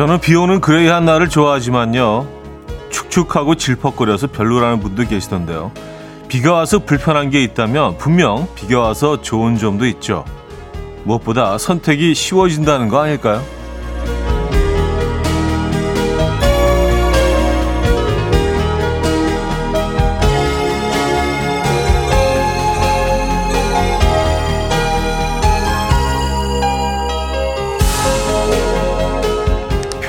저는 0.00 0.18
비 0.18 0.34
오는 0.34 0.62
그레이한 0.62 1.04
날을 1.04 1.28
좋아하지만요. 1.28 2.26
축축하고 2.88 3.56
질퍽거려서 3.56 4.28
별로라는 4.28 4.80
분도 4.80 5.06
계시던데요. 5.06 5.72
비가 6.26 6.54
와서 6.54 6.78
불편한 6.78 7.28
게 7.28 7.42
있다면 7.42 7.98
분명 7.98 8.48
비가 8.54 8.80
와서 8.80 9.20
좋은 9.20 9.58
점도 9.58 9.84
있죠. 9.88 10.24
무엇보다 11.04 11.58
선택이 11.58 12.14
쉬워진다는 12.14 12.88
거 12.88 13.02
아닐까요? 13.02 13.42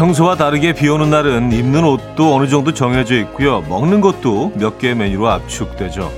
평소와 0.02 0.36
다르게 0.36 0.74
비 0.74 0.90
오는 0.90 1.12
날은 1.12 1.52
입는 1.52 1.84
옷도 1.84 2.34
어느 2.34 2.48
정도 2.48 2.74
정해져 2.74 3.14
있고요. 3.18 3.62
먹는 3.62 4.02
것도 4.02 4.52
몇 4.56 4.80
개의 4.80 4.96
메뉴로 4.96 5.30
압축되죠. 5.30 6.12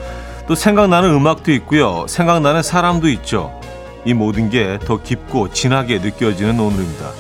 또 0.48 0.56
생각나는 0.56 1.14
음악도 1.14 1.52
있고요. 1.52 2.08
생각나는 2.08 2.64
사람도 2.64 3.10
있죠. 3.10 3.60
이 4.06 4.14
모든 4.14 4.50
게 4.50 4.80
더 4.86 5.04
깊고 5.04 5.50
진하게 5.52 6.00
느껴지는 6.00 6.58
오늘입니다. 6.62 7.12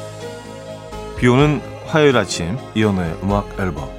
비 1.18 1.28
오는 1.28 1.62
화요일 1.88 2.16
아침 2.16 2.58
이연우의 2.76 3.18
음악 3.24 3.60
앨범 3.60 3.90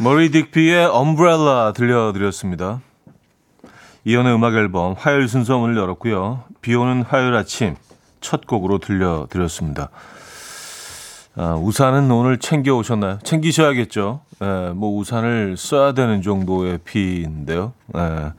머리 0.00 0.28
딕피의 0.28 0.90
엄브렐라 0.92 1.72
들려드렸습니다. 1.76 2.80
이연우의 4.04 4.34
음악 4.34 4.56
앨범 4.56 4.96
화요일 4.98 5.28
순서 5.28 5.56
문을 5.56 5.76
열었고요. 5.76 6.42
비 6.60 6.74
오는 6.74 7.02
화요일 7.02 7.34
아침 7.34 7.76
첫 8.20 8.46
곡으로 8.46 8.78
들려드렸습니다. 8.78 9.90
아, 11.36 11.54
우산은 11.54 12.10
오늘 12.10 12.38
챙겨 12.38 12.74
오셨나요? 12.74 13.18
챙기셔야겠죠. 13.22 14.20
예, 14.42 14.72
뭐 14.74 14.96
우산을 14.98 15.56
써야 15.56 15.92
되는 15.92 16.22
정도의 16.22 16.78
비인데요. 16.84 17.72
예, 17.96 18.32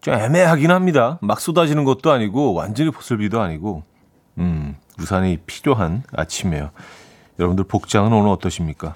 좀 0.00 0.14
애매하긴 0.14 0.70
합니다. 0.70 1.18
막 1.20 1.40
쏟아지는 1.40 1.84
것도 1.84 2.10
아니고 2.10 2.54
완전히 2.54 2.90
보슬비도 2.90 3.40
아니고 3.40 3.84
음, 4.38 4.76
우산이 4.98 5.38
필요한 5.46 6.02
아침이에요. 6.12 6.70
여러분들 7.38 7.64
복장은 7.64 8.12
오늘 8.12 8.30
어떠십니까? 8.30 8.94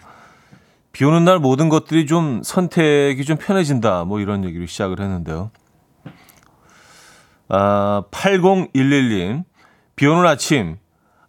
비 0.93 1.05
오는 1.05 1.25
날 1.25 1.39
모든 1.39 1.69
것들이 1.69 2.06
좀 2.06 2.43
선택이 2.43 3.25
좀 3.25 3.37
편해진다. 3.37 4.05
뭐 4.05 4.19
이런 4.21 4.45
얘기를 4.45 4.67
시작을 4.67 4.98
했는데요. 5.00 5.50
아, 7.48 8.03
8011님. 8.11 9.45
비 9.97 10.06
오는 10.06 10.25
아침 10.27 10.77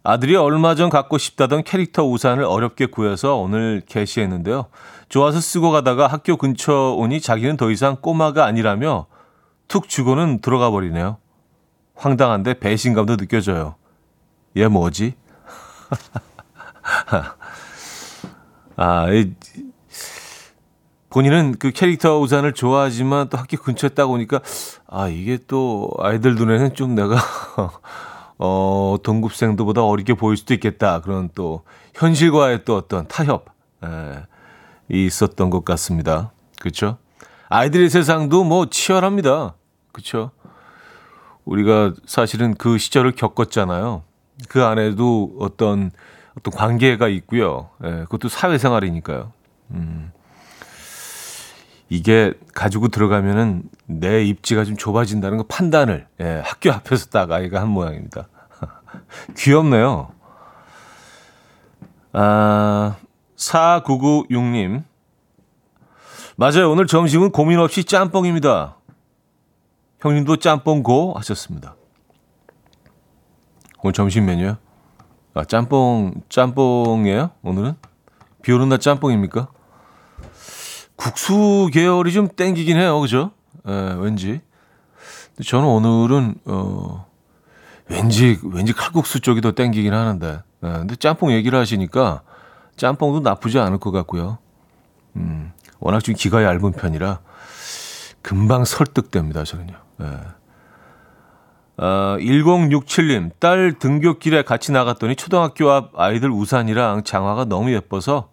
아들이 0.02 0.36
얼마 0.36 0.74
전 0.74 0.90
갖고 0.90 1.16
싶다던 1.16 1.64
캐릭터 1.64 2.04
우산을 2.04 2.44
어렵게 2.44 2.84
구해서 2.86 3.36
오늘 3.36 3.82
게시했는데요. 3.86 4.66
좋아서 5.08 5.40
쓰고 5.40 5.70
가다가 5.70 6.06
학교 6.06 6.36
근처 6.36 6.92
오니 6.92 7.22
자기는 7.22 7.56
더 7.56 7.70
이상 7.70 7.96
꼬마가 7.96 8.44
아니라며 8.44 9.06
툭 9.68 9.88
주고는 9.88 10.42
들어가 10.42 10.70
버리네요. 10.70 11.16
황당한데 11.94 12.58
배신감도 12.60 13.16
느껴져요. 13.16 13.76
얘 14.56 14.68
뭐지? 14.68 15.14
아, 18.76 19.10
이, 19.10 19.32
본인은 21.08 21.56
그 21.58 21.70
캐릭터 21.70 22.20
우산을 22.20 22.52
좋아하지만 22.52 23.30
또 23.30 23.38
학교 23.38 23.56
근처에 23.56 23.88
딱 23.90 24.10
오니까 24.10 24.40
아, 24.86 25.08
이게 25.08 25.38
또 25.46 25.90
아이들 25.98 26.34
눈에는 26.34 26.74
좀 26.74 26.94
내가 26.94 27.16
어, 28.38 28.96
동급생들보다 29.02 29.84
어리게 29.84 30.14
보일 30.14 30.36
수도 30.36 30.54
있겠다. 30.54 31.00
그런 31.00 31.28
또 31.34 31.62
현실과의 31.94 32.64
또 32.64 32.76
어떤 32.76 33.06
타협 33.08 33.46
에, 33.84 33.88
있었던 34.88 35.50
것 35.50 35.64
같습니다. 35.64 36.32
그렇죠? 36.60 36.98
아이들의 37.48 37.88
세상도 37.90 38.44
뭐 38.44 38.66
치열합니다. 38.66 39.54
그렇죠? 39.92 40.30
우리가 41.44 41.94
사실은 42.06 42.54
그 42.54 42.78
시절을 42.78 43.12
겪었잖아요. 43.12 44.02
그 44.48 44.64
안에도 44.64 45.34
어떤 45.40 45.90
어떤 46.36 46.54
관계가 46.54 47.08
있고요. 47.08 47.70
예, 47.82 48.04
그것도 48.04 48.28
사회생활이니까요. 48.28 49.32
음. 49.72 50.12
이게 51.88 52.34
가지고 52.54 52.88
들어가면은 52.88 53.62
내 53.86 54.22
입지가 54.24 54.64
좀 54.64 54.76
좁아진다는 54.76 55.38
거 55.38 55.44
판단을 55.44 56.06
예, 56.20 56.42
학교 56.44 56.70
앞에서 56.70 57.06
딱 57.06 57.30
아이가 57.32 57.60
한 57.60 57.68
모양입니다. 57.68 58.28
귀엽네요. 59.36 60.10
아, 62.12 62.96
4996님. 63.36 64.82
맞아요. 66.36 66.70
오늘 66.70 66.86
점심은 66.86 67.32
고민 67.32 67.58
없이 67.58 67.84
짬뽕입니다. 67.84 68.76
형님도 70.00 70.36
짬뽕 70.36 70.82
고 70.82 71.14
하셨습니다. 71.16 71.74
오늘 73.82 73.92
점심 73.92 74.26
메뉴요? 74.26 74.56
아, 75.34 75.44
짬뽕, 75.44 76.14
짬뽕이에요? 76.28 77.30
오늘은? 77.42 77.74
비 78.42 78.52
오는 78.52 78.68
날 78.68 78.78
짬뽕입니까? 78.78 79.48
국수 80.98 81.70
계열이 81.72 82.12
좀 82.12 82.28
땡기긴 82.28 82.76
해요. 82.76 83.00
그죠? 83.00 83.30
예, 83.68 83.94
왠지. 83.98 84.40
저는 85.46 85.64
오늘은, 85.64 86.34
어, 86.46 87.06
왠지, 87.86 88.38
왠지 88.42 88.72
칼국수 88.72 89.20
쪽이 89.20 89.40
더 89.40 89.52
땡기긴 89.52 89.94
하는데. 89.94 90.42
예, 90.64 90.68
근데 90.68 90.96
짬뽕 90.96 91.32
얘기를 91.32 91.56
하시니까 91.56 92.22
짬뽕도 92.76 93.20
나쁘지 93.20 93.60
않을 93.60 93.78
것 93.78 93.92
같고요. 93.92 94.38
음, 95.14 95.52
워낙 95.78 96.00
좀 96.00 96.16
기가 96.16 96.42
얇은 96.42 96.72
편이라 96.72 97.20
금방 98.20 98.64
설득됩니다, 98.64 99.44
저는요. 99.44 99.74
예. 100.00 100.04
어, 101.80 102.16
1067님, 102.18 103.30
딸 103.38 103.78
등교길에 103.78 104.42
같이 104.42 104.72
나갔더니 104.72 105.14
초등학교 105.14 105.70
앞 105.70 105.92
아이들 105.96 106.28
우산이랑 106.32 107.04
장화가 107.04 107.44
너무 107.44 107.72
예뻐서 107.72 108.30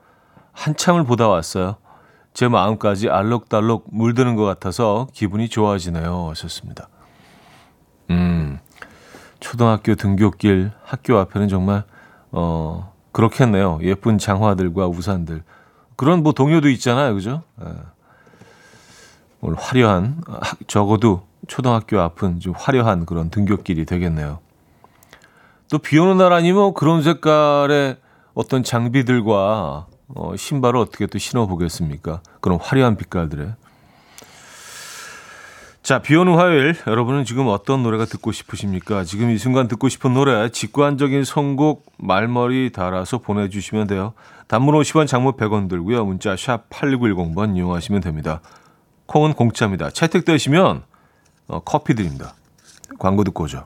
한참을 0.52 1.04
보다 1.04 1.28
왔어요. 1.28 1.78
제 2.36 2.50
마음까지 2.50 3.10
알록달록 3.10 3.88
물드는 3.92 4.36
것 4.36 4.44
같아서 4.44 5.08
기분이 5.14 5.48
좋아지네요. 5.48 6.28
하셨습니다. 6.32 6.90
음, 8.10 8.60
초등학교 9.40 9.96
등교길 9.96 10.72
학교 10.84 11.18
앞에는 11.18 11.48
정말, 11.48 11.86
어, 12.34 12.94
그렇겠네요. 13.14 13.80
예쁜 13.84 14.18
장화들과 14.18 14.88
우산들. 14.88 15.44
그런 15.96 16.24
뭐 16.24 16.34
동요도 16.34 16.68
있잖아요. 16.72 17.16
그죠? 17.16 17.42
예. 17.64 17.68
화려한, 19.58 20.22
적어도 20.68 21.26
초등학교 21.48 22.02
앞은 22.02 22.42
좀 22.42 22.54
화려한 22.58 23.06
그런 23.06 23.30
등교길이 23.30 23.86
되겠네요. 23.86 24.40
또 25.72 25.78
비 25.78 25.98
오는 25.98 26.18
날 26.18 26.34
아니면 26.34 26.74
그런 26.74 27.02
색깔의 27.02 27.96
어떤 28.34 28.62
장비들과 28.64 29.88
어, 30.08 30.36
신발을 30.36 30.80
어떻게 30.80 31.08
또 31.08 31.18
신어보겠습니까? 31.18 32.22
그런 32.42 32.60
화려한 32.60 32.98
빛깔들에. 32.98 33.56
자, 35.82 36.00
비 36.00 36.16
오는 36.16 36.34
화요일, 36.34 36.76
여러분은 36.88 37.26
지금 37.26 37.48
어떤 37.48 37.84
노래가 37.84 38.06
듣고 38.06 38.32
싶으십니까? 38.32 39.04
지금 39.04 39.30
이 39.30 39.38
순간 39.38 39.68
듣고 39.68 39.88
싶은 39.88 40.16
노래, 40.16 40.50
직관적인 40.50 41.24
선곡, 41.24 41.86
말머리 41.98 42.72
달아서 42.72 43.20
보내주시면 43.20 43.86
돼요. 43.86 44.14
단문 44.48 44.74
50원, 44.74 45.06
장문 45.06 45.34
100원 45.34 45.70
들고요. 45.70 46.06
문자 46.06 46.36
샵 46.36 46.70
8910번 46.72 47.56
이용하시면 47.56 48.02
됩니다. 48.02 48.42
콩은 49.06 49.34
공짜입니다. 49.34 49.92
채택되시면 49.92 50.84
어, 51.48 51.60
커피 51.60 51.94
드립니다. 51.94 52.34
광고 52.98 53.24
듣고 53.24 53.44
오죠. 53.44 53.66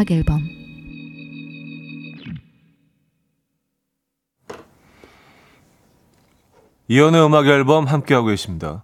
음악 0.00 0.10
앨범 0.12 0.40
이현우의 6.88 7.26
음악 7.26 7.46
앨범 7.46 7.84
함께하고 7.84 8.28
계십니다. 8.28 8.82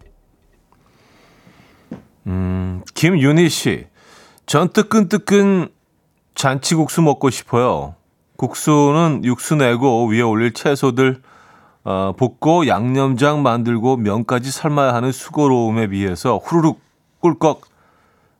음, 2.27 2.83
김윤희 2.95 3.49
씨. 3.49 3.87
전 4.45 4.69
뜨끈뜨끈 4.69 5.71
잔치국수 6.35 7.01
먹고 7.01 7.31
싶어요. 7.31 7.95
국수는 8.37 9.23
육수 9.25 9.55
내고 9.55 10.07
위에 10.09 10.21
올릴 10.21 10.53
채소들 10.53 11.23
어, 11.85 12.13
볶고 12.17 12.67
양념장 12.67 13.43
만들고 13.43 13.97
면까지 13.97 14.51
삶아야 14.51 14.93
하는 14.93 15.13
수고로움에 15.13 15.87
비해서 15.87 16.37
후루룩 16.37 16.79
꿀꺽 17.21 17.63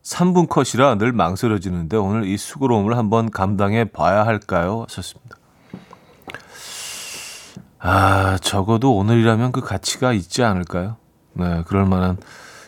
3분 0.07 0.47
컷이라 0.47 0.95
늘 0.95 1.11
망설여지는데 1.11 1.97
오늘 1.97 2.25
이 2.25 2.37
수고로움을 2.37 2.95
한번 2.95 3.29
감당해 3.29 3.83
봐야 3.83 4.25
할까요? 4.25 4.85
하셨습니다. 4.87 5.35
아, 7.79 8.37
적어도 8.41 8.95
오늘이라면 8.95 9.51
그 9.51 9.59
가치가 9.59 10.13
있지 10.13 10.43
않을까요? 10.43 10.95
네, 11.33 11.63
그럴 11.67 11.85
만한 11.85 12.17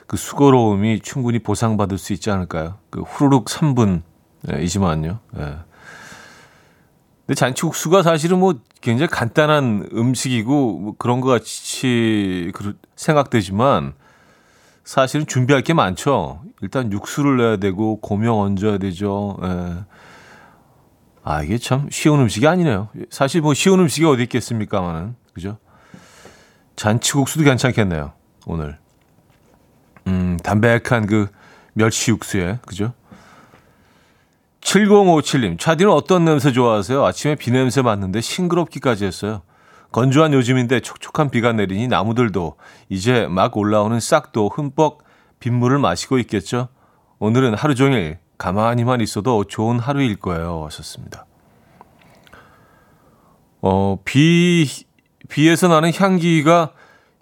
그 0.05 0.17
수고로움이 0.17 0.99
충분히 0.99 1.39
보상받을 1.39 1.97
수 1.97 2.11
있지 2.11 2.29
않을까요? 2.29 2.77
그 2.89 3.01
후루룩 3.01 3.45
3분이지만요. 3.45 5.19
네. 5.31 5.57
근데 7.25 7.35
잔치국수가 7.35 8.03
사실은 8.03 8.39
뭐 8.39 8.55
굉장히 8.81 9.07
간단한 9.07 9.89
음식이고 9.93 10.79
뭐 10.79 10.95
그런 10.97 11.21
것 11.21 11.29
같이 11.29 12.51
생각되지만 12.97 13.93
사실은 14.89 15.27
준비할 15.27 15.61
게 15.61 15.75
많죠. 15.75 16.41
일단 16.63 16.91
육수를 16.91 17.37
내야 17.37 17.57
되고 17.57 17.99
고명 18.01 18.39
얹어야 18.39 18.79
되죠. 18.79 19.37
예. 19.43 19.85
아 21.23 21.43
이게 21.43 21.59
참 21.59 21.87
쉬운 21.91 22.19
음식이 22.21 22.47
아니네요. 22.47 22.89
사실 23.11 23.41
뭐 23.41 23.53
쉬운 23.53 23.79
음식이 23.81 24.03
어디 24.07 24.23
있겠습니까만은 24.23 25.15
그죠? 25.35 25.59
잔치국수도 26.75 27.43
괜찮겠네요. 27.43 28.13
오늘 28.47 28.79
음 30.07 30.37
담백한 30.43 31.05
그 31.05 31.27
멸치 31.73 32.09
육수에 32.09 32.57
그죠? 32.65 32.93
7057님, 34.61 35.59
차디는 35.59 35.91
어떤 35.91 36.25
냄새 36.25 36.51
좋아하세요? 36.51 37.05
아침에 37.05 37.35
비 37.35 37.51
냄새 37.51 37.83
맡는데 37.83 38.21
싱그럽기까지 38.21 39.05
했어요. 39.05 39.43
건조한 39.91 40.33
요즘인데 40.33 40.81
촉촉한 40.81 41.29
비가 41.29 41.51
내리니 41.51 41.87
나무들도 41.87 42.55
이제 42.89 43.27
막 43.27 43.57
올라오는 43.57 43.99
싹도 43.99 44.49
흠뻑 44.49 44.99
빗물을 45.39 45.79
마시고 45.79 46.19
있겠죠? 46.19 46.69
오늘은 47.17 47.55
하루 47.55 47.75
종일 47.75 48.19
가만히만 48.37 49.01
있어도 49.01 49.43
좋은 49.43 49.79
하루일 49.79 50.17
거예요. 50.17 50.63
하셨습니다. 50.65 51.25
어, 53.61 53.97
비, 54.05 54.67
비에서 55.27 55.67
나는 55.67 55.91
향기가 55.93 56.71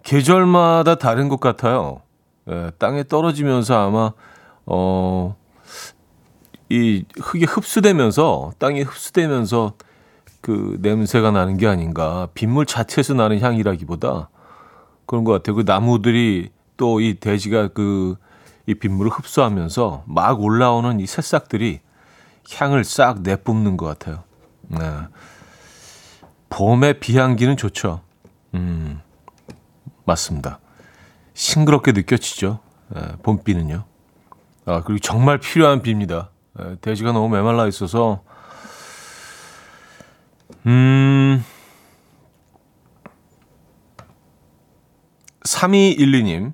계절마다 0.04 0.94
다른 0.96 1.28
것 1.28 1.40
같아요. 1.40 2.02
예, 2.48 2.70
땅에 2.78 3.02
떨어지면서 3.02 3.74
아마, 3.86 4.12
어, 4.66 5.36
이 6.68 7.04
흙이 7.20 7.44
흡수되면서 7.44 8.52
땅이 8.58 8.82
흡수되면서 8.82 9.74
그 10.48 10.78
냄새가 10.80 11.30
나는 11.30 11.56
게 11.58 11.66
아닌가. 11.66 12.28
빗물 12.34 12.64
자체에서 12.66 13.14
나는 13.14 13.40
향이라기보다 13.40 14.30
그런 15.06 15.24
것 15.24 15.32
같아요. 15.32 15.56
그 15.56 15.62
나무들이 15.66 16.50
또 16.76 17.00
이 17.00 17.14
돼지가 17.20 17.68
그 17.68 18.16
이 18.68 18.74
빗물을 18.74 19.10
흡수하면서 19.10 20.04
막 20.06 20.42
올라오는 20.42 21.00
이 21.00 21.06
새싹들이 21.06 21.80
향을 22.52 22.84
싹 22.84 23.22
내뿜는 23.22 23.78
것 23.78 23.86
같아요. 23.86 24.24
네. 24.68 24.78
봄의 26.50 27.00
비향기는 27.00 27.56
좋죠. 27.56 28.02
음, 28.52 29.00
맞습니다. 30.04 30.60
싱그럽게 31.32 31.92
느껴지죠. 31.92 32.58
네, 32.94 33.00
봄비는요. 33.22 33.84
아, 34.66 34.82
그리고 34.82 34.98
정말 34.98 35.38
필요한 35.38 35.80
비입니다. 35.80 36.28
예, 36.60 36.76
돼지가 36.82 37.12
너무 37.12 37.30
메말라 37.34 37.66
있어서 37.68 38.20
음 40.66 41.44
3212님 45.44 46.52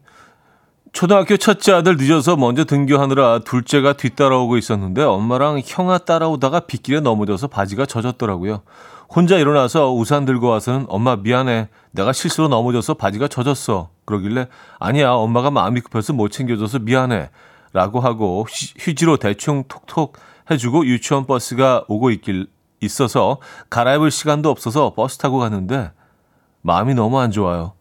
초등학교 0.95 1.37
첫째 1.37 1.73
아들 1.73 1.97
늦어서 1.97 2.37
먼저 2.37 2.65
등교하느라 2.65 3.41
둘째가 3.41 3.95
뒤따라오고 3.95 4.57
있었는데 4.57 5.03
엄마랑 5.03 5.61
형아 5.65 5.99
따라오다가 5.99 6.61
빗길에 6.61 7.01
넘어져서 7.01 7.49
바지가 7.49 7.85
젖었더라고요. 7.87 8.63
혼자 9.09 9.37
일어나서 9.37 9.93
우산 9.93 10.25
들고 10.25 10.47
와서는 10.47 10.87
엄마 10.89 11.17
미안해. 11.17 11.69
내가 11.91 12.13
실수로 12.13 12.47
넘어져서 12.47 12.95
바지가 12.95 13.27
젖었어. 13.27 13.91
그러길래 14.05 14.47
아니야 14.79 15.11
엄마가 15.11 15.51
마음이 15.51 15.81
급해서 15.81 16.13
못 16.13 16.29
챙겨줘서 16.29 16.79
미안해. 16.79 17.31
라고 17.73 17.99
하고 17.99 18.47
휴지로 18.79 19.17
대충 19.17 19.65
톡톡 19.67 20.17
해주고 20.49 20.87
유치원 20.87 21.27
버스가 21.27 21.87
오고 21.89 22.13
있길 22.13 22.47
있어서 22.85 23.39
갈아입을 23.71 24.11
시간도 24.11 24.51
없어서 24.51 24.95
버스 24.95 25.19
타고 25.19 25.39
갔는데 25.39 25.93
마음이 26.63 26.95
너무 26.95 27.19
안 27.21 27.31
좋아요. 27.31 27.73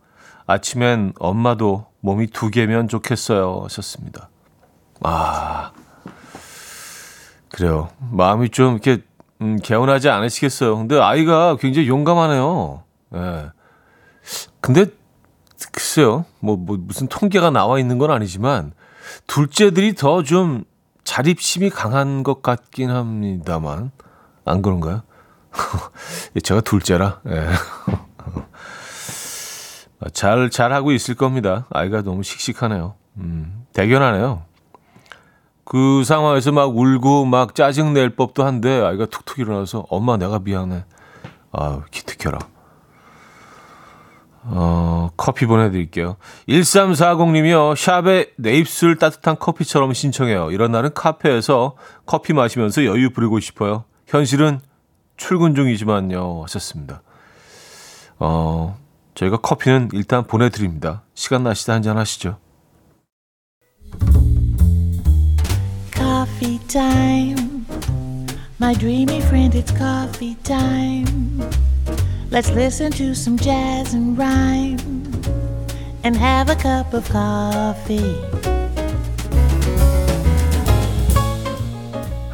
아침엔 0.46 1.14
엄마도 1.20 1.86
몸이 2.02 2.28
두 2.28 2.50
개면 2.50 2.88
좋겠어요. 2.88 3.62
하셨습니다. 3.64 4.30
아, 5.02 5.72
그래요. 7.50 7.90
마음이 8.12 8.50
좀 8.50 8.74
이렇게 8.74 9.04
음, 9.42 9.58
개운하지 9.58 10.10
않으시겠어요. 10.10 10.78
근데 10.78 11.00
아이가 11.00 11.56
굉장히 11.58 11.88
용감하네요. 11.88 12.84
예. 13.16 13.20
네. 13.20 13.46
근데 14.60 14.86
글쎄요. 15.72 16.26
뭐, 16.40 16.58
뭐 16.58 16.78
무슨 16.80 17.08
통계가 17.08 17.50
나와 17.50 17.80
있는 17.80 17.98
건 17.98 18.12
아니지만 18.12 18.74
둘째들이 19.28 19.96
더 19.96 20.24
좀 20.24 20.66
자립심이 21.04 21.70
강한 21.70 22.24
것 22.24 22.42
같긴 22.42 22.90
합니다만 22.90 23.92
안 24.46 24.62
그런가요? 24.62 25.02
제가 26.44 26.62
둘째라. 26.62 27.22
예. 27.30 27.50
잘, 30.14 30.50
잘 30.50 30.74
하고 30.74 30.92
있을 30.92 31.16
겁니다. 31.16 31.66
아이가 31.70 32.02
너무 32.02 32.24
씩씩하네요. 32.24 32.96
음, 33.18 33.66
대견하네요. 33.74 34.44
그 35.66 36.04
상황에서 36.04 36.52
막 36.52 36.76
울고 36.76 37.26
막 37.26 37.56
짜증 37.56 37.94
낼 37.94 38.16
법도 38.16 38.44
한데 38.44 38.82
아이가 38.82 39.06
툭툭 39.06 39.40
일어나서 39.40 39.86
엄마 39.90 40.18
내가 40.18 40.40
미안해. 40.40 40.84
아유, 41.52 41.82
기특해라. 41.90 42.40
어, 44.46 45.10
커피 45.16 45.46
보내드릴게요. 45.46 46.18
1340님이요. 46.50 47.78
샵에 47.78 48.32
내 48.38 48.58
입술 48.58 48.98
따뜻한 48.98 49.40
커피처럼 49.40 49.94
신청해요. 49.94 50.52
이런 50.52 50.72
날은 50.72 50.94
카페에서 50.94 51.76
커피 52.06 52.34
마시면서 52.34 52.86
여유 52.86 53.12
부리고 53.12 53.40
싶어요. 53.40 53.86
현실은 54.14 54.60
출근 55.18 55.56
중이지만요. 55.56 56.44
하셨습니다. 56.44 57.02
어, 58.20 58.78
저희가 59.16 59.38
커피는 59.38 59.90
일단 59.94 60.26
보내드립니다. 60.26 61.02
시간 61.16 61.44
나시다 61.44 61.74
한잔 61.74 61.98
하시죠. 61.98 62.38
Coffee 65.96 66.60
time. 66.68 67.66
My 68.62 68.76
dreamy 68.76 69.18
friend, 69.18 69.58
it's 69.58 69.76
coffee 69.76 70.36
time. 70.44 71.42
Let's 72.30 72.52
listen 72.52 72.92
to 72.92 73.12
some 73.12 73.38
jazz 73.38 73.96
and 73.96 74.16
rhyme 74.16 74.78
and 76.04 76.16
have 76.18 76.52
a 76.52 76.56
cup 76.56 76.94
of 76.94 77.10
coffee. 77.12 78.53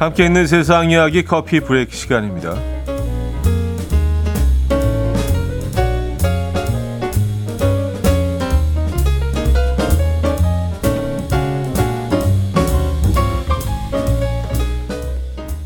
함께 0.00 0.24
있는 0.24 0.46
세상 0.46 0.90
이야기 0.90 1.22
커피 1.22 1.60
브레이크 1.60 1.94
시간입니다. 1.94 2.54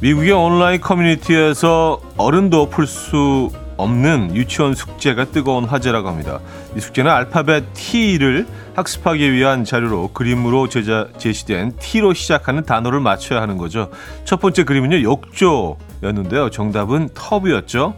미국의 0.01 0.33
온라인 0.33 0.81
커뮤니티에서 0.81 2.01
어른도 2.17 2.69
풀 2.69 2.89
수 2.89 3.51
없는 3.77 4.35
유치원 4.35 4.75
숙제가 4.75 5.27
뜨거운 5.27 5.65
화제라고 5.65 6.09
합니다. 6.09 6.41
이 6.77 6.81
숙제는 6.81 7.11
알파벳 7.11 7.65
T를 7.75 8.47
학습하기 8.75 9.33
위한 9.33 9.65
자료로 9.65 10.09
그림으로 10.09 10.69
제자, 10.69 11.09
제시된 11.19 11.77
T로 11.79 12.15
시작하는 12.15 12.65
단어를 12.65 13.01
맞춰야 13.01 13.41
하는 13.41 13.57
거죠. 13.57 13.91
첫 14.25 14.41
번째 14.41 14.65
그림은요, 14.65 15.03
욕조였는데요. 15.03 16.51
정답은 16.51 17.11
터브였죠. 17.15 17.95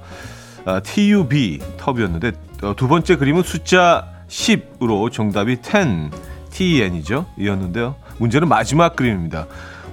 아, 0.64 0.80
TUB, 0.80 1.60
터브였는데, 1.76 2.32
어, 2.62 2.74
두 2.76 2.88
번째 2.88 3.16
그림은 3.16 3.42
숫자 3.42 4.08
10으로 4.28 5.10
정답이 5.12 5.58
10, 5.62 6.10
TEN이죠. 6.50 7.26
이었는데요. 7.38 7.96
문제는 8.18 8.48
마지막 8.48 8.96
그림입니다. 8.96 9.46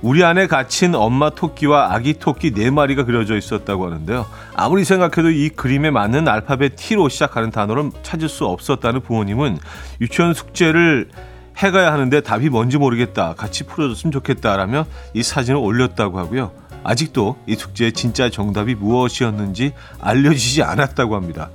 우리 0.03 0.22
안에 0.22 0.48
갇힌 0.48 0.95
엄마 0.95 1.29
토끼와 1.29 1.93
아기 1.93 2.15
토끼 2.15 2.51
네 2.51 2.69
마리가 2.69 3.05
그려져 3.05 3.38
있었다고 3.38 3.86
하는데요. 3.86 4.25
아무리 4.53 4.83
생각해도 4.83 5.29
이 5.29 5.48
그림에 5.48 5.91
맞는 5.91 6.27
알파벳 6.27 6.75
T로 6.75 7.07
시작하는 7.07 7.51
단어를 7.51 7.89
찾을 8.03 8.27
수 8.27 8.45
없었다는 8.45 9.00
부모님은 9.00 9.60
유치원 10.01 10.33
숙제를 10.33 11.07
해가야 11.55 11.93
하는데 11.93 12.19
답이 12.19 12.50
뭔지 12.50 12.77
모르겠다. 12.77 13.33
같이 13.38 13.63
풀어줬으면 13.63 14.12
좋겠다라며 14.12 14.86
이 15.13 15.24
사진을 15.24 15.57
올렸다고 15.57 16.19
하고요. 16.19 16.51
아직도 16.83 17.38
이 17.48 17.55
숙제의 17.55 17.93
진짜 17.93 18.29
정답이 18.29 18.75
무엇이었는지 18.75 19.72
알려지지 20.01 20.63
않았다고 20.63 21.15
합니다. 21.15 21.50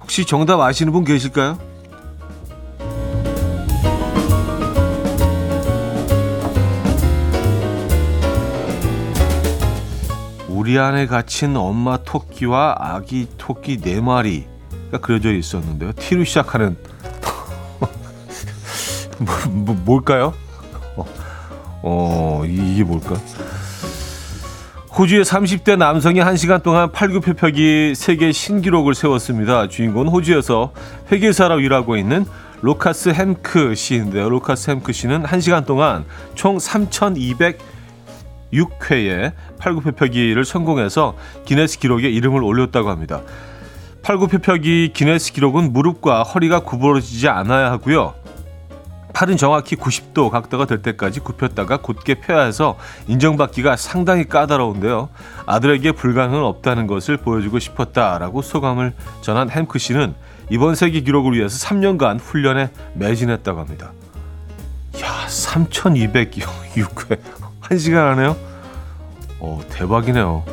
혹시 0.00 0.26
정답 0.26 0.58
아시는 0.58 0.92
분 0.92 1.04
계실까요? 1.04 1.73
우리 10.64 10.78
안에 10.78 11.06
갇힌 11.06 11.58
엄마 11.58 11.98
토끼와 11.98 12.76
아기 12.78 13.28
토끼 13.36 13.76
네 13.82 14.00
마리가 14.00 14.96
그려져 15.02 15.30
있었는데요. 15.34 15.92
T로 15.92 16.24
시작하는 16.24 16.74
뭐, 19.20 19.36
뭐, 19.50 19.74
뭘까요? 19.84 20.32
어, 20.96 21.04
어, 21.82 22.42
이게 22.46 22.82
뭘까? 22.82 23.14
호주의 24.96 25.22
30대 25.22 25.76
남성이 25.76 26.20
1시간 26.20 26.62
동안 26.62 26.90
팔굽혀펴기 26.92 27.92
세계 27.94 28.32
신기록을 28.32 28.94
세웠습니다. 28.94 29.68
주인공은 29.68 30.08
호주에서 30.08 30.72
회계사로 31.12 31.60
일하고 31.60 31.98
있는 31.98 32.24
로카스 32.62 33.10
햄크 33.10 33.74
씨인데요. 33.74 34.30
로카스 34.30 34.70
햄크 34.70 34.94
씨는 34.94 35.24
1시간 35.24 35.66
동안 35.66 36.06
총 36.34 36.58
3,206회의 38.54 39.32
팔굽혀펴기를 39.58 40.44
성공해서 40.44 41.16
기네스 41.44 41.78
기록에 41.78 42.08
이름을 42.08 42.42
올렸다고 42.42 42.90
합니다. 42.90 43.22
팔굽혀펴기 44.02 44.92
기네스 44.94 45.32
기록은 45.32 45.72
무릎과 45.72 46.22
허리가 46.22 46.60
구부러지지 46.60 47.28
않아야 47.28 47.70
하고요. 47.72 48.14
팔은 49.14 49.36
정확히 49.36 49.76
90도 49.76 50.28
각도가 50.28 50.66
될 50.66 50.82
때까지 50.82 51.20
굽혔다가 51.20 51.76
곧게 51.76 52.14
펴야 52.14 52.42
해서 52.42 52.76
인정받기가 53.06 53.76
상당히 53.76 54.28
까다로운데요. 54.28 55.08
아들에게 55.46 55.92
불가능은 55.92 56.42
없다는 56.42 56.88
것을 56.88 57.18
보여주고 57.18 57.60
싶었다라고 57.60 58.42
소감을 58.42 58.92
전한 59.20 59.50
햄크 59.50 59.78
씨는 59.78 60.14
이번 60.50 60.74
세계 60.74 61.00
기록을 61.00 61.34
위해서 61.34 61.68
3년간 61.68 62.18
훈련에 62.20 62.70
매진했다고 62.94 63.60
합니다. 63.60 63.92
야, 65.00 65.26
3,206회. 65.28 67.43
1시간 67.68 67.94
하네요? 68.10 68.36
어, 69.40 69.60
대박이네요. 69.70 70.44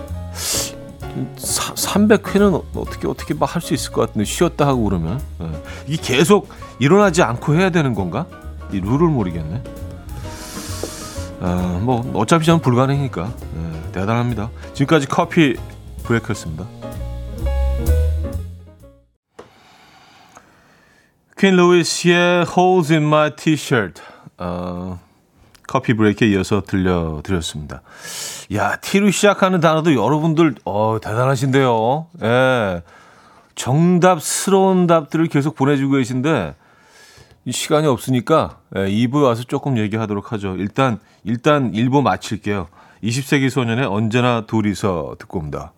300회는 1.38 2.64
어떻게 2.76 3.08
어떻게 3.08 3.34
막 3.34 3.56
할 3.56 3.62
수 3.62 3.74
있을 3.74 3.92
것 3.92 4.02
같은데 4.02 4.24
쉬었다 4.24 4.66
하고 4.66 4.86
그러면 4.86 5.22
네. 5.40 5.52
이게 5.88 6.02
계속 6.02 6.48
일어나지 6.80 7.22
않고 7.22 7.56
해야 7.56 7.70
되는 7.70 7.94
건가? 7.94 8.26
이 8.72 8.80
룰을 8.80 9.10
모르겠네. 9.10 9.62
아, 11.42 11.80
뭐 11.82 12.10
어차피 12.16 12.46
저는 12.46 12.62
불가능이니까 12.62 13.26
네, 13.56 13.82
대단합니다. 13.92 14.50
지금까지 14.74 15.08
커피 15.08 15.58
브레이크였습니다. 16.04 16.66
퀸 21.38 21.56
루이스의 21.56 22.46
Holes 22.56 22.94
in 22.94 23.04
My 23.04 23.36
T-shirt 23.36 24.02
어, 24.38 25.00
커피 25.72 25.94
브레이크에 25.94 26.28
이어서 26.28 26.62
들려드렸습니다. 26.62 27.82
야, 28.56 28.76
T로 28.76 29.10
시작하는 29.10 29.62
단어도 29.62 29.94
여러분들 29.94 30.56
어, 30.66 30.98
대단하신데요. 31.02 32.08
예. 32.24 32.82
정답스러운 33.56 34.86
답들을 34.86 35.28
계속 35.28 35.56
보내주고 35.56 35.94
계신데 35.94 36.56
시간이 37.50 37.88
없으니까 37.88 38.58
2부 38.74 39.22
예, 39.22 39.26
와서 39.28 39.44
조금 39.44 39.78
얘기하도록 39.78 40.34
하죠. 40.34 40.58
일단 40.58 41.00
일단 41.24 41.72
1부 41.72 42.02
마칠게요. 42.02 42.68
20세기 43.02 43.50
소년의 43.50 43.86
언제나 43.86 44.46
둘이서 44.46 45.16
듣고 45.20 45.40
옵니다. 45.40 45.72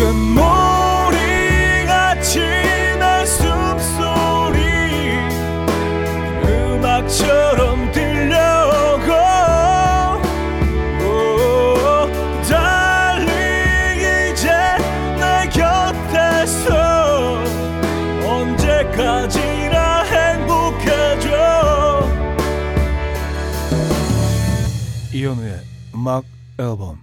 음 0.00 0.71
처럼 7.12 7.82
이현우의 25.22 25.60
음악 25.94 26.24
앨범 26.58 26.98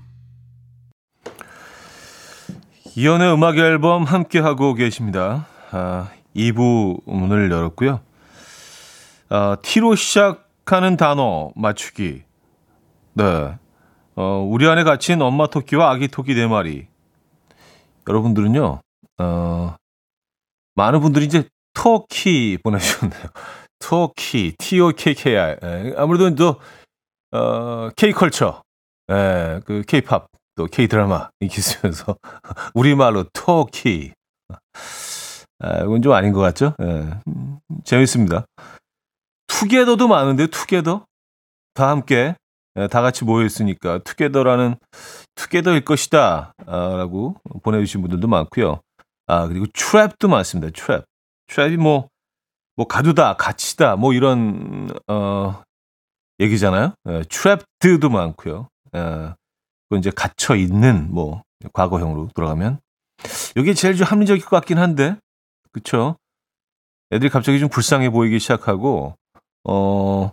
이현우의 2.95 3.33
음악 3.33 3.57
앨범 3.57 4.03
함께 4.03 4.39
하고 4.39 4.73
계십니다. 4.73 5.45
아, 5.71 6.09
2부 6.35 7.01
문을 7.05 7.49
열었고요. 7.49 8.01
아, 9.29 9.57
T로 9.61 9.95
시작하는 9.95 10.97
단어 10.97 11.51
맞추기. 11.55 12.23
네. 13.13 13.57
어, 14.15 14.47
우리 14.49 14.67
안에 14.67 14.83
갇힌 14.83 15.21
엄마 15.21 15.47
토끼와 15.47 15.91
아기 15.91 16.07
토끼 16.07 16.33
네 16.33 16.47
마리. 16.47 16.87
여러분들은요, 18.07 18.81
어, 19.19 19.75
많은 20.73 20.99
분들이 21.01 21.25
이제 21.25 21.47
토끼 21.75 22.57
보내주셨네요. 22.63 23.21
토끼, 23.79 24.55
T-O-K-K-I. 24.57 25.57
예, 25.63 25.93
아무래도 25.95 26.33
또 26.35 26.59
어, 27.31 27.89
K컬처, 27.95 28.63
예, 29.11 29.61
그 29.63 29.83
K팝, 29.87 30.27
또 30.55 30.65
K드라마 30.65 31.29
쓰면서 31.47 32.17
우리말로 32.73 33.25
토키. 33.31 34.11
아, 35.59 35.83
이건 35.83 36.01
좀 36.01 36.13
아닌 36.13 36.33
것 36.33 36.39
같죠? 36.39 36.73
예, 36.81 37.19
재밌습니다. 37.83 38.45
투게더도 39.59 40.07
많은데 40.07 40.47
투게더 40.47 41.05
다 41.73 41.89
함께 41.89 42.35
예, 42.77 42.87
다 42.87 43.01
같이 43.01 43.25
모여 43.25 43.45
있으니까 43.45 43.97
투게더라는 43.99 44.77
투게더일 45.35 45.83
것이다 45.83 46.53
아, 46.65 46.95
라고 46.95 47.35
보내주신 47.63 47.99
분들도 48.01 48.25
많고요. 48.27 48.79
아 49.27 49.47
그리고 49.47 49.65
트랩도 49.65 50.29
많습니다. 50.29 50.71
트랩 50.71 51.03
트랩이 51.47 51.75
뭐뭐 51.75 52.07
뭐 52.77 52.87
가두다, 52.87 53.33
갇히다, 53.33 53.97
뭐 53.97 54.13
이런 54.13 54.89
어 55.07 55.61
얘기잖아요. 56.39 56.93
예, 57.09 57.21
트랩드도 57.23 58.09
많고요. 58.09 58.69
예, 58.95 59.33
그 59.89 59.97
이제 59.97 60.09
갇혀 60.09 60.55
있는 60.55 61.11
뭐 61.11 61.43
과거형으로 61.73 62.29
돌아가면 62.33 62.79
이게 63.57 63.73
제일 63.73 63.97
좀 63.97 64.07
합리적일 64.07 64.45
것 64.45 64.51
같긴 64.51 64.77
한데, 64.77 65.17
그쵸? 65.73 66.15
애들이 67.11 67.29
갑자기 67.29 67.59
좀 67.59 67.67
불쌍해 67.67 68.11
보이기 68.11 68.39
시작하고 68.39 69.18
어 69.63 70.31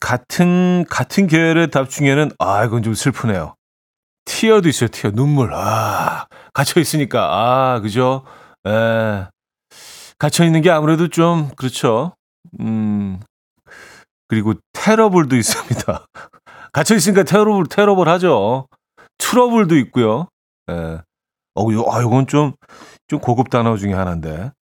같은 0.00 0.84
같은 0.88 1.26
계열의 1.26 1.70
답 1.70 1.90
중에는 1.90 2.30
아 2.38 2.64
이건 2.64 2.82
좀 2.82 2.94
슬프네요. 2.94 3.54
티어도 4.24 4.68
있어요. 4.68 4.88
티어 4.88 5.10
눈물. 5.10 5.52
아 5.54 6.26
갇혀 6.52 6.80
있으니까 6.80 7.28
아 7.30 7.80
그죠? 7.80 8.24
에 8.66 8.70
예. 8.70 9.26
갇혀 10.18 10.44
있는 10.44 10.62
게 10.62 10.70
아무래도 10.70 11.08
좀 11.08 11.50
그렇죠. 11.56 12.14
음 12.60 13.20
그리고 14.28 14.54
테러블도 14.72 15.36
있습니다. 15.36 16.06
갇혀 16.72 16.94
있으니까 16.94 17.22
테러블 17.24 17.66
테러블 17.68 18.08
하죠. 18.08 18.68
트러블도 19.18 19.76
있고요. 19.76 20.28
예. 20.70 21.00
어, 21.58 21.72
요, 21.72 21.84
아, 21.90 22.00
요건 22.02 22.26
좀, 22.28 22.52
좀 23.08 23.18
고급 23.18 23.50
단어 23.50 23.76
중에 23.76 23.92
하나인데. 23.92 24.52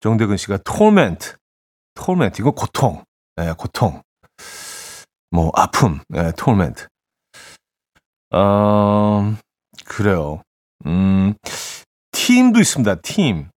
정대근 0.00 0.36
씨가 0.36 0.58
torment, 0.58 1.34
torment, 1.94 2.40
이거 2.40 2.50
고통, 2.50 3.02
예, 3.40 3.52
고통. 3.56 4.02
뭐, 5.30 5.50
아픔, 5.54 6.00
예, 6.14 6.32
torment. 6.36 6.86
어, 8.34 9.34
그래요. 9.84 10.42
음, 10.86 11.34
팀도 12.12 12.60
있습니다, 12.60 12.96
팀. 13.02 13.48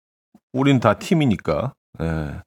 우린 0.53 0.79
다 0.79 0.97
팀이니까. 0.97 1.73
예. 2.01 2.41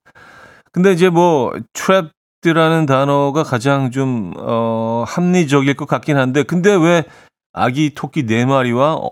근데 0.72 0.92
이제 0.92 1.10
뭐, 1.10 1.52
트랩 1.72 2.10
토끼라는 2.40 2.86
단어가 2.86 3.42
가장 3.42 3.90
좀, 3.90 4.32
어, 4.36 5.04
합리적일 5.06 5.74
것 5.74 5.86
같긴 5.86 6.16
한데, 6.16 6.42
근데 6.42 6.74
왜 6.74 7.04
아기 7.52 7.90
토끼 7.94 8.24
네 8.24 8.44
마리와 8.44 8.94
어, 8.94 9.10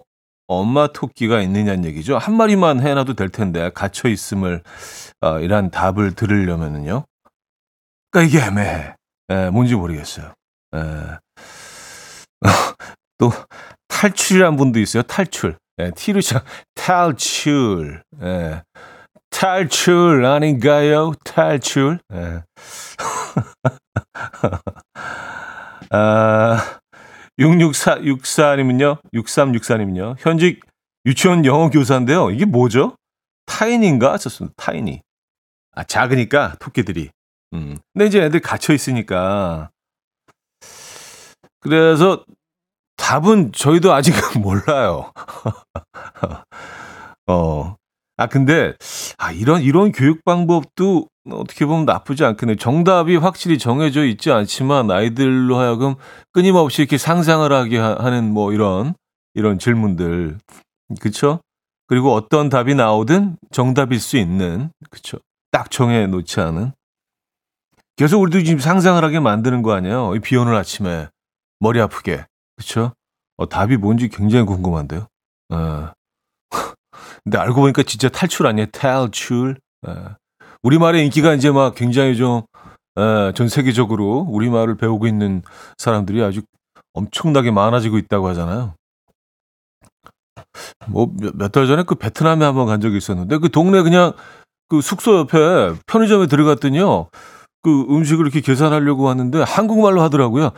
엄마 0.48 0.86
토끼가 0.88 1.40
있느냐는 1.42 1.84
얘기죠. 1.84 2.18
한 2.18 2.36
마리만 2.36 2.80
해놔도 2.80 3.14
될 3.14 3.28
텐데, 3.28 3.70
갇혀 3.74 4.08
있음을, 4.08 4.62
어, 5.20 5.38
이란 5.40 5.70
답을 5.70 6.14
들으려면은요. 6.14 7.04
그러니까 8.10 8.38
이게 8.38 8.46
애매해. 8.46 8.94
에, 9.30 9.46
예, 9.46 9.50
뭔지 9.50 9.74
모르겠어요. 9.74 10.32
에. 10.74 10.78
예. 10.78 11.18
또, 13.18 13.32
탈출이란 13.88 14.56
분도 14.56 14.78
있어요. 14.78 15.02
탈출. 15.02 15.56
예, 15.80 15.90
시작, 15.96 16.44
탈출. 16.74 18.02
예. 18.22 18.62
탈출 19.30 20.24
아닌가요? 20.24 21.12
탈출. 21.24 21.98
예. 22.14 22.42
아, 25.90 26.75
664, 27.38 27.96
64님은요, 27.96 28.98
6364님은요, 29.14 30.16
현직 30.18 30.60
유치원 31.04 31.44
영어 31.44 31.70
교사인데요. 31.70 32.30
이게 32.30 32.44
뭐죠? 32.44 32.96
타인인가? 33.46 34.16
썼습니다. 34.18 34.54
타인이. 34.56 35.02
아, 35.72 35.84
작으니까, 35.84 36.56
토끼들이. 36.58 37.10
음. 37.52 37.78
근데 37.92 38.06
이제 38.06 38.22
애들 38.22 38.40
갇혀 38.40 38.74
있으니까. 38.74 39.70
그래서 41.60 42.24
답은 42.96 43.52
저희도 43.52 43.92
아직은 43.92 44.18
몰라요. 44.42 45.12
어. 47.28 47.76
아, 48.18 48.26
근데, 48.26 48.72
아, 49.18 49.30
이런, 49.32 49.62
이런 49.62 49.92
교육 49.92 50.24
방법도 50.24 51.08
어떻게 51.30 51.66
보면 51.66 51.84
나쁘지 51.84 52.24
않겠네요. 52.24 52.56
정답이 52.56 53.16
확실히 53.16 53.58
정해져 53.58 54.04
있지 54.04 54.30
않지만 54.30 54.90
아이들로 54.90 55.58
하여금 55.58 55.96
끊임없이 56.32 56.82
이렇게 56.82 56.98
상상을 56.98 57.50
하게 57.52 57.78
하는 57.78 58.32
뭐 58.32 58.52
이런, 58.52 58.94
이런 59.34 59.58
질문들. 59.58 60.38
그쵸? 61.00 61.40
그리고 61.88 62.14
어떤 62.14 62.48
답이 62.48 62.74
나오든 62.74 63.36
정답일 63.52 64.00
수 64.00 64.16
있는, 64.16 64.70
그쵸? 64.90 65.18
딱 65.50 65.70
정해 65.70 66.06
놓지 66.06 66.40
않은. 66.40 66.72
계속 67.96 68.20
우리도 68.20 68.42
지금 68.42 68.58
상상을 68.58 69.02
하게 69.02 69.20
만드는 69.20 69.62
거 69.62 69.72
아니에요? 69.72 70.12
비 70.22 70.36
오는 70.36 70.54
아침에 70.54 71.08
머리 71.60 71.80
아프게. 71.80 72.24
그쵸? 72.56 72.92
어, 73.36 73.48
답이 73.48 73.76
뭔지 73.76 74.08
굉장히 74.08 74.46
궁금한데요. 74.46 75.06
어. 75.50 75.95
근데 77.26 77.38
알고 77.38 77.60
보니까 77.60 77.82
진짜 77.82 78.08
탈출 78.08 78.46
아니에요? 78.46 78.66
탈출. 78.70 79.56
예. 79.88 79.92
우리말의 80.62 81.04
인기가 81.04 81.34
이제 81.34 81.50
막 81.50 81.74
굉장히 81.74 82.16
좀, 82.16 82.42
예, 83.00 83.32
전 83.34 83.48
세계적으로 83.48 84.26
우리말을 84.30 84.76
배우고 84.76 85.08
있는 85.08 85.42
사람들이 85.76 86.22
아주 86.22 86.42
엄청나게 86.94 87.50
많아지고 87.50 87.98
있다고 87.98 88.28
하잖아요. 88.28 88.74
뭐, 90.86 91.12
몇 91.34 91.50
달 91.50 91.66
전에 91.66 91.82
그 91.82 91.96
베트남에 91.96 92.44
한번 92.44 92.66
간 92.66 92.80
적이 92.80 92.96
있었는데 92.98 93.38
그 93.38 93.50
동네 93.50 93.82
그냥 93.82 94.12
그 94.68 94.80
숙소 94.80 95.18
옆에 95.18 95.74
편의점에 95.86 96.26
들어갔더니요. 96.26 97.08
그 97.62 97.86
음식을 97.90 98.24
이렇게 98.24 98.40
계산하려고 98.40 99.02
왔는데 99.02 99.42
한국말로 99.42 100.00
하더라고요. 100.02 100.52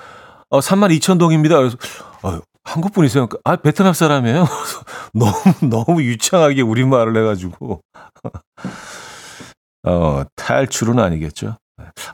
어, 0.50 0.60
3만 0.60 0.94
2천 0.98 1.18
동입니다. 1.18 1.56
그래서, 1.56 1.78
어, 2.22 2.40
한국 2.68 2.92
분이세요? 2.92 3.28
아, 3.44 3.56
베트남 3.56 3.92
사람이에요? 3.92 4.46
너무, 5.14 5.32
너무 5.70 6.02
유창하게 6.02 6.62
우리말을 6.62 7.16
해가지고. 7.16 7.80
어, 9.86 10.22
탈출은 10.36 10.98
아니겠죠. 10.98 11.56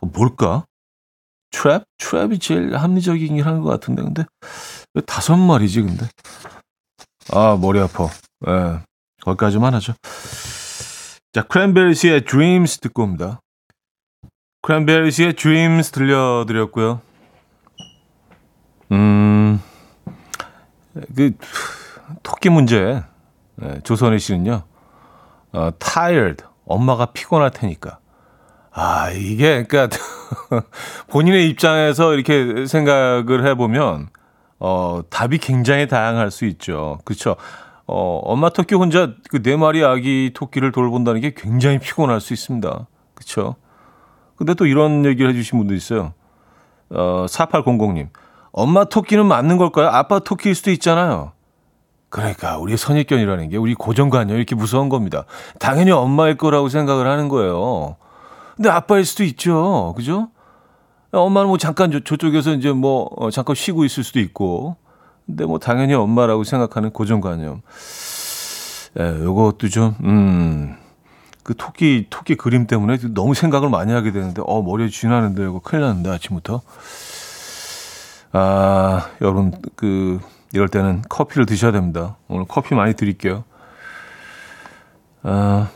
어, 0.00 0.06
뭘까? 0.06 0.64
트랩? 1.52 1.84
트랩이 1.98 2.40
제일 2.40 2.76
합리적이긴 2.76 3.40
한 3.42 3.62
것 3.62 3.70
같은데. 3.70 4.02
근데, 4.02 4.24
왜 4.94 5.02
다섯 5.02 5.36
마리지, 5.36 5.82
근데? 5.82 6.06
아, 7.32 7.56
머리 7.60 7.80
아파. 7.80 8.04
예. 8.46 8.50
네, 8.52 8.78
거기까지만 9.22 9.74
하죠. 9.74 9.94
자, 11.32 11.42
크랜베리스의 11.42 12.24
Dreams 12.24 12.78
듣고 12.80 13.02
옵니다. 13.04 13.40
크랜베리스의 14.62 15.34
Dreams 15.34 15.90
들려드렸고요. 15.90 17.00
음, 18.92 19.60
그 21.16 21.32
토끼 22.22 22.50
문제 22.50 23.02
네, 23.56 23.80
조선희 23.84 24.18
씨는요. 24.18 24.62
어, 25.52 25.70
tired 25.78 26.44
엄마가 26.66 27.06
피곤할 27.06 27.50
테니까. 27.50 27.98
아 28.72 29.10
이게 29.10 29.62
그러니까 29.64 29.96
본인의 31.08 31.48
입장에서 31.50 32.14
이렇게 32.14 32.66
생각을 32.66 33.46
해보면 33.46 34.08
어 34.58 35.00
답이 35.10 35.38
굉장히 35.38 35.86
다양할 35.86 36.30
수 36.32 36.44
있죠. 36.46 36.98
그렇죠. 37.04 37.36
어 37.86 38.20
엄마 38.24 38.48
토끼 38.48 38.74
혼자 38.74 39.12
그 39.30 39.42
네 39.42 39.56
마리 39.56 39.84
아기 39.84 40.32
토끼를 40.34 40.72
돌본다는 40.72 41.20
게 41.20 41.34
굉장히 41.36 41.78
피곤할 41.78 42.20
수 42.20 42.32
있습니다. 42.32 42.86
그렇죠. 43.14 43.54
근데 44.36 44.54
또 44.54 44.66
이런 44.66 45.04
얘기를 45.04 45.30
해주신 45.30 45.58
분도 45.58 45.74
있어요. 45.74 46.12
어 46.90 47.26
4800님. 47.28 48.08
엄마 48.56 48.84
토끼는 48.84 49.26
맞는 49.26 49.58
걸까요? 49.58 49.88
아빠 49.88 50.20
토끼일 50.20 50.54
수도 50.54 50.70
있잖아요. 50.70 51.32
그러니까 52.08 52.56
우리의 52.58 52.78
선입견이라는 52.78 53.48
게 53.48 53.56
우리 53.56 53.74
고정관념 53.74 54.36
이렇게 54.36 54.54
무서운 54.54 54.88
겁니다. 54.88 55.24
당연히 55.58 55.90
엄마일 55.90 56.36
거라고 56.36 56.68
생각을 56.68 57.08
하는 57.08 57.28
거예요. 57.28 57.96
근데 58.54 58.68
아빠일 58.70 59.04
수도 59.04 59.24
있죠. 59.24 59.92
그죠? 59.96 60.28
엄마는 61.10 61.48
뭐 61.48 61.58
잠깐 61.58 61.90
저, 61.90 61.98
저쪽에서 61.98 62.52
이제 62.52 62.70
뭐 62.70 63.10
어, 63.16 63.32
잠깐 63.32 63.56
쉬고 63.56 63.84
있을 63.84 64.04
수도 64.04 64.20
있고. 64.20 64.76
근데 65.26 65.44
뭐 65.44 65.58
당연히 65.58 65.94
엄마라고 65.94 66.44
생각하는 66.44 66.90
고정관념. 66.90 67.62
예, 69.00 69.24
요것도 69.24 69.68
좀, 69.70 69.96
음, 70.04 70.76
그 71.42 71.56
토끼, 71.56 72.06
토끼 72.10 72.36
그림 72.36 72.68
때문에 72.68 72.98
너무 73.12 73.34
생각을 73.34 73.68
많이 73.68 73.92
하게 73.92 74.12
되는데, 74.12 74.40
어, 74.46 74.62
머리에 74.62 74.88
쥐나는데, 74.88 75.42
이거 75.42 75.58
큰일 75.58 75.82
났는데, 75.82 76.10
아침부터. 76.10 76.62
아, 78.36 79.10
여러분, 79.20 79.52
그, 79.76 80.18
이럴 80.52 80.68
때는 80.68 81.02
커피를 81.08 81.46
드셔야 81.46 81.70
됩니다. 81.70 82.16
오늘 82.26 82.46
커피 82.48 82.74
많이 82.74 82.94
드릴게요. 82.94 83.44
아, 85.22 85.68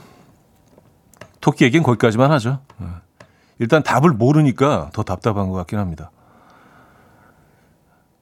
토끼 1.40 1.64
얘기는 1.64 1.82
거기까지만 1.84 2.32
하죠. 2.32 2.58
아, 2.80 3.00
일단 3.60 3.84
답을 3.84 4.10
모르니까 4.10 4.90
더 4.92 5.04
답답한 5.04 5.48
것 5.48 5.54
같긴 5.54 5.78
합니다. 5.78 6.10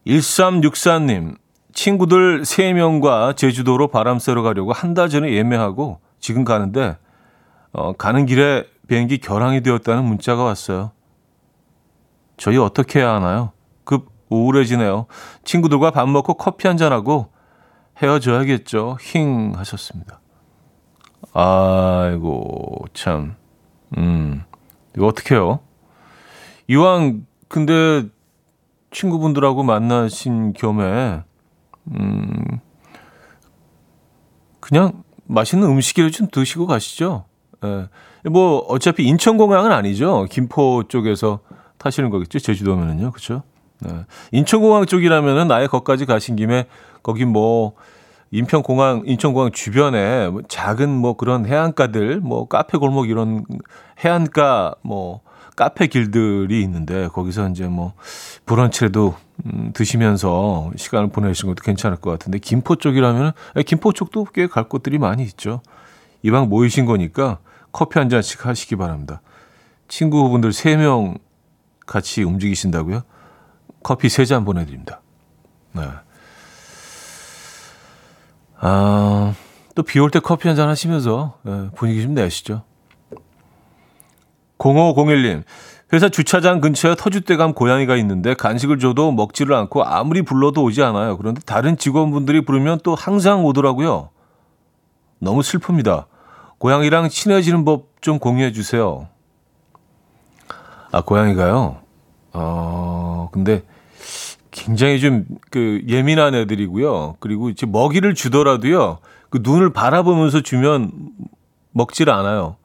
1364님, 0.07 1.37
친구들 1.73 2.43
3명과 2.43 3.37
제주도로 3.37 3.89
바람 3.89 4.19
쐬러 4.19 4.43
가려고 4.43 4.73
한 4.73 4.93
달 4.93 5.09
전에 5.09 5.33
예매하고 5.33 6.01
지금 6.21 6.45
가는데, 6.45 6.99
어, 7.73 7.95
가는 7.95 8.27
길에 8.27 8.67
비행기 8.87 9.19
결항이 9.19 9.63
되었다는 9.63 10.05
문자가 10.05 10.45
왔어요. 10.45 10.93
저희 12.37 12.59
어떻게 12.59 13.01
해야 13.01 13.15
하나요? 13.15 13.53
우울해지네요. 14.29 15.07
친구들과 15.45 15.91
밥 15.91 16.09
먹고 16.09 16.35
커피 16.35 16.67
한잔하고 16.69 17.31
헤어져야겠죠. 18.03 18.99
힝 19.01 19.53
하셨습니다. 19.57 20.21
아이고, 21.33 22.85
참. 22.93 23.37
음, 23.97 24.43
이거 24.97 25.07
어떡해요? 25.07 25.61
이왕, 26.69 27.27
근데 27.49 28.05
친구분들하고 28.91 29.63
만나신 29.63 30.53
겸에, 30.53 31.23
음, 31.93 32.45
그냥 34.61 35.05
맛있는 35.25 35.69
음식이라도 35.69 36.11
좀 36.11 36.29
드시고 36.31 36.67
가시죠. 36.67 37.25
예. 37.65 37.89
뭐, 38.29 38.59
어차피 38.59 39.07
인천공항은 39.07 39.71
아니죠. 39.73 40.27
김포 40.31 40.85
쪽에서 40.89 41.41
타시는 41.79 42.11
거겠죠. 42.11 42.39
제주도면은요. 42.41 43.13
그쵸? 43.13 43.43
네. 43.81 43.91
인천공항 44.33 44.87
쪽이라면은 44.87 45.51
아예 45.51 45.67
거기까지 45.67 46.07
가신 46.07 46.37
김에 46.37 46.67
거기 47.03 47.25
뭐 47.25 47.75
인천공항 48.31 49.03
인천공항 49.07 49.53
주변에 49.53 50.29
뭐 50.29 50.43
작은 50.49 50.89
뭐 50.91 51.15
그런 51.17 51.47
해안가들 51.47 52.21
뭐 52.21 52.49
카페 52.49 52.79
골목 52.79 53.09
이런 53.09 53.45
해안가 54.05 54.77
뭐 54.83 55.21
카페 55.55 55.87
길들이 55.87 56.61
있는데 56.63 57.09
거기서 57.09 57.49
이제 57.49 57.67
뭐 57.67 57.95
브런치라도 58.45 59.15
음, 59.47 59.71
드시면서 59.75 60.71
시간을 60.77 61.09
보내시는 61.09 61.55
것도 61.55 61.65
괜찮을 61.65 61.99
것 61.99 62.11
같은데 62.11 62.39
김포 62.39 62.77
쪽이라면 62.77 63.33
김포 63.67 63.93
쪽도 63.93 64.27
꽤 64.35 64.47
갈 64.49 64.65
곳들이 64.69 64.99
많이 64.99 65.23
있죠. 65.25 65.61
이방 66.23 66.49
모이신 66.49 66.87
거니까 66.87 67.39
커피 67.73 67.99
한 67.99 68.09
잔씩 68.09 68.47
하시기 68.47 68.77
바랍니다. 68.77 69.21
친구분들 69.89 70.51
3명 70.51 71.19
같이 71.87 72.23
움직이신다고요? 72.23 73.03
커피 73.87 74.09
세잔 74.09 74.45
보내드립니다. 74.45 75.01
네. 75.73 75.83
아, 78.59 79.33
또 79.77 79.83
비 79.85 80.01
올 80.01 80.11
때 80.11 80.19
커피 80.19 80.49
한 80.49 80.57
잔 80.57 80.69
하시면서 80.69 81.39
네, 81.43 81.69
분위기 81.77 82.03
좀 82.03 82.13
내시죠. 82.15 82.65
0501님, 84.59 85.45
회사 85.93 86.09
주차장 86.09 86.61
근처에 86.61 86.95
터줏대감 86.97 87.55
고양이가 87.55 87.95
있는데 87.99 88.35
간식을 88.35 88.81
줘도 88.81 89.13
먹지를 89.13 89.55
않고 89.55 89.85
아무리 89.85 90.23
불러도 90.23 90.65
오지 90.65 90.83
않아요. 90.83 91.17
그런데 91.17 91.41
다른 91.47 91.77
직원분들이 91.77 92.45
부르면 92.45 92.81
또 92.83 92.97
항상 92.97 93.45
오더라고요. 93.45 94.11
너무 95.21 95.43
슬픕니다. 95.43 96.07
고양이랑 96.59 97.09
친해지는 97.09 97.65
법 97.65 97.95
좀 98.01 98.19
공유해 98.19 98.51
주세요. 98.53 99.09
아, 100.91 101.03
고양이가요? 101.03 101.77
어, 102.33 103.29
근데 103.33 103.63
굉장히 104.57 105.01
좀 105.01 105.27
그 105.51 105.83
예민한 105.89 106.35
애들이고요. 106.35 107.17
그리고 107.21 107.49
이제 107.49 107.67
먹이를 107.67 108.15
주더라도요. 108.15 108.99
그 109.31 109.41
눈을 109.43 109.73
바라보면서 109.73 110.43
주면 110.43 110.91
먹지를 111.73 112.13
않아요. 112.13 112.57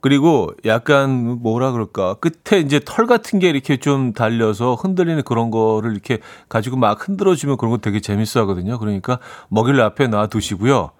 그리고 0.00 0.50
약간 0.64 1.40
뭐라 1.42 1.72
그럴까 1.72 2.14
끝에 2.14 2.60
이제 2.60 2.80
털 2.84 3.06
같은 3.06 3.38
게 3.38 3.48
이렇게 3.50 3.76
좀 3.76 4.12
달려서 4.12 4.74
흔들리는 4.74 5.22
그런 5.24 5.50
거를 5.50 5.92
이렇게 5.92 6.18
가지고 6.48 6.76
막 6.76 7.06
흔들어주면 7.06 7.58
그런 7.58 7.70
거 7.70 7.78
되게 7.78 8.00
재밌어 8.00 8.40
하거든요. 8.40 8.78
그러니까 8.78 9.18
먹이를 9.48 9.80
앞에 9.82 10.08
놔두시고요. 10.08 10.90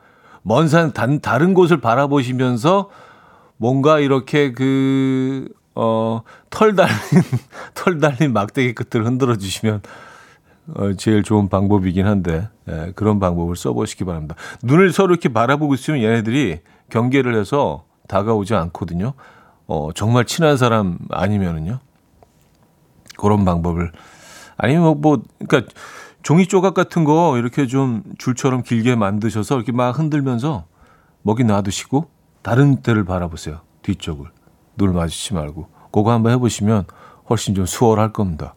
먼 0.42 0.68
산 0.68 0.92
다른 0.92 1.54
곳을 1.54 1.80
바라보시면서 1.80 2.88
뭔가 3.58 4.00
이렇게 4.00 4.52
그, 4.52 5.48
어, 5.74 6.22
털 6.50 6.74
달린, 6.74 6.94
털 7.74 8.00
달린 8.00 8.32
막대기 8.32 8.74
끝을 8.74 9.04
흔들어 9.04 9.36
주시면 9.36 9.76
어, 9.76 10.09
제일 10.96 11.22
좋은 11.22 11.48
방법이긴 11.48 12.06
한데, 12.06 12.48
예, 12.68 12.92
그런 12.94 13.20
방법을 13.20 13.56
써보시기 13.56 14.04
바랍니다. 14.04 14.34
눈을 14.62 14.92
서로 14.92 15.12
이렇게 15.12 15.28
바라보고 15.28 15.74
있으면 15.74 16.02
얘네들이 16.02 16.60
경계를 16.90 17.34
해서 17.34 17.84
다가오지 18.08 18.54
않거든요. 18.54 19.14
어, 19.66 19.90
정말 19.94 20.24
친한 20.24 20.56
사람 20.56 20.98
아니면은요. 21.10 21.78
그런 23.16 23.44
방법을. 23.44 23.92
아니면 24.56 24.82
뭐, 24.82 24.94
뭐, 24.94 25.22
그러니까 25.46 25.72
종이 26.22 26.46
조각 26.46 26.74
같은 26.74 27.04
거 27.04 27.38
이렇게 27.38 27.66
좀 27.66 28.02
줄처럼 28.18 28.62
길게 28.62 28.96
만드셔서 28.96 29.56
이렇게 29.56 29.72
막 29.72 29.98
흔들면서 29.98 30.64
먹이 31.22 31.44
놔두시고 31.44 32.08
다른 32.42 32.82
데를 32.82 33.04
바라보세요. 33.04 33.60
뒤쪽을. 33.82 34.26
눈을 34.76 34.94
마주치지 34.94 35.34
말고. 35.34 35.68
그거 35.92 36.12
한번 36.12 36.32
해보시면 36.32 36.84
훨씬 37.28 37.54
좀 37.54 37.66
수월할 37.66 38.12
겁니다. 38.12 38.54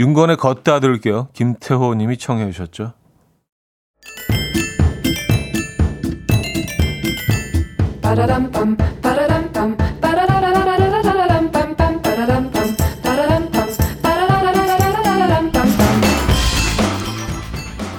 윤건의 0.00 0.38
걷다 0.38 0.80
들을게요. 0.80 1.28
김태호 1.34 1.94
님이 1.94 2.16
청해 2.16 2.50
주셨죠. 2.50 2.94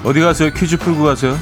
어디 0.04 0.20
가세요? 0.22 0.50
퀴즈 0.56 0.78
풀고 0.80 1.04
가세요. 1.04 1.36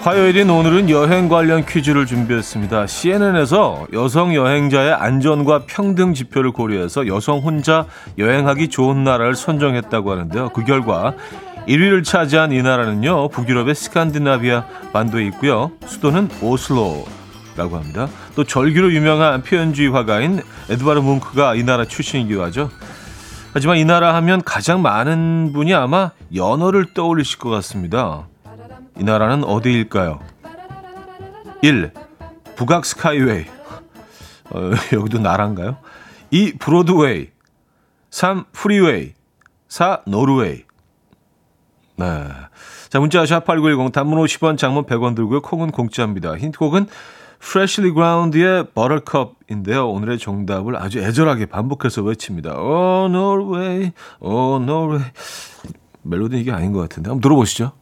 화요일인 0.00 0.48
오늘은 0.48 0.88
여행 0.88 1.28
관련 1.28 1.66
퀴즈를 1.66 2.06
준비했습니다. 2.06 2.86
CNN에서 2.86 3.86
여성 3.92 4.34
여행자의 4.34 4.94
안전과 4.94 5.64
평등 5.66 6.14
지표를 6.14 6.52
고려해서 6.52 7.06
여성 7.06 7.40
혼자 7.40 7.84
여행하기 8.16 8.68
좋은 8.68 9.04
나라를 9.04 9.34
선정했다고 9.34 10.10
하는데요. 10.10 10.48
그 10.54 10.64
결과 10.64 11.12
1위를 11.68 12.02
차지한 12.02 12.52
이 12.52 12.62
나라는요. 12.62 13.28
북유럽의 13.28 13.74
스칸디나비아 13.74 14.64
반도에 14.94 15.26
있고요. 15.26 15.72
수도는 15.84 16.30
오슬로라고 16.40 17.76
합니다. 17.76 18.08
또 18.34 18.44
절규로 18.44 18.94
유명한 18.94 19.42
표현주의 19.42 19.90
화가인 19.90 20.40
에드바르 20.70 21.02
뭉크가 21.02 21.56
이 21.56 21.62
나라 21.62 21.84
출신이기도 21.84 22.42
하죠. 22.44 22.70
하지만 23.52 23.76
이 23.76 23.84
나라 23.84 24.14
하면 24.14 24.40
가장 24.44 24.80
많은 24.80 25.52
분이 25.52 25.74
아마 25.74 26.12
연어를 26.34 26.94
떠올리실 26.94 27.38
것 27.38 27.50
같습니다. 27.50 28.29
이 29.00 29.02
나라는 29.02 29.44
어디일까요? 29.44 30.20
1. 31.62 31.90
북악 32.54 32.84
스카이웨이. 32.84 33.46
어, 34.50 34.70
여기도 34.92 35.18
나라인가요? 35.18 35.78
2. 36.30 36.58
브로드웨이. 36.58 37.28
3. 38.10 38.44
프리웨이. 38.52 39.14
4. 39.68 40.02
노르웨이. 40.06 40.64
네. 41.96 42.06
자, 42.90 43.00
문자 43.00 43.24
샵8910 43.24 43.92
단문 43.92 44.18
50원, 44.22 44.58
장문 44.58 44.84
100원 44.84 45.16
들고요. 45.16 45.40
콩은 45.40 45.70
공짜입니다. 45.70 46.36
힌트곡은 46.36 46.86
Freshly 47.42 47.94
Ground의 47.94 48.66
Buttercup인데요. 48.74 49.88
오늘의 49.88 50.18
정답을 50.18 50.76
아주 50.76 50.98
애절하게 50.98 51.46
반복해서 51.46 52.02
외칩니다. 52.02 52.52
Oh, 52.54 53.06
Norway, 53.08 53.92
oh, 54.20 54.62
Norway. 54.62 55.10
멜로디 56.02 56.38
이게 56.38 56.52
아닌 56.52 56.72
것 56.72 56.80
같은데. 56.80 57.08
한번 57.08 57.22
들어보시죠. 57.22 57.72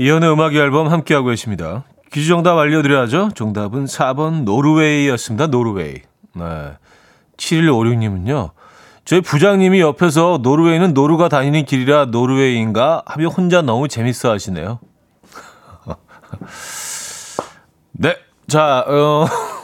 이연의 0.00 0.32
음악 0.32 0.54
앨범 0.54 0.88
함께하고 0.88 1.28
계십니다. 1.28 1.84
퀴즈 2.10 2.28
정답 2.28 2.56
알려드려야죠. 2.56 3.32
정답은 3.34 3.84
4번 3.84 4.44
노르웨이였습니다. 4.44 5.48
노르웨이. 5.48 5.96
네. 6.32 6.44
7156님은요. 7.36 8.52
저희 9.04 9.20
부장님이 9.20 9.80
옆에서 9.80 10.38
노르웨이는 10.40 10.94
노루가 10.94 11.28
다니는 11.28 11.66
길이라 11.66 12.06
노르웨이인가 12.06 13.02
하며 13.04 13.28
혼자 13.28 13.60
너무 13.60 13.88
재밌어 13.88 14.30
하시네요. 14.30 14.78
네. 17.92 18.16
자, 18.48 18.82
어, 18.86 19.26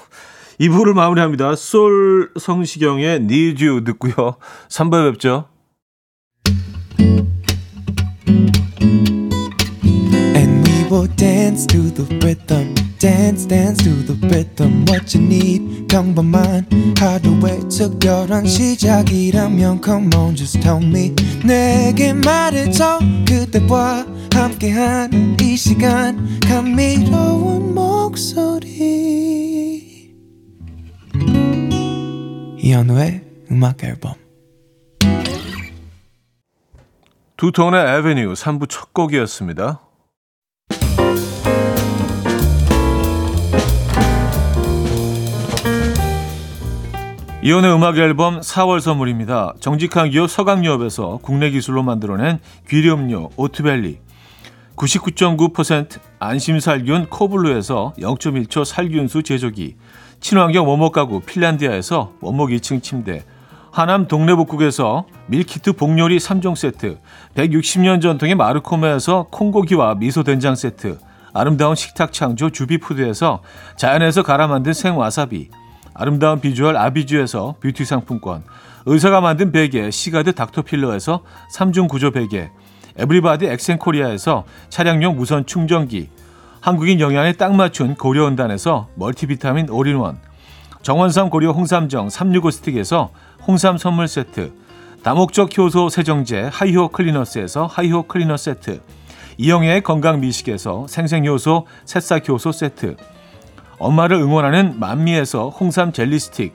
2부를 0.61 0.95
마무리합니다. 0.95 1.55
솔 1.57 2.31
성시경의 2.39 3.17
Need 3.17 3.65
You 3.65 3.85
듣고요. 3.85 4.37
3부에 4.69 5.13
뵙죠. 5.13 5.49
will 10.91 11.09
dance 11.17 11.67
to 11.67 11.91
the 11.91 12.05
rhythm. 12.21 12.75
Dance, 12.99 13.45
dance 13.45 13.83
to 13.83 13.91
the 14.07 14.17
rhythm. 14.29 14.85
What 14.89 15.15
you 15.15 15.23
need, 15.25 15.87
평범한 15.89 16.67
하루의 16.99 17.69
특별한 17.69 18.47
시작이라면 18.47 19.83
Come 19.85 20.15
on, 20.15 20.35
just 20.37 20.61
tell 20.61 20.83
me. 20.83 21.15
내게 21.45 22.13
말해줘. 22.13 23.01
그대와 23.27 24.07
함께한 24.33 25.37
이 25.41 25.57
시간. 25.57 26.41
감미로운 26.49 27.75
이현우의 32.67 33.21
음악 33.53 33.85
앨범 33.85 34.15
두톤의 37.37 37.99
에베뉴 37.99 38.33
3부 38.33 38.69
첫 38.69 38.93
곡이었습니다. 38.93 39.83
이혼의 47.45 47.73
음악 47.73 47.99
앨범 47.99 48.41
4월 48.41 48.81
선물입니다. 48.81 49.55
정직한 49.61 50.11
기업 50.11 50.29
서강유업에서 50.29 51.21
국내 51.23 51.51
기술로 51.51 51.85
만들어낸 51.85 52.41
귀리음료 52.69 53.31
오트벨리 53.37 54.01
99.9% 54.75 56.01
안심살균 56.19 57.07
코블루에서 57.11 57.95
0.1초 57.97 58.65
살균수 58.65 59.23
제조기 59.23 59.77
친환경 60.27 60.69
원목 60.69 60.93
가구 60.93 61.21
핀란디아에서 61.21 62.15
원목 62.21 62.51
2층 62.51 62.83
침대 62.83 63.25
하남 63.71 64.09
동래복국에서 64.09 65.07
밀키트 65.29 65.75
복요리 65.75 66.17
3종 66.17 66.57
세트 66.57 66.99
160년 67.37 68.03
전통의 68.03 68.35
마르코메에서 68.35 69.29
콩고기와 69.31 69.95
미소된장 69.95 70.57
세트 70.57 70.99
아름다운 71.33 71.77
식탁 71.77 72.13
창조 72.13 72.51
주비푸드에서 72.51 73.41
자연에서 73.77 74.25
갈아 74.25 74.49
만든 74.49 74.73
생와사비 74.73 75.49
아름다운 75.95 76.41
비주얼 76.41 76.77
아비주에서 76.77 77.55
뷰티 77.61 77.85
상품권 77.85 78.43
의사가 78.85 79.21
만든 79.21 79.53
베개 79.53 79.93
시가드 79.93 80.33
닥터필로에서 80.33 81.23
3중 81.55 81.89
구조 81.89 82.11
베개 82.11 82.51
에브리바디 82.97 83.47
엑센코리아에서 83.47 84.43
차량용 84.71 85.15
무선 85.15 85.47
충전기 85.47 86.09
한국인 86.67 86.99
영양에 86.99 87.33
딱 87.33 87.55
맞춘 87.55 87.95
고려원단에서 87.95 88.89
멀티비타민 88.97 89.71
올인원 89.71 90.19
정원삼 90.83 91.31
고려 91.31 91.53
홍삼정 91.53 92.11
365 92.11 92.51
스틱에서 92.51 93.11
홍삼 93.47 93.79
선물 93.79 94.09
세트 94.09 94.53
다목적 95.05 95.57
효소 95.57 95.89
세정제 95.91 96.51
하이호 96.53 96.89
클리너스에서 96.89 97.67
하이호 97.67 98.09
클리너 98.09 98.37
세트 98.37 98.81
이영애의 99.39 99.83
건강 99.83 100.19
미식에서 100.19 100.89
생생효소 100.89 101.69
새싹효소 101.85 102.51
세트 102.51 102.97
엄마를 103.79 104.17
응원하는 104.17 104.81
만미에서 104.81 105.51
홍삼 105.51 105.93
젤리 105.93 106.19
스틱 106.19 106.53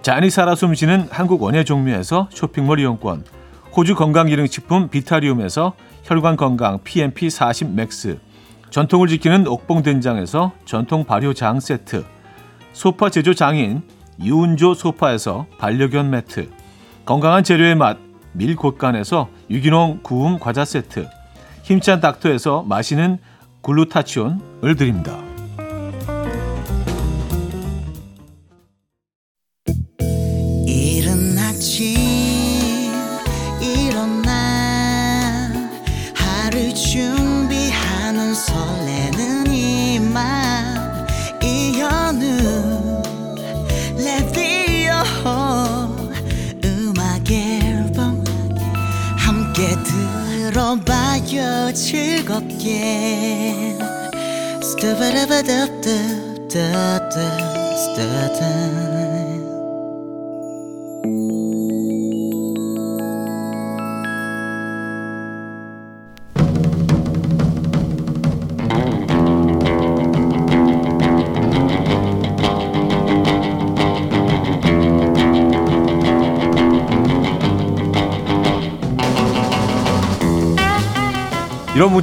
잔이 0.00 0.30
살아 0.30 0.54
숨쉬는 0.54 1.08
한국 1.10 1.42
원예 1.42 1.64
종류에서 1.64 2.28
쇼핑몰 2.30 2.80
이용권 2.80 3.26
호주 3.76 3.96
건강기능식품 3.96 4.88
비타리움에서 4.88 5.74
혈관 6.04 6.38
건강 6.38 6.78
PMP 6.82 7.28
40 7.28 7.72
맥스 7.72 8.18
전통을 8.70 9.08
지키는 9.08 9.46
옥봉된장에서 9.46 10.52
전통 10.64 11.04
발효 11.04 11.32
장 11.32 11.60
세트 11.60 12.04
소파 12.72 13.10
제조 13.10 13.34
장인 13.34 13.82
유운조 14.20 14.74
소파에서 14.74 15.46
반려견 15.58 16.10
매트 16.10 16.50
건강한 17.04 17.44
재료의 17.44 17.74
맛 17.74 17.98
밀곳간에서 18.32 19.28
유기농 19.50 20.00
구움 20.02 20.38
과자 20.38 20.64
세트 20.64 21.08
힘찬 21.62 22.00
닥터에서 22.00 22.62
마시는 22.62 23.18
글루타치온을 23.62 24.76
드립니다. 24.76 25.25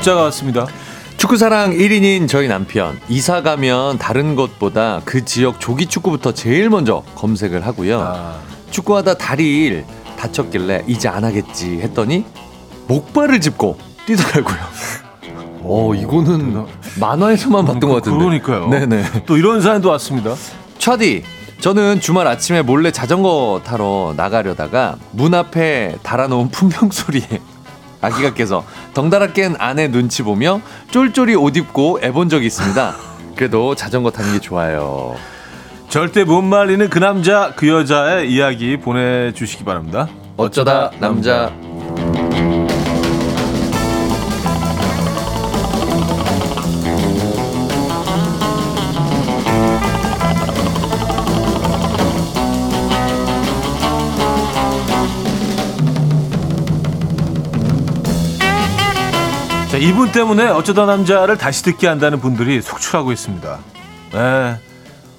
문자가 0.04 0.24
왔습니다. 0.24 0.68
축구사랑 1.16 1.72
1인인 1.72 2.28
저희 2.28 2.50
남편 2.50 3.00
이사 3.08 3.42
가면 3.42 4.00
다른 4.00 4.36
것보다 4.36 5.00
그 5.06 5.24
지역 5.24 5.62
조기 5.62 5.86
축구부터 5.86 6.34
제일 6.34 6.70
먼저 6.70 7.04
검색을 7.16 7.66
하고요. 7.66 8.02
아, 8.02 8.36
축구하다 8.70 9.13
다리를 9.13 9.86
다쳤길래 10.18 10.84
이제 10.88 11.08
안 11.08 11.24
하겠지 11.24 11.80
했더니 11.80 12.26
목발을 12.89 13.39
짚고 13.39 13.78
뛰더라고요. 14.06 14.58
어 15.63 15.94
이거는 15.96 16.66
만화에서만 17.00 17.63
봤던 17.63 17.89
것 17.89 17.96
같은데. 17.96 18.18
그러니까요. 18.18 18.68
네네. 18.68 19.24
또 19.26 19.38
이런 19.38 19.62
사연도 19.62 19.88
왔습니다. 19.88 20.36
차디 20.80 21.24
저는 21.62 22.02
주말 22.02 22.28
아침에 22.28 22.62
몰래 22.62 22.92
자전거 22.92 23.62
타러 23.63 24.13
나가려다가 24.18 24.98
문 25.12 25.34
앞에 25.34 25.96
달아놓은 26.04 26.50
풍경 26.52 26.92
소리에 26.92 27.39
아기가 28.02 28.34
깨서 28.34 28.66
덩달아 28.93 29.34
깬 29.34 29.56
아내 29.58 29.88
눈치 29.89 30.23
보며 30.23 30.62
쫄쫄이 30.91 31.36
옷 31.36 31.58
입고 31.58 31.99
애본 32.01 32.29
적이 32.29 32.47
있습니다. 32.47 32.95
그래도 33.36 33.75
자전거 33.75 34.12
타는 34.12 34.34
게 34.34 34.39
좋아요. 34.39 35.15
절대 35.89 36.23
못 36.23 36.41
말리는 36.41 36.89
그 36.89 36.99
남자 36.99 37.53
그 37.56 37.67
여자의 37.67 38.32
이야기 38.32 38.77
보내주시기 38.77 39.63
바랍니다. 39.63 40.08
어쩌다 40.38 40.91
남자 40.99 41.49
자, 41.49 41.53
이분 59.84 60.13
때문에 60.13 60.48
어쩌다 60.48 60.86
남자를 60.86 61.38
다시 61.38 61.62
듣게 61.62 61.88
한다는 61.88 62.22
분들이 62.22 62.62
속출하고 62.62 63.12
있습니다. 63.12 63.60
네. 64.13 64.56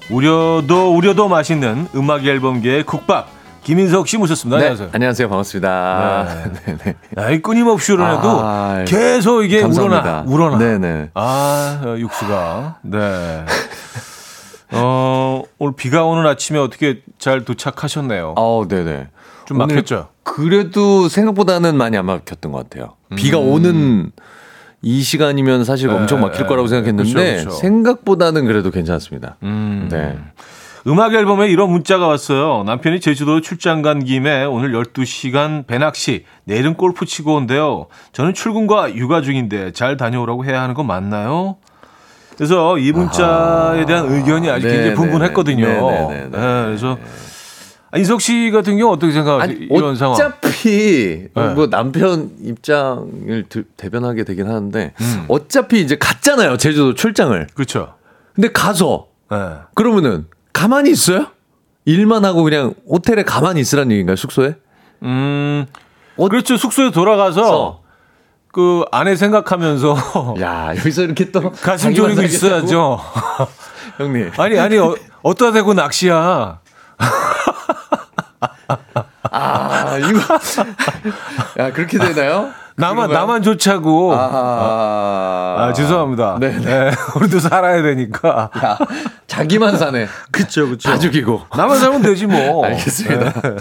우려도 0.09 0.95
우려도 0.95 1.27
맛있는 1.27 1.87
음악 1.93 2.25
앨범계의 2.25 2.83
국밥 2.83 3.27
김인석 3.63 4.07
씨 4.07 4.17
모셨습니다. 4.17 4.57
네, 4.57 4.63
안녕하세요. 4.63 4.89
안녕하세요. 4.91 5.29
반갑습니다. 5.29 6.27
네. 6.65 6.77
네, 6.83 6.95
네. 7.15 7.41
끊임없이 7.41 7.91
우려내도 7.91 8.27
아, 8.27 8.83
계속 8.87 9.43
이게 9.43 9.61
감사합니다. 9.61 10.23
우러나 10.25 10.55
우러나. 10.55 10.57
네네. 10.57 11.09
아 11.13 11.81
어, 11.85 11.95
육수가 11.99 12.79
네. 12.81 13.45
어 14.71 15.43
오늘 15.59 15.75
비가 15.75 16.05
오는 16.05 16.25
아침에 16.25 16.57
어떻게 16.57 17.01
잘 17.19 17.45
도착하셨네요. 17.45 18.33
어, 18.35 18.65
네네. 18.67 19.09
좀 19.45 19.59
막혔죠. 19.59 20.07
그래도 20.23 21.07
생각보다는 21.07 21.77
많이 21.77 21.97
안 21.97 22.07
막혔던 22.07 22.51
것 22.51 22.67
같아요. 22.67 22.95
비가 23.15 23.37
오는 23.37 24.11
이 24.85 25.01
시간이면 25.01 25.63
사실 25.63 25.89
네, 25.89 25.95
엄청 25.95 26.21
막힐 26.21 26.43
네, 26.43 26.45
거라고 26.45 26.67
생각했는데. 26.67 27.45
생각보다는 27.49 28.45
그래도 28.45 28.69
괜찮았습니다. 28.69 29.37
음. 29.41 29.89
네. 29.91 30.15
음악 30.85 31.15
앨범에 31.15 31.49
이런 31.49 31.71
문자가 31.71 32.05
왔어요. 32.05 32.61
남편이 32.67 32.99
제주도 32.99 33.41
출장 33.41 33.81
간 33.81 34.03
김에 34.03 34.43
오늘 34.43 34.71
12시간 34.73 35.65
배낚시, 35.65 36.25
내일은 36.43 36.75
골프 36.75 37.07
치고 37.07 37.33
온대요. 37.33 37.87
저는 38.11 38.35
출근과 38.35 38.93
육아 38.93 39.21
중인데 39.23 39.71
잘 39.71 39.97
다녀오라고 39.97 40.45
해야 40.45 40.61
하는 40.61 40.75
거 40.75 40.83
맞나요? 40.83 41.57
그래서 42.37 42.77
이 42.77 42.91
문자에 42.91 43.85
대한 43.87 44.05
의견이 44.11 44.51
아주 44.51 44.67
네, 44.67 44.73
굉장히 44.73 44.89
네, 44.89 44.93
분분했거든요. 44.93 45.65
네, 45.65 45.81
네, 45.81 46.07
네, 46.07 46.07
네, 46.07 46.23
네. 46.25 46.37
그래서 46.65 46.99
아, 47.95 47.97
인석 47.97 48.19
씨 48.19 48.51
같은 48.51 48.77
경우 48.77 48.91
어떻게 48.91 49.13
생각하세요? 49.13 49.55
아니 49.57 49.67
이런 49.71 49.95
상황. 49.95 50.15
어차피 50.15 51.29
네. 51.33 51.53
뭐 51.53 51.69
남편 51.69 52.31
입장을 52.41 53.45
드- 53.47 53.63
대변하게 53.77 54.25
되긴 54.25 54.47
하는데 54.47 54.93
음. 54.99 55.25
어차피 55.29 55.79
이제 55.79 55.97
갔잖아요 55.97 56.57
제주도 56.57 56.93
출장을. 56.93 57.47
그렇죠. 57.53 57.93
근데 58.33 58.51
가서 58.51 59.07
네. 59.31 59.37
그러면은 59.75 60.25
가만히 60.51 60.91
있어요? 60.91 61.27
일만 61.85 62.25
하고 62.25 62.43
그냥 62.43 62.73
호텔에 62.89 63.23
가만히 63.23 63.61
있으란 63.61 63.89
얘기인가요 63.91 64.17
숙소에? 64.17 64.55
음, 65.03 65.65
어- 66.17 66.27
그렇죠. 66.27 66.57
숙소에 66.57 66.91
돌아가서 66.91 67.81
그 68.51 68.83
아내 68.91 69.15
생각하면서 69.15 70.35
야 70.41 70.71
여기서 70.75 71.03
이렇게 71.03 71.31
또 71.31 71.49
가슴 71.63 71.93
졸이고? 71.93 72.21
있어야죠. 72.23 72.99
형님. 73.97 74.31
아니 74.37 74.59
아니 74.59 74.77
어, 74.79 74.95
어디다 75.21 75.53
대고 75.53 75.73
낚시야. 75.75 76.59
아 79.31 79.97
이거 79.97 80.19
야 81.59 81.71
그렇게 81.71 81.97
되나요? 81.97 82.49
나만? 82.77 83.09
나만 83.09 83.41
좋자고. 83.41 84.13
아, 84.13 85.55
아, 85.59 85.73
죄송합니다. 85.73 86.37
네, 86.41 86.57
네, 86.59 86.91
우리도 87.15 87.39
살아야 87.39 87.81
되니까. 87.81 88.49
야, 88.63 88.77
자기만 89.27 89.77
사네. 89.77 90.07
그쵸 90.29 90.67
그쵸. 90.67 90.89
다 90.89 90.99
죽이고. 90.99 91.43
나만 91.55 91.79
살면 91.79 92.01
되지 92.01 92.25
뭐. 92.25 92.65
알겠습니다. 92.65 93.41
네. 93.41 93.55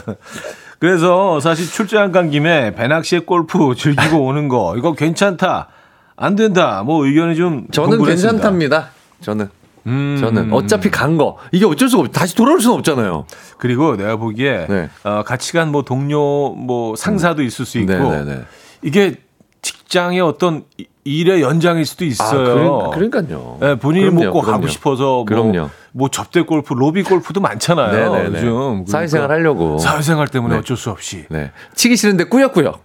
그래서 0.80 1.38
사실 1.38 1.70
출장 1.70 2.10
간 2.10 2.30
김에 2.30 2.74
배낚시에 2.74 3.20
골프 3.20 3.74
즐기고 3.76 4.18
오는 4.26 4.48
거 4.48 4.74
이거 4.76 4.94
괜찮다. 4.94 5.68
안 6.16 6.34
된다. 6.34 6.82
뭐 6.84 7.06
의견이 7.06 7.36
좀 7.36 7.66
저는 7.70 7.90
분분했습니다. 7.90 8.32
괜찮답니다. 8.32 8.88
저는. 9.20 9.48
음. 9.86 10.16
저는 10.20 10.52
어차피 10.52 10.90
간 10.90 11.16
거 11.18 11.36
이게 11.52 11.64
어쩔 11.66 11.88
수가 11.88 12.02
없. 12.04 12.12
다시 12.12 12.34
돌아올 12.34 12.60
수는 12.60 12.76
없잖아요. 12.78 13.26
그리고 13.58 13.96
내가 13.96 14.16
보기에 14.16 14.66
네. 14.68 14.88
어, 15.04 15.22
같이 15.24 15.52
간 15.52 15.68
뭐 15.70 15.82
동료 15.82 16.50
뭐 16.54 16.94
상사도 16.96 17.42
있을 17.42 17.64
수 17.66 17.78
있고 17.78 17.92
네네네. 17.92 18.42
이게 18.82 19.16
직장의 19.62 20.20
어떤 20.20 20.64
이- 20.78 20.86
일의 21.06 21.42
연장일 21.42 21.84
수도 21.84 22.04
있어요. 22.06 22.90
그러, 22.90 23.04
니까요 23.04 23.58
네, 23.60 23.74
본인이 23.78 24.08
뭐꼭 24.08 24.48
하고 24.48 24.66
싶어서 24.68 25.04
뭐, 25.04 25.24
그럼요. 25.26 25.68
뭐 25.92 26.08
접대 26.08 26.40
골프, 26.42 26.72
로비 26.72 27.02
골프도 27.02 27.40
많잖아요. 27.42 27.92
네네네. 28.12 28.38
요즘 28.38 28.52
그러니까 28.54 28.90
사회생활 28.90 29.30
하려고. 29.30 29.76
사회생활 29.78 30.28
때문에 30.28 30.54
네. 30.54 30.60
어쩔 30.60 30.76
수 30.78 30.88
없이 30.90 31.26
네. 31.28 31.50
치기 31.74 31.96
싫은데 31.96 32.24
꾸역꾸역. 32.24 32.82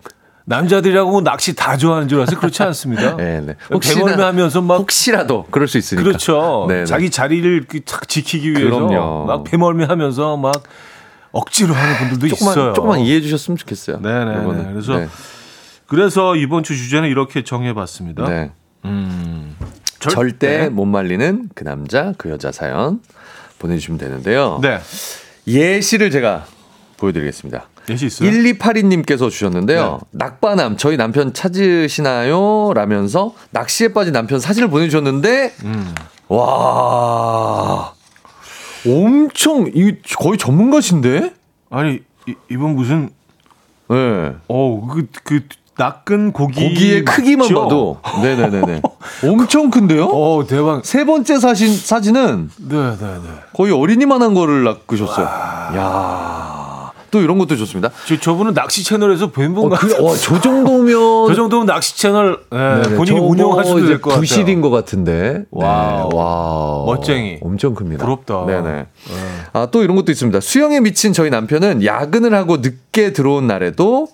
남자들이라고 0.49 1.21
낚시 1.21 1.55
다 1.55 1.77
좋아하는 1.77 2.07
줄 2.07 2.17
알아서 2.17 2.39
그렇지 2.39 2.63
않습니다. 2.63 3.15
네, 3.17 3.39
네. 3.39 3.55
대멀미 3.79 4.19
하면서 4.21 4.62
막 4.62 4.77
혹시라도 4.77 5.45
그럴 5.51 5.67
수 5.67 5.77
있으니까. 5.77 6.03
그렇죠. 6.03 6.65
네, 6.67 6.79
네. 6.79 6.85
자기 6.85 7.12
자리를 7.12 7.65
그탁 7.67 8.07
지키기 8.07 8.53
위해서 8.53 8.88
그럼요. 8.88 9.25
막 9.25 9.43
배멀미 9.43 9.85
하면서 9.85 10.38
막 10.38 10.63
억지로 11.31 11.75
하는 11.75 11.97
분들도 11.99 12.35
조금만 12.35 12.53
있어요. 12.53 12.73
조금만 12.73 12.99
이해해 13.01 13.21
주셨으면 13.21 13.57
좋겠어요. 13.57 14.01
네네. 14.01 14.41
이거는. 14.41 14.73
그래서 14.73 14.97
네. 14.97 15.07
그래서 15.85 16.35
이번 16.35 16.63
주 16.63 16.75
주제는 16.75 17.09
이렇게 17.09 17.43
정해봤습니다. 17.43 18.27
네. 18.27 18.51
음, 18.85 19.55
절대 19.99 20.69
못 20.69 20.85
말리는 20.85 21.49
그 21.53 21.63
남자 21.63 22.13
그 22.17 22.31
여자 22.31 22.51
사연 22.51 23.01
보내주시면 23.59 23.99
되는데요. 23.99 24.57
네. 24.63 24.79
예시를 25.45 26.09
제가 26.09 26.45
보여드리겠습니다. 26.97 27.67
예시 27.89 28.06
있어요? 28.08 28.30
1282님께서 28.30 29.30
주셨는데요. 29.30 29.99
네. 30.12 30.17
낙바남 30.17 30.78
저희 30.78 30.97
남편 30.97 31.34
찾으시나요? 31.34 32.71
라면서 32.73 33.34
낚시에 33.52 33.89
빠진 33.93 34.13
남편 34.13 34.39
사진을 34.39 34.69
보내주셨는데 34.69 35.54
음. 35.65 35.93
와 36.30 37.93
엄청 38.88 39.69
이 39.73 39.95
거의 40.17 40.38
전문가신데? 40.38 41.34
아니 41.69 41.99
이, 42.28 42.36
이분 42.49 42.75
무슨 42.75 43.10
네. 43.89 44.34
어 44.47 44.82
그 44.88 45.08
그 45.23 45.41
낚은 45.80 46.34
고기 46.34 46.62
고기의 46.62 47.06
크기만 47.06 47.47
맞죠? 47.47 47.62
봐도 47.62 47.99
네네네네 48.21 48.82
엄청 49.23 49.69
큰데요? 49.69 50.08
어 50.08 50.45
대박. 50.45 50.86
세 50.86 51.06
번째 51.06 51.39
사진 51.39 51.73
사진은 51.73 52.52
네네네. 52.58 53.21
거의 53.54 53.71
어린이만한 53.71 54.34
거를 54.34 54.65
낚으셨어요. 54.65 55.25
야 55.25 56.58
또 57.11 57.21
이런 57.21 57.37
것도 57.37 57.55
좋습니다. 57.57 57.89
저, 58.07 58.19
저분은 58.19 58.53
낚시 58.53 58.83
채널에서 58.83 59.31
뵌 59.31 59.47
어, 59.51 59.53
분가 59.53 59.77
그, 59.77 59.93
어, 60.03 60.15
저 60.15 60.39
정도면 60.39 60.93
저 61.27 61.33
정도면 61.35 61.65
낚시 61.65 61.97
채널 61.97 62.39
예, 62.51 62.57
네네, 62.57 62.95
본인이 62.95 63.19
운영하셔도 63.19 63.85
될 63.85 63.99
것 64.01 64.09
같아요. 64.09 64.19
부시리인 64.21 64.62
것 64.61 64.69
같은데. 64.69 65.45
wow. 65.51 66.09
네, 66.09 66.15
와. 66.15 66.83
멋쟁이. 66.85 67.37
엄청 67.41 67.73
큽니다. 67.75 68.03
부럽다. 68.05 68.45
네네. 68.45 68.85
아, 69.53 69.67
또 69.71 69.83
이런 69.83 69.95
것도 69.95 70.11
있습니다. 70.11 70.39
수영에 70.39 70.79
미친 70.79 71.13
저희 71.13 71.29
남편은 71.29 71.83
야근을 71.83 72.33
하고 72.33 72.57
늦게 72.57 73.13
들어온 73.13 73.47
날에도 73.47 74.07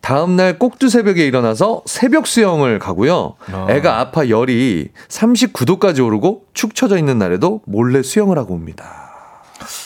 다음날 0.00 0.58
꼭두 0.58 0.90
새벽에 0.90 1.26
일어나서 1.26 1.82
새벽 1.86 2.26
수영을 2.26 2.78
가고요. 2.78 3.36
아. 3.50 3.66
애가 3.70 4.00
아파 4.00 4.28
열이 4.28 4.88
39도까지 5.08 6.04
오르고 6.04 6.42
축 6.52 6.74
처져 6.74 6.98
있는 6.98 7.18
날에도 7.18 7.62
몰래 7.66 8.02
수영을 8.02 8.36
하고 8.38 8.52
옵니다. 8.52 8.84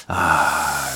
아 0.08 0.87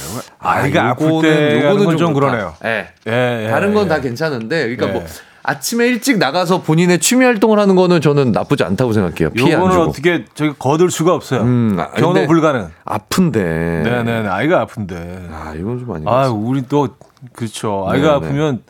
이가 0.69 0.91
아플 0.91 1.07
요거는- 1.09 1.23
때 1.23 1.65
요거는 1.65 1.97
그렇다. 1.97 2.13
그러네요. 2.13 2.55
예. 2.65 2.87
예, 3.09 3.45
예, 3.47 3.49
다른 3.51 3.75
건 3.75 3.85
예. 3.85 3.89
다 3.89 4.01
괜찮은데, 4.01 4.63
그러니까 4.63 4.87
네. 4.87 4.93
뭐 4.93 5.05
아침에 5.45 5.87
일찍 5.89 6.19
나가서 6.19 6.63
본인의 6.63 7.01
취미 7.01 7.25
활동을 7.25 7.59
하는 7.59 7.75
거는 7.75 8.01
저는 8.01 8.31
나쁘지 8.33 8.63
않다고 8.63 8.93
생각해요. 8.93 9.31
피해 9.31 9.55
안 9.55 9.63
요거는. 9.63 9.77
어떻게 9.89 10.25
저기 10.35 10.53
거둘 10.59 10.91
수가 10.91 11.15
없어요. 11.15 11.41
음, 11.43 11.77
아, 11.81 11.89
근데 11.91 12.27
불가능. 12.29 12.69
아픈데. 12.85 13.83
네네 13.85 14.29
아이가 14.29 14.61
아픈데. 14.61 15.29
아, 15.33 15.53
이건 15.59 15.79
좀것 15.81 16.03
아. 16.07 16.29
우리 16.29 16.63
또 16.69 16.89
그렇죠. 17.33 17.87
아이가 17.89 18.07
네, 18.09 18.15
아프면 18.15 18.63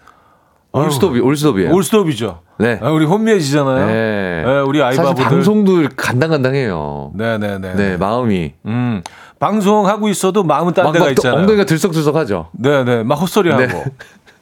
올스톱이 0.73 1.21
올스톱이에요. 1.21 1.71
올스톱이죠. 1.73 2.41
네. 2.59 2.79
아, 2.81 2.91
우리 2.91 3.05
혼미해지잖아요. 3.05 3.87
네. 3.87 4.43
네, 4.47 4.61
우리 4.61 4.79
사실 4.79 5.01
아이바보들. 5.01 5.25
방송도 5.25 5.89
간당간당해요. 5.97 7.13
네네네. 7.15 7.75
네, 7.75 7.97
마음이. 7.99 8.55
음 8.65 9.03
방송하고 9.43 10.09
있어도 10.09 10.45
마음은 10.45 10.73
딴 10.73 10.85
막, 10.85 10.93
데가 10.93 11.07
막또 11.07 11.13
있잖아요. 11.13 11.41
엉덩이가 11.41 11.65
들썩들썩하죠. 11.65 12.51
네네 12.53 13.03
막 13.03 13.17
헛소리하고. 13.17 13.85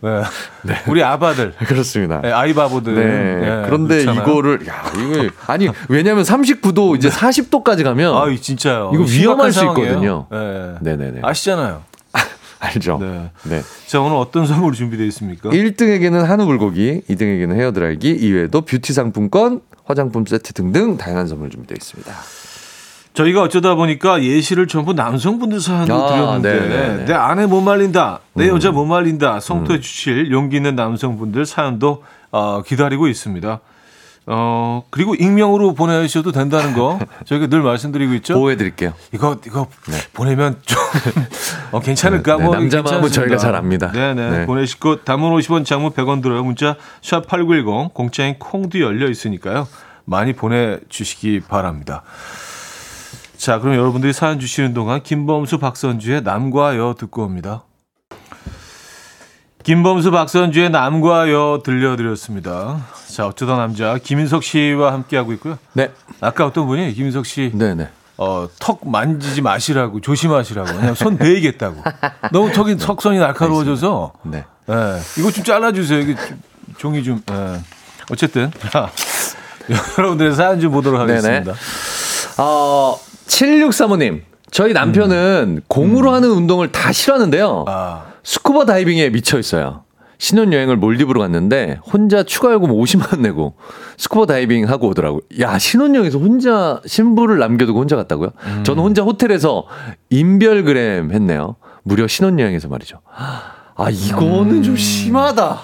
네. 0.02 0.22
우리 0.88 1.02
아바들. 1.02 1.52
그렇습니다. 1.66 2.20
네, 2.20 2.32
아이 2.32 2.52
바보들. 2.54 2.94
네. 2.94 3.04
네, 3.04 3.62
그런데 3.66 4.04
그렇잖아요. 4.04 4.22
이거를 4.22 4.66
야 4.66 4.92
이거 4.96 5.30
아니 5.46 5.68
왜냐하면 5.88 6.24
39도 6.24 6.96
이제 6.96 7.08
40도까지 7.08 7.82
가면 7.84 8.14
아 8.14 8.34
진짜요. 8.38 8.90
이거 8.94 9.04
위험할 9.04 9.52
수 9.52 9.60
상황이에요. 9.60 9.88
있거든요. 9.88 10.26
네. 10.30 10.96
네네 10.96 11.10
네. 11.12 11.20
아시잖아요. 11.22 11.82
알죠. 12.60 12.98
네. 13.00 13.30
네. 13.44 13.62
자 13.86 14.02
오늘 14.02 14.16
어떤 14.18 14.46
선물이 14.46 14.76
준비되어 14.76 15.06
있습니까? 15.06 15.48
1등에게는 15.48 16.24
한우 16.24 16.44
불고기, 16.44 17.00
2등에게는 17.08 17.54
헤어드라이기, 17.54 18.10
이외에도 18.10 18.60
뷰티 18.60 18.92
상품권, 18.92 19.62
화장품 19.86 20.26
세트 20.26 20.52
등등 20.52 20.98
다양한 20.98 21.26
선물 21.26 21.48
준비되어 21.48 21.74
있습니다. 21.74 22.12
저희가 23.20 23.42
어쩌다 23.42 23.74
보니까 23.74 24.22
예시를 24.22 24.66
전부 24.66 24.92
남성분들 24.94 25.60
사연으로 25.60 25.94
아, 25.94 26.08
드렸는데 26.08 26.68
네네네. 26.68 27.04
내 27.04 27.12
아내 27.12 27.46
못 27.46 27.60
말린다, 27.60 28.20
내 28.34 28.48
음. 28.48 28.54
여자 28.54 28.70
못 28.70 28.86
말린다 28.86 29.40
성토해 29.40 29.80
주실 29.80 30.30
용기 30.30 30.56
있는 30.56 30.74
남성분들 30.74 31.44
사연도 31.44 32.02
어, 32.30 32.62
기다리고 32.62 33.08
있습니다. 33.08 33.60
어 34.26 34.84
그리고 34.90 35.14
익명으로 35.14 35.74
보내셔도 35.74 36.30
된다는 36.30 36.74
거 36.74 37.00
저희가 37.24 37.48
늘 37.48 37.62
말씀드리고 37.62 38.14
있죠. 38.16 38.34
보호해드릴게요. 38.34 38.92
이거 39.12 39.36
이거 39.46 39.66
보내면 40.12 40.56
좀 40.62 40.78
어, 41.72 41.80
괜찮을까? 41.80 42.36
네, 42.36 42.38
네, 42.38 42.44
뭐 42.44 42.54
남자 42.54 42.82
마음은 42.82 43.00
괜찮습니다. 43.02 43.14
저희가 43.14 43.36
잘 43.38 43.54
압니다. 43.54 43.90
네네 43.90 44.30
네. 44.30 44.46
보내실 44.46 44.78
것 44.78 45.04
단문 45.04 45.32
50원, 45.36 45.64
장문 45.64 45.92
100원 45.92 46.22
들어요. 46.22 46.44
문자 46.44 46.76
샵 47.02 47.26
#8910 47.26 47.92
공짜인 47.92 48.38
콩도 48.38 48.80
열려 48.80 49.08
있으니까요. 49.08 49.66
많이 50.04 50.32
보내주시기 50.34 51.40
바랍니다. 51.48 52.02
자, 53.40 53.58
그럼 53.58 53.74
여러분들이 53.74 54.12
사연 54.12 54.38
주시는 54.38 54.74
동안 54.74 55.02
김범수 55.02 55.56
박선주의 55.56 56.20
남과 56.20 56.76
여 56.76 56.94
듣고 56.98 57.22
옵니다. 57.22 57.64
김범수 59.62 60.10
박선주의 60.10 60.68
남과 60.68 61.32
여 61.32 61.62
들려드렸습니다. 61.64 62.86
자, 63.08 63.26
어쩌다 63.26 63.56
남자 63.56 63.96
김인석 63.96 64.44
씨와 64.44 64.92
함께하고 64.92 65.32
있고요. 65.32 65.56
네. 65.72 65.90
아까 66.20 66.44
어떤 66.44 66.66
분이 66.66 66.92
김인석 66.92 67.24
씨 67.24 67.50
네네. 67.54 67.88
어, 68.18 68.46
턱 68.58 68.86
만지지 68.86 69.40
마시라고 69.40 70.02
조심하시라고 70.02 70.74
그냥 70.74 70.94
손 70.94 71.16
베이겠다고. 71.16 71.82
너무 72.32 72.52
턱이 72.52 72.76
턱선이 72.76 73.18
날카로워져서 73.20 74.12
네. 74.24 74.44
예, 74.68 75.00
이거 75.18 75.30
좀 75.30 75.44
잘라 75.44 75.72
주세요. 75.72 76.00
이게 76.00 76.14
좀, 76.14 76.42
종이 76.76 77.02
좀. 77.02 77.22
예. 77.30 77.58
어쨌든 78.12 78.50
자, 78.70 78.90
여러분들의 79.96 80.34
사연 80.34 80.60
좀 80.60 80.72
보도록 80.72 81.00
하겠습니다. 81.00 81.54
어, 82.36 82.98
7635님. 83.30 84.22
저희 84.50 84.72
남편은 84.72 85.62
공으로 85.68 86.10
하는 86.12 86.30
운동을 86.30 86.72
다 86.72 86.90
싫어하는데요. 86.90 87.64
아, 87.68 88.06
스쿠버 88.24 88.66
다이빙에 88.66 89.10
미쳐 89.10 89.38
있어요. 89.38 89.84
신혼여행을 90.18 90.76
몰디브로 90.76 91.20
갔는데 91.20 91.78
혼자 91.90 92.22
추가 92.24 92.52
요금 92.52 92.70
50만 92.70 93.12
원 93.12 93.22
내고 93.22 93.54
스쿠버 93.96 94.26
다이빙 94.26 94.68
하고 94.68 94.88
오더라고요. 94.88 95.20
야, 95.40 95.58
신혼여행에서 95.58 96.18
혼자 96.18 96.80
신부를 96.84 97.38
남겨두고 97.38 97.78
혼자 97.78 97.96
갔다고요? 97.96 98.30
저는 98.64 98.82
혼자 98.82 99.02
호텔에서 99.02 99.64
인별그램 100.10 101.12
했네요. 101.12 101.56
무려 101.84 102.06
신혼여행에서 102.06 102.68
말이죠. 102.68 103.00
아, 103.76 103.88
이거는 103.88 104.62
좀 104.62 104.76
심하다. 104.76 105.60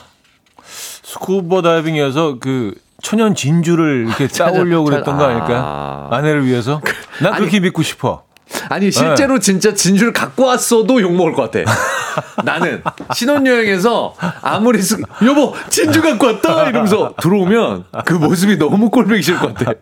스쿠버 0.63 1.61
다이빙에서 1.63 2.39
그 2.41 2.75
천연 3.07 3.37
진주를 3.37 4.07
이렇게 4.09 4.27
따오려고 4.27 4.87
그랬던 4.87 5.16
거 5.16 5.25
아닐까요? 5.27 5.62
아. 5.64 6.09
아내를 6.11 6.45
위해서? 6.45 6.81
난 7.23 7.35
그렇게 7.35 7.61
믿고 7.61 7.83
싶어. 7.83 8.25
아니 8.69 8.90
실제로 8.90 9.38
진짜 9.38 9.75
진주를 9.75 10.12
갖고 10.12 10.47
왔어도 10.47 11.01
욕 11.01 11.12
먹을 11.14 11.33
것 11.33 11.51
같아. 11.51 11.71
나는 12.45 12.83
신혼여행에서 13.14 14.14
아무리 14.42 14.81
스, 14.83 14.97
여보 15.25 15.55
진주 15.69 16.03
갖고 16.03 16.27
왔다 16.27 16.69
이러면서 16.69 17.14
들어오면 17.21 17.85
그 18.05 18.14
모습이 18.14 18.57
너무 18.59 18.90
꼴보기 18.90 19.23
싫을 19.23 19.38
것 19.38 19.55
같아. 19.55 19.73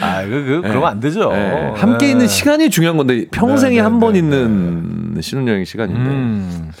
아, 0.00 0.22
그, 0.22 0.30
그, 0.30 0.60
그러면 0.62 0.84
안 0.88 1.00
되죠. 1.00 1.30
네, 1.30 1.72
함께 1.76 2.06
네. 2.06 2.12
있는 2.12 2.26
시간이 2.26 2.70
중요한 2.70 2.96
건데 2.96 3.26
평생에 3.30 3.70
네, 3.70 3.76
네, 3.76 3.82
한번 3.82 4.12
네, 4.12 4.18
있는 4.20 5.18
신혼여행 5.20 5.64
시간인데. 5.64 6.00
음, 6.00 6.72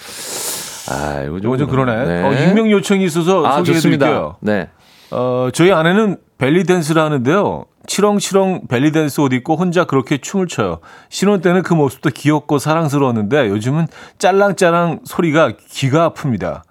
아 0.90 1.22
이거 1.26 1.38
이거 1.38 1.56
좀 1.56 1.68
그러네. 1.68 2.04
네. 2.06 2.22
어, 2.22 2.32
익명 2.32 2.70
요청이 2.70 3.04
있어서 3.04 3.44
아. 3.46 3.58
소개해드릴게요. 3.58 4.36
네. 4.40 4.68
어, 5.12 5.50
저희 5.52 5.70
아내는 5.72 6.16
벨리 6.38 6.64
댄스를 6.64 7.02
하는데요. 7.02 7.66
치렁치렁 7.86 8.62
벨리 8.68 8.92
댄스 8.92 9.20
옷 9.20 9.32
입고 9.32 9.56
혼자 9.56 9.84
그렇게 9.84 10.18
춤을 10.18 10.46
춰요. 10.46 10.78
신혼 11.08 11.40
때는 11.40 11.62
그 11.62 11.74
모습도 11.74 12.10
귀엽고 12.10 12.58
사랑스러웠는데 12.58 13.48
요즘은 13.48 13.88
짤랑짤랑 14.18 15.00
소리가 15.04 15.52
귀가 15.70 16.10
아픕니다. 16.10 16.62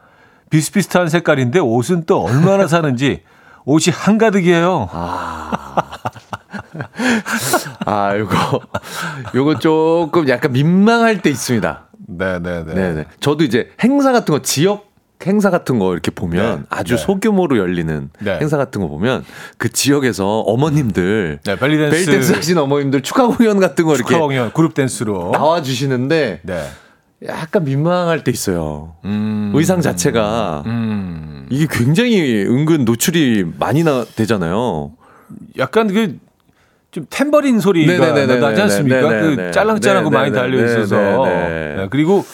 비슷비슷한 0.49 1.09
색깔인데 1.09 1.59
옷은 1.59 2.05
또 2.05 2.23
얼마나 2.23 2.67
사는지 2.67 3.23
옷이 3.65 3.93
한가득이에요. 3.93 4.89
아 7.85 8.17
요거 8.17 8.61
요거 9.35 9.59
조금 9.59 10.27
약간 10.29 10.51
민망할 10.53 11.21
때 11.21 11.29
있습니다. 11.29 11.87
네네네. 12.07 12.73
네네. 12.73 13.05
저도 13.19 13.43
이제 13.43 13.71
행사 13.83 14.11
같은 14.11 14.33
거 14.33 14.41
지역 14.41 14.90
행사 15.27 15.49
같은 15.49 15.79
거 15.79 15.93
이렇게 15.93 16.11
보면 16.11 16.59
네. 16.61 16.65
아주 16.69 16.95
네. 16.95 17.01
소규모로 17.01 17.57
열리는 17.57 18.09
네. 18.19 18.37
행사 18.39 18.57
같은 18.57 18.81
거 18.81 18.87
보면 18.87 19.23
그 19.57 19.69
지역에서 19.71 20.39
어머님들 20.41 21.39
네, 21.43 21.55
벨리 21.57 21.77
댄스, 21.77 22.05
벨 22.05 22.15
댄스 22.15 22.33
하신 22.33 22.57
어머님들 22.57 23.01
축하 23.01 23.27
공연 23.27 23.59
같은 23.59 23.85
거 23.85 23.95
이렇게 23.95 24.17
공연 24.17 24.51
그룹 24.53 24.73
댄스로. 24.73 25.31
나와 25.31 25.61
주시는데 25.61 26.41
네. 26.43 26.63
약간 27.27 27.63
민망할 27.63 28.23
때 28.23 28.31
있어요. 28.31 28.95
음, 29.05 29.51
의상 29.53 29.81
자체가 29.81 30.63
음, 30.65 31.45
이게 31.51 31.67
굉장히 31.69 32.43
은근 32.45 32.83
노출이 32.85 33.45
많이 33.59 33.83
나 33.83 34.03
되잖아요. 34.15 34.91
약간 35.57 35.87
그. 35.87 36.17
좀 36.91 37.05
탬버린 37.09 37.61
소리가 37.61 37.89
네네네네네. 37.89 38.39
나지 38.41 38.61
않습니까? 38.63 39.07
그 39.07 39.51
짤랑짤랑하고 39.53 40.09
많이. 40.09 40.33
달려 40.33 40.61
있어서. 40.65 41.25
그리고 41.89 42.25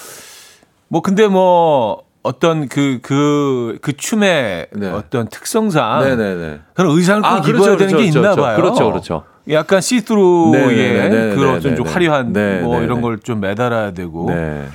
뭐 0.87 1.03
근데 1.03 1.27
뭐 1.27 2.01
어떤 2.27 2.67
그 2.67 2.99
그 3.01 3.77
그 3.81 3.93
춤의 3.95 4.67
네. 4.73 4.89
어떤 4.91 5.27
특성상 5.29 6.01
네네네. 6.03 6.59
그런 6.73 6.91
의상을 6.97 7.21
꼭 7.21 7.27
아, 7.27 7.41
그렇죠, 7.41 7.63
입어야 7.63 7.77
되는 7.77 7.87
그렇죠, 7.93 7.97
게 7.97 8.03
있나 8.05 8.21
그렇죠. 8.21 8.41
봐요. 8.41 8.55
그렇죠, 8.57 8.85
그렇죠. 8.91 9.23
약간 9.49 9.81
네네네네네. 10.51 11.35
그런 11.35 11.61
좀, 11.61 11.75
좀 11.75 11.87
화려한. 11.87 12.33
뭐 12.63 12.81
이런 12.81 13.01
걸 13.01 13.17
좀 13.23 13.39
매달아야 13.39 13.91
되고. 13.91 14.25
네. 14.29 14.67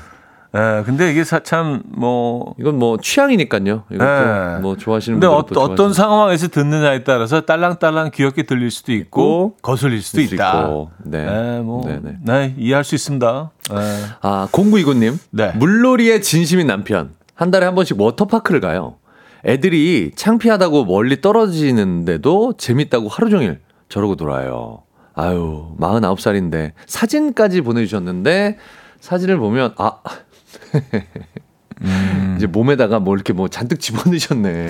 예, 0.55 0.83
근데 0.85 1.11
이게 1.11 1.25
참뭐 1.25 2.55
이건 2.61 2.79
뭐 2.79 2.99
취향이니까요. 3.01 3.85
이것도 3.91 4.05
네. 4.05 4.59
뭐 4.61 4.77
좋아하시는 4.77 5.19
근데 5.19 5.27
분들 5.35 5.57
어, 5.59 5.67
또 5.67 5.73
어떤 5.73 5.95
상황에서 5.95 6.49
듣느냐에 6.49 7.05
따라서 7.05 7.41
딸랑딸랑 7.41 8.11
귀엽게 8.13 8.43
들릴 8.43 8.71
수도 8.71 8.93
있고, 8.93 9.55
있고, 9.55 9.57
거슬릴 9.63 10.03
수도 10.03 10.21
수 10.23 10.35
있다. 10.35 10.61
있고. 10.65 10.91
네. 11.05 11.25
네, 11.25 11.61
뭐, 11.61 11.83
네네. 11.87 12.17
네, 12.23 12.55
이해할 12.59 12.85
수 12.85 12.95
있습니다. 12.95 13.51
네. 13.71 13.77
아, 14.21 14.47
0929님. 14.53 15.19
네. 15.31 15.53
물놀이의 15.57 16.21
진심인 16.21 16.67
남편. 16.67 17.15
한 17.43 17.51
달에 17.51 17.67
한 17.67 17.75
번씩 17.75 18.01
워터파크를 18.01 18.61
가요. 18.61 18.99
애들이 19.45 20.13
창피하다고 20.15 20.85
멀리 20.85 21.21
떨어지는데도 21.21 22.53
재밌다고 22.57 23.09
하루 23.09 23.31
종일 23.31 23.61
저러고 23.89 24.15
놀아요. 24.15 24.85
아유, 25.15 25.75
49살인데 25.81 26.71
사진까지 26.87 27.63
보내주셨는데 27.63 28.59
사진을 29.01 29.39
보면, 29.39 29.75
아, 29.77 29.99
음. 31.85 32.35
이제 32.37 32.47
몸에다가 32.47 32.99
뭐 32.99 33.15
이렇게 33.15 33.33
뭐 33.33 33.49
잔뜩 33.49 33.81
집어넣으셨네. 33.81 34.69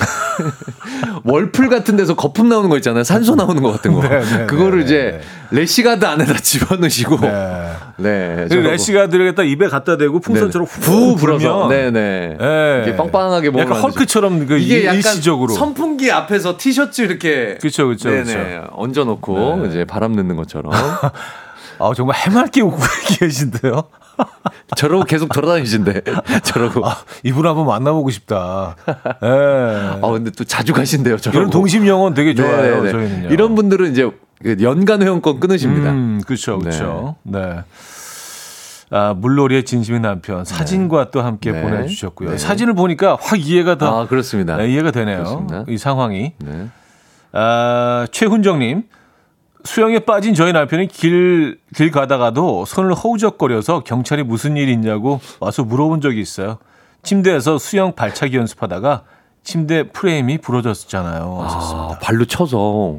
월풀 1.25 1.69
같은 1.69 1.97
데서 1.97 2.15
거품 2.15 2.49
나오는 2.49 2.69
거 2.69 2.77
있잖아요. 2.77 3.05
산소 3.05 3.35
나오는 3.35 3.63
거 3.63 3.73
같은 3.73 3.93
거. 3.93 4.03
네, 4.03 4.21
네, 4.21 4.47
그거를 4.47 4.81
네, 4.81 4.85
이제 4.85 5.21
레시가드 5.51 6.05
안에다 6.05 6.35
집어넣으시고. 6.35 7.21
네. 7.21 7.73
네. 7.99 8.47
네. 8.49 8.57
래시가드를 8.57 9.35
입에 9.47 9.69
갖다 9.69 9.97
대고 9.97 10.21
풍선처럼 10.21 10.67
네. 10.67 10.81
후 10.81 11.17
불어서. 11.17 11.69
네네. 11.69 12.39
예. 12.41 12.83
이게 12.83 12.97
빵빵하게 12.97 13.51
먹으면 13.51 13.69
약간. 13.69 13.83
헐크처럼 13.83 14.47
그 14.47 14.59
이게 14.59 14.85
약간 14.85 14.97
일시적으로 14.97 15.53
선풍기 15.53 16.11
앞에서 16.11 16.57
티셔츠 16.59 17.03
이렇게 17.03 17.59
그쵸, 17.61 17.89
그쵸, 17.89 18.11
네네. 18.11 18.63
얹어놓고 18.73 19.57
네. 19.63 19.69
이제 19.69 19.85
바람 19.85 20.13
넣는 20.15 20.37
것처럼 20.37 20.73
아 21.79 21.93
정말 21.97 22.17
해맑게 22.17 22.61
웃고 22.63 22.79
계신데요. 23.19 23.85
저러고 24.77 25.05
계속 25.05 25.29
돌아다니신데 25.33 26.03
저러고 26.45 26.87
아, 26.87 26.91
아, 26.91 26.97
이분 27.23 27.47
한번 27.47 27.67
만나보고 27.67 28.11
싶다. 28.11 28.77
예. 29.23 30.01
근데 30.01 30.31
또 30.31 30.45
자주 30.45 30.73
가신대요 30.73 31.19
저러고 31.19 31.39
이런 31.39 31.51
동심 31.51 31.87
영혼 31.87 32.15
되게 32.15 32.35
좋아요. 32.35 32.83
네네네. 32.83 32.91
저희는요. 32.93 33.29
이런 33.31 33.55
분들은 33.55 33.93
이제 33.93 34.11
그 34.43 34.57
연간 34.61 35.03
회원권 35.03 35.41
끊으십니다. 35.41 35.91
음, 35.91 36.21
그렇죠, 36.27 36.59
그렇죠. 36.59 37.17
네. 37.23 37.61
아, 38.91 39.15
물놀이의 39.17 39.65
진심인 39.65 40.03
남편 40.03 40.45
사진과 40.45 41.11
또 41.11 41.23
함께 41.23 41.51
네. 41.53 41.63
보내주셨고요. 41.63 42.31
네. 42.33 42.39
사진을 42.39 42.75
보니까 42.75 43.17
확 43.21 43.41
이해가 43.41 43.79
더 43.79 44.01
아 44.01 44.07
그렇습니다. 44.07 44.57
네, 44.59 44.69
이해가 44.71 44.91
되네요. 44.91 45.19
그렇습니다. 45.19 45.65
이 45.69 45.79
상황이. 45.79 46.33
네. 46.39 46.67
아, 47.33 48.07
최훈정님. 48.13 48.83
수영에 49.65 50.01
빠진 50.01 50.35
저희 50.35 50.53
남편이 50.53 50.89
길, 50.89 51.59
길 51.75 51.91
가다가도 51.91 52.65
손을 52.67 52.95
허우적거려서 52.95 53.81
경찰이 53.81 54.23
무슨 54.23 54.57
일이 54.57 54.73
있냐고 54.73 55.21
와서 55.41 55.65
물어본 55.65 56.01
적이 56.01 56.21
있어요. 56.21 56.59
침대에서 57.03 57.59
수영 57.59 57.95
발차기 57.95 58.37
연습하다가 58.37 59.03
침대 59.45 59.89
프레임이 59.91 60.39
부러졌잖아요. 60.39 61.39
아. 61.43 61.99
발로 62.01 62.25
쳐서 62.27 62.99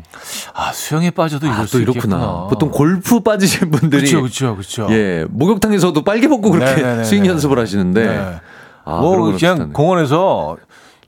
아, 0.54 0.74
수영에 0.74 1.10
빠져도 1.12 1.46
이럴 1.46 1.60
아, 1.60 1.66
수또 1.66 1.80
이렇구나. 1.80 2.16
있겠구나. 2.18 2.48
보통 2.48 2.70
골프 2.70 3.22
빠지신 3.22 3.72
분들이 3.72 4.02
그렇죠, 4.10 4.22
그렇죠, 4.22 4.56
그렇죠. 4.56 4.88
예 4.94 5.26
목욕탕에서도 5.30 6.02
빨개 6.04 6.28
벗고 6.28 6.52
그렇게 6.52 6.76
네네네네. 6.76 7.04
스윙 7.06 7.26
연습을 7.28 7.58
하시는데 7.60 8.06
네. 8.06 8.36
아, 8.84 9.00
뭐 9.00 9.16
그냥 9.18 9.36
비슷하네. 9.38 9.66
공원에서 9.72 10.58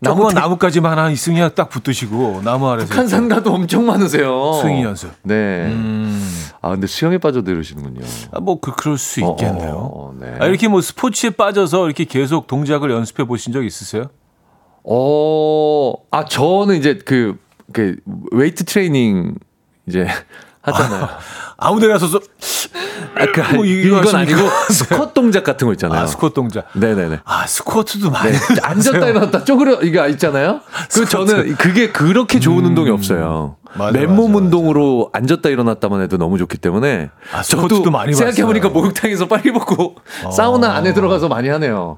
나무 0.01 0.21
나무 0.23 0.33
타- 0.33 0.39
나무까지만 0.41 0.91
하나 0.97 1.09
있으면 1.09 1.51
딱 1.55 1.69
붙으시고 1.69 2.41
나무 2.43 2.67
아래서 2.69 2.87
북한산 2.87 3.29
가도 3.29 3.53
엄청 3.53 3.85
많으세요. 3.85 4.53
스윙 4.61 4.83
연습. 4.83 5.11
네. 5.23 5.65
음, 5.67 6.27
아 6.61 6.69
근데 6.71 6.87
수영에 6.87 7.17
빠져도 7.17 7.51
이러시는군요. 7.51 8.01
아, 8.31 8.39
뭐 8.39 8.59
그, 8.59 8.71
그럴 8.75 8.97
수 8.97 9.21
있겠네요. 9.21 9.73
어, 9.73 9.77
어, 9.77 10.09
어, 10.09 10.13
네. 10.19 10.33
아, 10.39 10.45
이렇게 10.47 10.67
뭐 10.67 10.81
스포츠에 10.81 11.29
빠져서 11.31 11.85
이렇게 11.85 12.03
계속 12.05 12.47
동작을 12.47 12.91
연습해 12.91 13.23
보신 13.25 13.53
적 13.53 13.63
있으세요? 13.63 14.05
어, 14.83 15.93
아 16.11 16.25
저는 16.25 16.75
이제 16.77 16.99
그, 17.05 17.37
그 17.73 17.95
웨이트 18.31 18.65
트레이닝 18.65 19.35
이제 19.87 20.07
하잖아요. 20.65 21.09
아 21.57 21.71
무데나 21.71 21.97
서서 21.97 22.19
아, 23.17 23.25
그, 23.31 23.41
뭐 23.55 23.65
이건 23.65 24.15
아니고? 24.15 24.39
스쿼트 24.71 25.13
동작 25.13 25.43
같은 25.43 25.67
거 25.67 25.73
있잖아요. 25.73 26.01
아, 26.01 26.05
스쿼트 26.05 26.33
동작. 26.33 26.67
네네네. 26.73 27.21
아, 27.23 27.47
스쿼트도 27.47 28.11
많이 28.11 28.31
네. 28.33 28.39
앉았다 28.61 29.07
일어났다 29.07 29.43
쪼그려 29.45 29.81
이게 29.81 30.05
있잖아요. 30.09 30.61
그 30.93 31.05
저는 31.05 31.55
그게 31.55 31.91
그렇게 31.91 32.39
좋은 32.39 32.65
운동이 32.65 32.89
없어요. 32.89 33.55
음. 33.61 33.65
맞아, 33.77 33.91
맨몸 33.91 34.31
맞아, 34.31 34.37
운동으로 34.45 35.09
앉았다 35.13 35.49
일어났다만 35.49 36.01
해도 36.01 36.17
너무 36.17 36.37
좋기 36.37 36.57
때문에 36.57 37.09
아, 37.33 37.43
스쿼트도 37.43 37.91
많이 37.91 38.13
생각해 38.13 38.45
보니까 38.45 38.69
봤어요. 38.69 38.81
목욕탕에서 38.81 39.27
빨리 39.27 39.51
벗고 39.51 39.95
사우나 40.35 40.75
안에 40.75 40.93
들어가서 40.93 41.27
많이 41.27 41.49
하네요. 41.49 41.97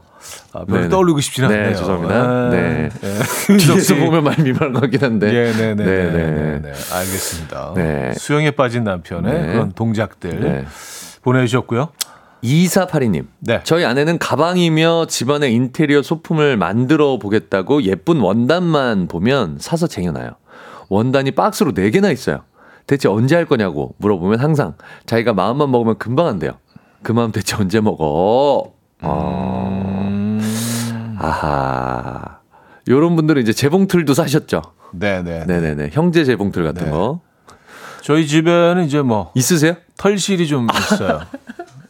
아, 0.54 0.66
별로 0.66 0.80
네네. 0.80 0.90
떠올리고 0.90 1.20
싶진 1.20 1.48
네, 1.48 1.56
않네요. 1.56 1.76
죄송합니다. 1.76 2.50
네. 2.50 2.90
네. 3.02 3.58
뒤에서 3.58 3.96
보면 3.96 4.24
많이 4.24 4.54
같긴 4.54 5.02
한데. 5.02 5.28
예, 5.28 5.52
네, 5.52 5.76
네, 5.76 5.86
네, 5.86 6.12
네, 6.12 6.12
네, 6.12 6.62
네. 6.62 6.70
알겠습니다. 6.70 7.74
네. 7.76 8.14
수영에 8.16 8.52
빠진 8.52 8.84
남편의 8.84 9.34
네. 9.34 9.54
그런 9.54 9.72
동작들 9.74 10.40
네. 10.40 10.66
보내주셨고요. 11.22 11.90
2482님. 12.44 13.28
네. 13.40 13.62
저희 13.64 13.84
아내는 13.86 14.20
가방이며 14.20 15.08
집안의 15.10 15.54
인테리어 15.54 16.02
소품을 16.02 16.58
만들어 16.58 17.18
보겠다고 17.18 17.84
예쁜 17.84 18.20
원단만 18.20 19.08
보면 19.08 19.58
사서 19.60 19.88
쟁여놔요. 19.88 20.32
원단이 20.90 21.32
박스로 21.32 21.74
4개나 21.74 22.12
있어요. 22.12 22.44
대체 22.86 23.10
언제 23.10 23.36
할 23.36 23.46
거냐고 23.46 23.96
물어보면 23.98 24.40
항상 24.40 24.76
자기가 25.06 25.34
마음만 25.34 25.70
먹으면 25.72 25.98
금방 25.98 26.28
한대요. 26.28 26.54
그 27.04 27.12
마음 27.12 27.32
대체 27.32 27.56
언제 27.58 27.82
먹어? 27.82 28.72
어. 29.02 29.87
음, 31.20 31.26
아하. 31.26 32.40
요런 32.88 33.16
분들은 33.16 33.42
이제 33.42 33.52
재봉틀도 33.54 34.14
사셨죠? 34.14 34.62
네, 34.94 35.22
네. 35.22 35.44
네네네. 35.46 35.90
형제 35.92 36.24
재봉틀 36.24 36.64
같은 36.64 36.86
네. 36.86 36.92
거. 36.92 37.20
저희 38.02 38.26
집에는 38.28 38.86
이제 38.86 39.02
뭐 39.02 39.32
있으세요? 39.36 39.76
털실이 39.98 40.48
좀 40.48 40.68
있어요. 40.74 41.22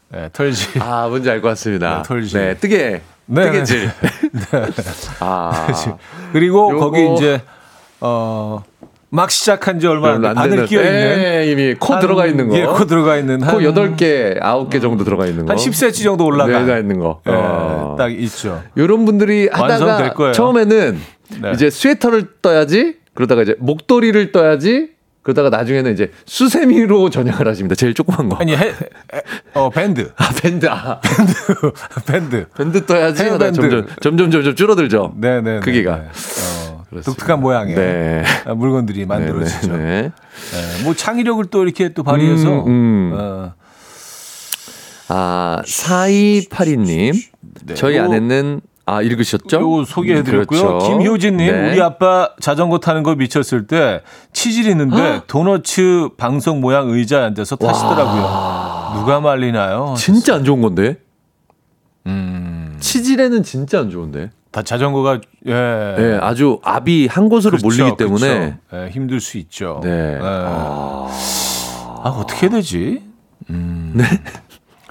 네, 0.09 0.29
털실. 0.33 0.81
아, 0.81 1.07
뭔지 1.07 1.29
알 1.29 1.41
것 1.41 1.49
같습니다. 1.49 1.97
네, 1.97 2.03
털실. 2.03 2.39
네, 2.39 2.53
뜨개. 2.57 3.01
네, 3.25 3.43
뜨개질. 3.43 3.91
아. 5.19 5.67
그리고 6.31 6.71
요거- 6.71 6.79
거기 6.79 7.13
이제 7.13 7.41
어. 7.99 8.63
막 9.09 9.31
시작한 9.31 9.79
지 9.79 9.87
얼마 9.87 10.11
안 10.13 10.21
돼. 10.21 10.33
바늘 10.33 10.65
끼어 10.65 10.81
있는 10.81 10.91
네, 11.15 11.51
이미 11.51 11.73
코 11.75 11.97
들어가 11.99 12.25
있는 12.25 12.49
거. 12.49 12.57
예, 12.57 12.65
코 12.65 12.85
들어가 12.85 13.17
있는 13.17 13.41
한 13.41 13.55
코 13.55 13.61
8개, 13.61 14.39
9개 14.41 14.81
정도 14.81 15.03
들어가 15.05 15.25
있는 15.25 15.45
거. 15.45 15.51
한 15.51 15.57
10cm 15.57 16.03
정도 16.03 16.25
올라가. 16.25 16.51
들어가 16.51 16.77
있는 16.77 16.99
거. 16.99 17.21
예, 17.27 17.31
어. 17.31 17.95
딱 17.97 18.11
있죠. 18.11 18.61
요런 18.77 19.05
분들이 19.05 19.47
하다가. 19.51 20.31
처음에는 20.33 20.99
네. 21.41 21.51
이제 21.53 21.69
스웨터를 21.69 22.27
떠야지 22.41 22.95
그러다가 23.13 23.43
이제 23.43 23.55
목도리를 23.59 24.31
떠야지 24.33 24.89
그러다가 25.23 25.49
나중에는 25.49 25.91
이제 25.93 26.11
수세미로 26.25 27.09
전향을 27.09 27.47
하십니다. 27.47 27.75
제일 27.75 27.93
조그만 27.93 28.29
거. 28.29 28.37
아니 28.37 28.55
해, 28.55 28.67
해- 28.67 28.73
어 29.53 29.69
밴드 29.69 30.11
아, 30.17 30.29
밴드. 30.41 30.65
아, 30.69 30.99
밴드 32.05 32.45
밴드 32.57 32.85
떠야지. 32.85 33.23
하다 33.23 33.45
헤어밴드. 33.45 33.61
점점, 33.61 33.87
점점 34.01 34.31
점점 34.31 34.55
줄어들죠. 34.55 35.13
네네 35.17 35.59
크기가. 35.61 35.93
어, 35.95 36.01
그렇습니다. 36.89 37.11
독특한 37.11 37.41
모양의 37.41 37.75
네. 37.75 38.23
아, 38.45 38.53
물건들이 38.53 39.05
만들어지죠. 39.05 39.75
네, 39.75 39.83
네. 39.83 40.01
네, 40.77 40.83
뭐 40.83 40.93
창의력을 40.93 41.43
또 41.45 41.63
이렇게 41.63 41.93
또 41.93 42.03
발휘해서 42.03 42.65
음, 42.65 42.67
음. 42.67 43.17
어, 43.17 43.53
아, 45.09 45.61
4282님. 45.65 47.13
네. 47.65 47.73
저희 47.75 47.97
요- 47.97 48.03
아내는 48.03 48.61
아, 48.85 49.01
읽으셨죠? 49.01 49.59
요거 49.59 49.83
소개해드렸고요. 49.85 50.61
그렇죠. 50.61 50.87
김효진님, 50.87 51.51
네. 51.51 51.71
우리 51.71 51.81
아빠 51.81 52.29
자전거 52.39 52.79
타는 52.79 53.03
거 53.03 53.15
미쳤을 53.15 53.67
때 53.67 54.01
치질 54.31 54.67
있는데 54.69 55.21
도너츠 55.27 56.09
방석 56.17 56.59
모양 56.59 56.89
의자에 56.89 57.25
앉아서 57.25 57.57
타시더라고요. 57.57 58.93
누가 58.99 59.19
말리나요? 59.19 59.93
진짜 59.97 60.35
안 60.35 60.45
좋은 60.45 60.61
건데. 60.61 60.97
음, 62.05 62.77
치질에는 62.79 63.43
진짜 63.43 63.79
안 63.81 63.89
좋은데. 63.89 64.31
다 64.57 64.63
자전거가 64.63 65.21
예, 65.45 65.53
네, 65.53 66.17
아주 66.19 66.59
압이 66.63 67.05
한 67.05 67.29
곳으로 67.29 67.57
그렇죠, 67.57 67.67
몰리기 67.67 67.97
때문에. 67.97 68.57
그렇죠. 68.71 68.85
예, 68.85 68.89
힘들 68.89 69.19
수 69.19 69.37
있죠. 69.37 69.81
네. 69.83 69.89
예. 70.15 70.19
아, 70.19 71.07
아, 72.03 72.09
어떻게 72.09 72.47
해야 72.47 72.55
되지? 72.55 73.03
음. 73.51 73.95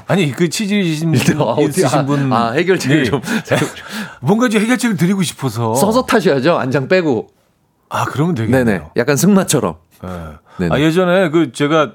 아니 0.07 0.31
그 0.31 0.49
치질이신 0.49 1.11
분 1.11 1.43
아, 1.43 1.61
있으신 1.63 1.99
아, 1.99 2.07
분 2.07 2.33
아, 2.33 2.53
해결책을 2.53 2.97
네. 2.99 3.05
좀 3.11 3.21
뭔가 4.21 4.49
좀 4.49 4.63
해결책을 4.63 4.97
드리고 4.97 5.25
싶어서 5.25 5.75
서서 5.75 6.07
타셔야죠. 6.07 6.57
안장 6.57 6.87
빼고. 6.87 7.27
아 7.89 8.05
그러면 8.05 8.37
되겠네요. 8.37 8.65
네네. 8.65 8.85
약간 8.97 9.17
승마처럼. 9.17 9.75
예. 10.05 10.09
네네. 10.59 10.75
아 10.77 10.79
예전에 10.79 11.31
그 11.31 11.51
제가 11.51 11.95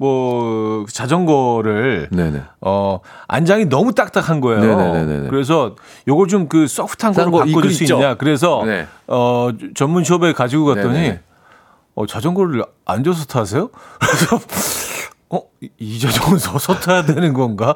뭐 0.00 0.86
자전거를 0.90 2.08
네네. 2.10 2.40
어 2.62 3.00
안장이 3.28 3.66
너무 3.66 3.92
딱딱한 3.92 4.40
거예요. 4.40 4.60
네네네네네. 4.62 5.28
그래서 5.28 5.76
요걸 6.08 6.26
좀 6.28 6.48
그 6.48 6.66
소프트한 6.66 7.12
싼 7.12 7.30
걸로 7.30 7.44
거 7.44 7.44
바꿔줄 7.44 7.70
수 7.74 7.84
있죠? 7.84 7.96
있냐. 7.96 8.14
그래서 8.14 8.62
네. 8.64 8.86
어 9.06 9.50
전문 9.74 10.02
숍에 10.04 10.32
가지고 10.32 10.64
갔더니 10.64 10.94
네네. 10.94 11.20
어 11.96 12.06
자전거를 12.06 12.64
앉아서 12.86 13.26
타세요? 13.26 13.68
그래서 14.00 14.40
어, 15.28 15.42
이- 15.60 15.68
이 15.78 15.98
자전거는 16.00 16.38
서서 16.38 16.76
타야 16.80 17.04
되는 17.04 17.34
건가? 17.34 17.74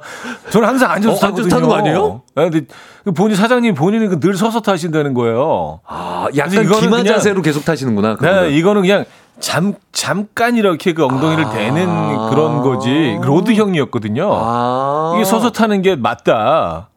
저는 0.50 0.66
항상 0.66 0.90
앉아서 0.92 1.14
어, 1.14 1.18
타거든요. 1.20 1.48
타는 1.48 1.68
거 1.68 1.74
아니에요? 1.74 2.22
네, 2.36 2.48
근데 2.50 2.66
그 3.04 3.12
본인 3.12 3.36
사장님 3.36 3.74
본인이 3.74 4.08
그늘 4.08 4.34
서서 4.34 4.60
타신다는 4.62 5.12
거예요. 5.12 5.80
아, 5.86 6.26
약간 6.38 6.66
기마 6.80 7.04
자세로 7.04 7.42
계속 7.42 7.66
타시는구나. 7.66 8.16
네. 8.16 8.50
이거는 8.56 8.80
그냥 8.80 9.04
잠 9.40 9.74
잠깐 9.92 10.56
이렇게 10.56 10.92
그 10.92 11.04
엉덩이를 11.04 11.50
대는 11.50 11.86
그런 12.30 12.62
거지. 12.62 13.18
로드형이었거든요. 13.22 14.28
아. 14.32 15.12
이게 15.16 15.24
서서 15.24 15.50
타는 15.50 15.82
게 15.82 15.96
맞다. 15.96 16.88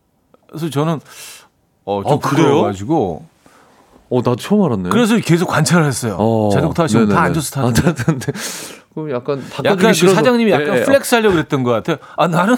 그래서 0.47 0.69
저는 0.69 0.99
어, 1.85 2.01
좀 2.03 2.13
어, 2.13 2.19
그래요? 2.19 2.45
부러워가지고 2.47 3.25
어, 4.09 4.21
나 4.21 4.35
처음 4.39 4.63
알았네. 4.63 4.89
그래서 4.89 5.17
계속 5.17 5.47
관찰을 5.47 5.85
했어요. 5.85 6.15
어, 6.19 6.49
자전거 6.53 6.73
타시면 6.73 7.09
다. 7.09 7.21
앉아서 7.21 7.51
타는데. 7.51 7.89
아, 7.89 7.93
타는데. 7.93 8.31
그럼 8.93 9.11
약간 9.11 9.43
약간 9.65 9.91
그. 9.93 10.13
사장님이 10.13 10.51
약간 10.51 10.75
예, 10.75 10.79
예. 10.79 10.83
flex 10.83 11.15
하려고 11.15 11.35
그랬던 11.35 11.63
것 11.63 11.71
같아요. 11.71 11.97
아, 12.15 12.27
나는, 12.27 12.55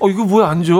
어, 0.00 0.08
이거 0.08 0.24
뭐야, 0.24 0.48
앉아? 0.48 0.72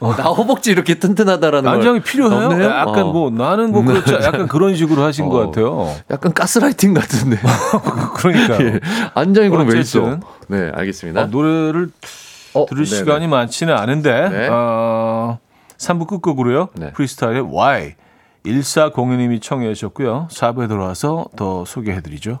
어, 0.00 0.14
나 0.14 0.24
허벅지 0.24 0.70
이렇게 0.70 0.98
튼튼하다라는 0.98 1.70
안장이 1.70 2.00
걸 2.00 2.02
필요해요? 2.02 2.46
없네요? 2.46 2.68
약간 2.70 2.98
어. 3.04 3.12
뭐 3.12 3.30
나는 3.30 3.72
뭐 3.72 3.82
그렇죠. 3.82 4.14
약간 4.22 4.48
그런 4.48 4.74
식으로 4.74 5.02
하신 5.02 5.26
어. 5.26 5.28
것 5.28 5.38
같아요. 5.46 5.94
약간 6.10 6.32
가스라이팅 6.32 6.94
같은데. 6.94 7.38
그러니까요. 8.16 8.66
예. 8.66 8.80
안정이 9.14 9.48
그럼 9.48 9.68
왜 9.68 9.80
있어? 9.80 10.18
네, 10.48 10.70
알겠습니다. 10.74 11.22
어, 11.22 11.26
노래를 11.26 11.90
어, 12.54 12.66
들을 12.68 12.84
네네. 12.84 12.96
시간이 12.96 13.28
많지는 13.28 13.74
않은데 13.74 14.28
네. 14.28 14.48
어, 14.50 15.38
3부 15.78 16.06
끝곡으로요. 16.06 16.68
네. 16.74 16.92
프리스타일의 16.92 17.42
Y 17.50 17.94
1402님이 18.44 19.40
청해 19.42 19.72
주셨고요. 19.74 20.28
4부에 20.30 20.68
들어와서 20.68 21.26
더 21.36 21.64
소개해드리죠. 21.64 22.40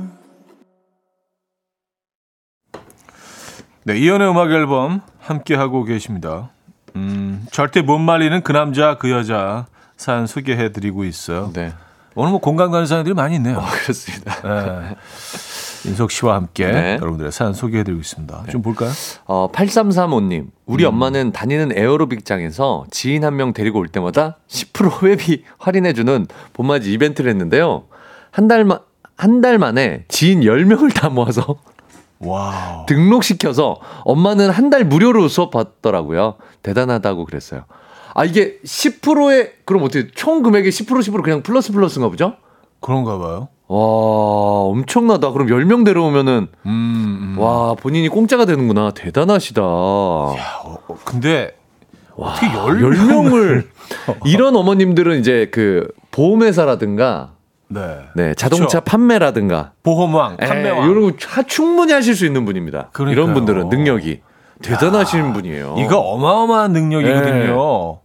네, 3.83 3.97
이연의 3.97 4.29
음악 4.29 4.51
앨범 4.51 5.01
함께 5.19 5.55
하고 5.55 5.83
계십니다. 5.83 6.51
음, 6.95 7.45
절대 7.51 7.81
못 7.81 7.97
말리는 7.97 8.41
그 8.41 8.51
남자 8.51 8.95
그 8.97 9.09
여자 9.09 9.65
사연 9.97 10.27
소개해 10.27 10.71
드리고 10.71 11.03
있어요. 11.03 11.51
네. 11.53 11.73
오늘 12.13 12.31
뭐 12.31 12.39
공감 12.41 12.71
가는 12.71 12.85
사연들이 12.85 13.13
많이 13.15 13.35
있네요. 13.35 13.61
그렇습니다. 13.83 14.41
네. 14.41 14.95
인석 15.85 16.11
씨와 16.11 16.35
함께 16.35 16.67
네. 16.67 16.93
여러분들의 17.01 17.31
사연 17.31 17.53
소개해드리고 17.53 18.01
있습니다. 18.01 18.43
좀 18.51 18.61
볼까요? 18.61 18.91
어, 19.25 19.49
8335님. 19.51 20.47
우리 20.67 20.85
엄마는 20.85 21.31
다니는 21.31 21.75
에어로빅장에서 21.75 22.85
지인 22.91 23.23
한 23.25 23.35
명 23.35 23.53
데리고 23.53 23.79
올 23.79 23.87
때마다 23.87 24.37
10% 24.47 25.03
회비 25.03 25.43
할인해주는 25.57 26.27
봄맞이 26.53 26.91
이벤트를 26.93 27.31
했는데요. 27.31 27.85
한 28.29 28.47
달만, 28.47 28.79
한 29.17 29.41
달 29.41 29.57
만에 29.57 30.03
지인 30.07 30.41
10명을 30.41 30.93
다 30.93 31.09
모아서 31.09 31.55
wow. 32.23 32.85
등록시켜서 32.85 33.77
엄마는 34.05 34.49
한 34.49 34.69
달 34.69 34.85
무료로 34.85 35.27
수업 35.27 35.51
받더라고요. 35.51 36.35
대단하다고 36.63 37.25
그랬어요. 37.25 37.63
아, 38.13 38.25
이게 38.25 38.57
10%에, 38.65 39.51
그럼 39.65 39.83
어떻게 39.83 40.07
총 40.13 40.43
금액의 40.43 40.71
10% 40.71 40.99
10% 40.99 41.23
그냥 41.23 41.41
플러스 41.43 41.71
플러스인가 41.71 42.09
보죠? 42.09 42.33
그런가 42.79 43.17
봐요. 43.17 43.47
와, 43.67 43.77
엄청나다. 43.77 45.31
그럼 45.31 45.47
10명 45.47 45.85
데려오면은, 45.85 46.47
음, 46.65 47.35
음. 47.35 47.35
와, 47.39 47.73
본인이 47.75 48.07
공짜가 48.09 48.45
되는구나. 48.45 48.91
대단하시다. 48.91 49.61
어, 49.63 50.35
어, 50.65 50.97
근데 51.05 51.55
어떻게 52.17 52.47
열 52.47 52.79
10명을 52.81 53.67
이런 54.25 54.55
어머님들은 54.57 55.19
이제 55.19 55.49
그 55.51 55.87
보험회사라든가 56.11 57.31
네. 57.73 57.99
네, 58.15 58.33
자동차 58.35 58.79
그쵸. 58.79 58.81
판매라든가 58.81 59.71
보험왕, 59.83 60.37
예, 60.41 60.45
판매왕. 60.47 60.89
이런 60.89 61.01
거 61.03 61.17
차- 61.17 61.43
충분히 61.43 61.93
하실 61.93 62.15
수 62.15 62.25
있는 62.25 62.45
분입니다. 62.45 62.89
그러니까요. 62.91 63.23
이런 63.23 63.33
분들은 63.33 63.69
능력이 63.69 64.21
대단하신 64.61 65.33
분이에요. 65.33 65.75
이거 65.79 65.97
어마어마한 65.99 66.71
능력이거든요. 66.73 67.99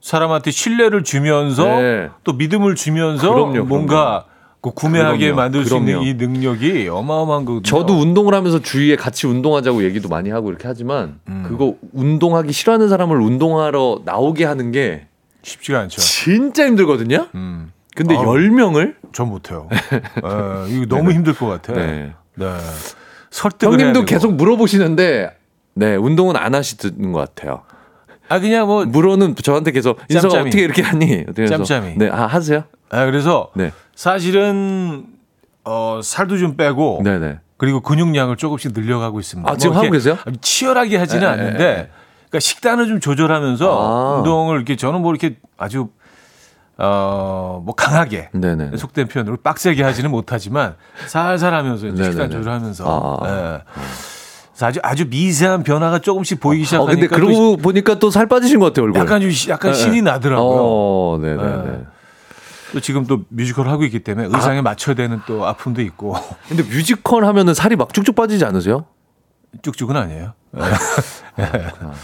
사람한테 0.00 0.50
신뢰를 0.50 1.04
주면서 1.04 1.64
네. 1.64 2.08
또 2.24 2.32
믿음을 2.32 2.74
주면서 2.74 3.32
그럼요, 3.32 3.64
뭔가 3.64 4.24
그 4.62 4.70
구매하게 4.72 5.18
그럼요, 5.26 5.36
만들 5.36 5.64
수 5.64 5.76
있는. 5.76 6.02
이 6.02 6.14
능력이 6.14 6.88
어마어마한 6.88 7.44
거거든요. 7.44 7.62
저도 7.62 7.94
운동을 8.00 8.34
하면서 8.34 8.58
주위에 8.60 8.96
같이 8.96 9.26
운동하자고 9.26 9.84
얘기도 9.84 10.08
많이 10.08 10.30
하고 10.30 10.48
이렇게 10.50 10.66
하지만 10.68 11.18
음. 11.28 11.44
그거 11.46 11.74
운동하기 11.92 12.52
싫어하는 12.52 12.88
사람을 12.88 13.20
운동하러 13.20 14.00
나오게 14.04 14.44
하는 14.44 14.70
게 14.72 15.06
쉽지가 15.42 15.80
않죠. 15.80 16.00
진짜 16.00 16.66
힘들거든요. 16.66 17.26
음, 17.34 17.72
근데 17.96 18.16
아우. 18.16 18.24
10명을 18.24 18.94
전 19.12 19.28
못해요. 19.28 19.68
에, 19.72 20.70
이거 20.70 20.86
너무 20.86 21.12
힘들 21.12 21.34
것 21.34 21.46
같아. 21.46 21.72
네. 21.72 22.12
네. 22.36 22.46
설득을 23.30 23.78
해야 23.78 23.88
형님도. 23.88 24.06
계속 24.06 24.34
물어보시는데 24.34 25.36
네, 25.74 25.96
운동은 25.96 26.36
안 26.36 26.54
하시는 26.54 27.12
것 27.12 27.18
같아요. 27.34 27.62
아 28.28 28.38
그냥 28.38 28.66
뭐 28.66 28.84
물어는 28.84 29.34
저한테 29.36 29.72
계속 29.72 29.98
짬짬이. 30.08 30.48
어떻게 30.48 30.62
이렇게 30.62 30.82
하니? 30.82 31.24
짬짬이. 31.48 31.94
네, 31.96 32.08
아, 32.10 32.26
하세요. 32.26 32.64
아, 32.90 33.04
그래서 33.06 33.50
네, 33.54 33.72
사실은 33.94 35.06
어, 35.64 36.00
살도 36.02 36.38
좀 36.38 36.56
빼고 36.56 37.00
네, 37.04 37.18
네. 37.18 37.38
그리고 37.56 37.80
근육량을 37.80 38.36
조금씩 38.36 38.72
늘려가고 38.72 39.20
있습니다. 39.20 39.50
아, 39.50 39.56
지금 39.56 39.74
뭐 39.74 39.82
하고 39.82 39.92
계세요? 39.92 40.16
치열하게 40.40 40.96
하지는 40.96 41.22
예, 41.22 41.26
예, 41.26 41.30
않는데, 41.30 41.64
예. 41.64 41.90
그러니까 42.28 42.40
식단을 42.40 42.86
좀 42.86 43.00
조절하면서 43.00 43.66
아. 43.68 44.16
운동을 44.18 44.56
이렇게 44.56 44.76
저는 44.76 45.02
뭐 45.02 45.12
이렇게 45.12 45.36
아주 45.58 45.88
어 46.80 47.60
뭐 47.62 47.74
강하게 47.74 48.30
네, 48.32 48.54
네. 48.56 48.70
속된 48.76 49.08
표현으로 49.08 49.36
빡세게 49.42 49.82
하지는 49.82 50.10
못하지만 50.10 50.76
살살 51.06 51.52
하면서 51.52 51.86
이제 51.86 51.96
네, 52.02 52.04
식단 52.10 52.28
네, 52.28 52.28
네. 52.28 52.36
조절하면서 52.38 52.84
아. 52.86 53.26
예. 53.28 53.60
그래서 54.52 54.66
아주 54.66 54.80
아주 54.82 55.06
미세한 55.08 55.62
변화가 55.62 55.98
조금씩 55.98 56.40
보이기 56.40 56.62
어, 56.62 56.66
시작하니까 56.66 56.92
근데 56.94 57.08
또 57.08 57.14
그러고 57.14 57.56
보니까 57.58 57.98
또 57.98 58.10
살 58.10 58.26
빠지신 58.26 58.58
것 58.60 58.66
같아요, 58.66 58.84
얼굴. 58.86 59.00
약간 59.00 59.20
좀 59.20 59.30
시- 59.30 59.50
약간 59.50 59.72
네, 59.72 59.76
신이 59.78 59.96
네. 59.96 60.02
나더라고요. 60.02 60.58
어, 60.60 61.18
네, 61.20 61.36
네, 61.36 61.42
네. 61.42 61.56
네. 61.70 61.84
또 62.72 62.80
지금 62.80 63.04
또 63.06 63.22
뮤지컬 63.28 63.68
하고 63.68 63.84
있기 63.84 64.00
때문에 64.00 64.28
의상에 64.34 64.60
맞춰야 64.62 64.94
되는 64.94 65.20
또 65.26 65.44
아픔도 65.46 65.82
있고 65.82 66.14
근데 66.48 66.62
뮤지컬 66.62 67.24
하면은 67.24 67.52
살이 67.52 67.74
막 67.76 67.92
쭉쭉 67.92 68.14
빠지지 68.14 68.44
않으세요? 68.44 68.84
쭉쭉은 69.62 69.96
아니에요. 69.96 70.32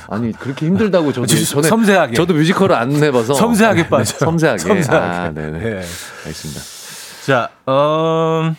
아니 0.08 0.32
그렇게 0.32 0.66
힘들다고 0.66 1.12
저도 1.12 1.26
전에 1.26 1.68
섬세하게. 1.68 2.14
저도 2.14 2.34
뮤지컬을 2.34 2.74
안 2.76 2.92
해봐서 2.92 3.34
섬세하게 3.34 3.88
빠져요. 3.88 4.18
섬세하게. 4.18 4.58
섬세하게. 4.62 5.06
아, 5.06 5.30
네네. 5.32 5.58
예. 5.64 5.70
알겠습니다. 6.24 6.60
자, 7.26 7.50
어, 7.66 8.52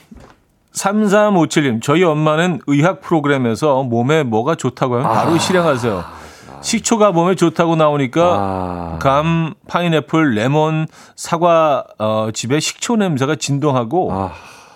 3357님, 0.74 1.82
저희 1.82 2.04
엄마는 2.04 2.60
의학 2.68 3.02
프로그램에서 3.02 3.84
몸에 3.84 4.24
뭐가 4.24 4.56
좋다고 4.56 4.96
하면 4.96 5.08
바로 5.08 5.38
실행하세요. 5.38 6.04
식초가 6.62 7.12
몸에 7.12 7.36
좋다고 7.36 7.76
나오니까 7.76 8.22
아, 8.24 9.00
감, 9.00 9.54
파인애플, 9.68 10.34
레몬, 10.34 10.88
사과 11.16 11.86
어, 11.98 12.30
집에 12.34 12.60
식초 12.60 12.96
냄새가 12.98 13.36
진동하고 13.36 14.12
아, 14.12 14.32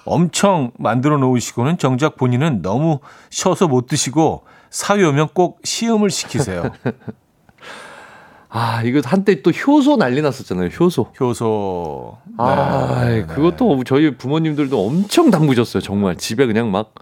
엄청 0.06 0.72
만들어 0.78 1.18
놓으시고는 1.18 1.78
정작 1.78 2.16
본인은 2.18 2.62
너무 2.62 3.00
쉬어서 3.30 3.68
못 3.68 3.88
드시고 3.88 4.44
사위 4.70 5.04
오면 5.04 5.30
꼭 5.34 5.60
시음을 5.64 6.10
시키세요. 6.10 6.72
아, 8.54 8.82
이거 8.84 9.00
한때 9.06 9.42
또 9.42 9.52
효소 9.52 9.96
난리 9.96 10.22
났었잖아요. 10.22 10.68
효소. 10.78 11.08
효소. 11.20 12.18
아, 12.38 13.06
네, 13.06 13.22
네. 13.22 13.26
그것도 13.26 13.84
저희 13.86 14.18
부모님들도 14.18 14.86
엄청 14.86 15.32
담그셨어요. 15.32 15.82
정말 15.82 16.18
집에 16.18 16.46
그냥 16.46 16.70
막. 16.70 16.94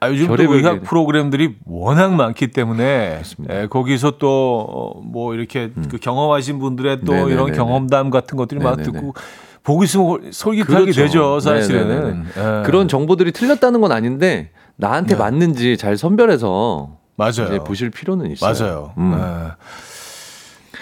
아, 0.00 0.08
요즘 0.10 0.34
또 0.36 0.52
의학 0.52 0.74
게- 0.74 0.80
프로그램들이 0.80 1.56
워낙 1.64 2.12
많기 2.12 2.48
때문에. 2.50 3.22
음. 3.38 3.46
예, 3.50 3.66
거기서 3.68 4.18
또 4.18 5.00
뭐 5.04 5.34
이렇게 5.34 5.70
그 5.88 5.98
경험하신 5.98 6.58
분들의 6.58 7.00
또 7.06 7.12
네네네네. 7.12 7.34
이런 7.34 7.52
경험담 7.52 8.10
같은 8.10 8.36
것들이 8.36 8.60
막. 8.60 8.76
듣고 8.82 9.14
보고 9.66 9.82
있으면 9.82 10.30
솔깃하게 10.30 10.74
그렇죠. 10.84 11.02
되죠 11.02 11.40
사실은 11.40 11.88
네네네네. 11.88 12.24
예. 12.36 12.62
그런 12.64 12.86
정보들이 12.86 13.32
틀렸다는 13.32 13.80
건 13.80 13.90
아닌데 13.90 14.50
나한테 14.76 15.14
네. 15.16 15.18
맞는지 15.18 15.76
잘 15.76 15.96
선별해서 15.98 16.96
맞아요 17.16 17.64
보실 17.64 17.90
필요는 17.90 18.30
있어요. 18.30 18.52
맞아요 18.52 18.92
음. 18.96 19.14
예. 19.18 19.52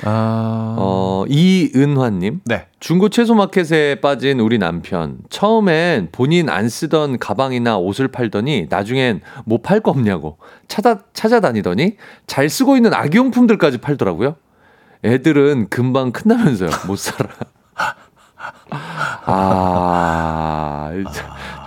아, 0.07 0.74
어, 0.76 1.24
이은화님. 1.28 2.41
네 2.45 2.66
중고 2.78 3.09
채소 3.09 3.35
마켓에 3.35 3.95
빠진 4.03 4.39
우리 4.41 4.59
남편. 4.59 5.16
처음엔 5.30 6.09
본인 6.12 6.51
안 6.51 6.68
쓰던 6.68 7.18
가방이나 7.20 7.78
옷을 7.78 8.09
팔더니 8.09 8.66
나중엔 8.68 9.22
뭐 9.47 9.59
팔 9.62 9.80
거 9.80 9.93
없냐고 9.93 10.37
찾아, 10.68 10.99
찾아다니더니 11.14 11.97
잘 12.26 12.51
쓰고 12.51 12.76
있는 12.76 12.93
아기용품들까지 12.93 13.78
팔더라고요. 13.78 14.35
애들은 15.05 15.68
금방 15.70 16.12
큰다면서요. 16.12 16.68
못 16.87 16.99
살아. 16.99 17.30
아, 19.27 20.91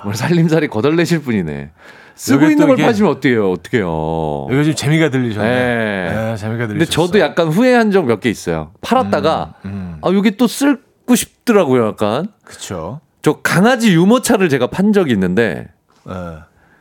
정말 0.02 0.16
살림살이 0.16 0.68
거덜내실 0.68 1.22
분이네. 1.22 1.72
쓰고 2.16 2.46
있는 2.46 2.68
또걸 2.68 2.78
파시면 2.84 3.12
어때요? 3.12 3.52
어떡해요. 3.52 4.48
여기 4.50 4.66
좀 4.66 4.74
재미가 4.76 5.10
들리셨네 5.12 5.48
네. 5.50 6.32
예, 6.32 6.36
재미가 6.36 6.66
들리셨어요 6.66 6.68
근데 6.68 6.86
저도 6.86 7.20
약간 7.20 7.48
후회한 7.50 7.92
적 7.92 8.06
몇 8.06 8.20
개 8.22 8.30
있어요. 8.30 8.72
팔았다가 8.82 9.54
음, 9.66 10.00
아 10.02 10.10
여기 10.14 10.36
또 10.36 10.48
쓰고 10.48 11.14
싶더라고요. 11.16 11.90
약간 11.90 12.30
그렇죠 12.44 13.02
저 13.22 13.34
강아지 13.44 13.94
유모차를 13.94 14.50
제가 14.50 14.66
판 14.68 14.94
적이 14.94 15.12
있는데 15.14 15.68
예. 16.10 16.14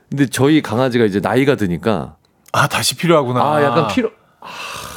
근데 0.08 0.26
저희 0.26 0.62
강아지가 0.62 1.04
이제 1.04 1.20
나이가 1.20 1.54
드니까 1.56 2.16
아 2.52 2.66
다시 2.68 2.96
필요하구나 2.96 3.42
아 3.42 3.62
약간 3.62 3.88
필요 3.88 4.08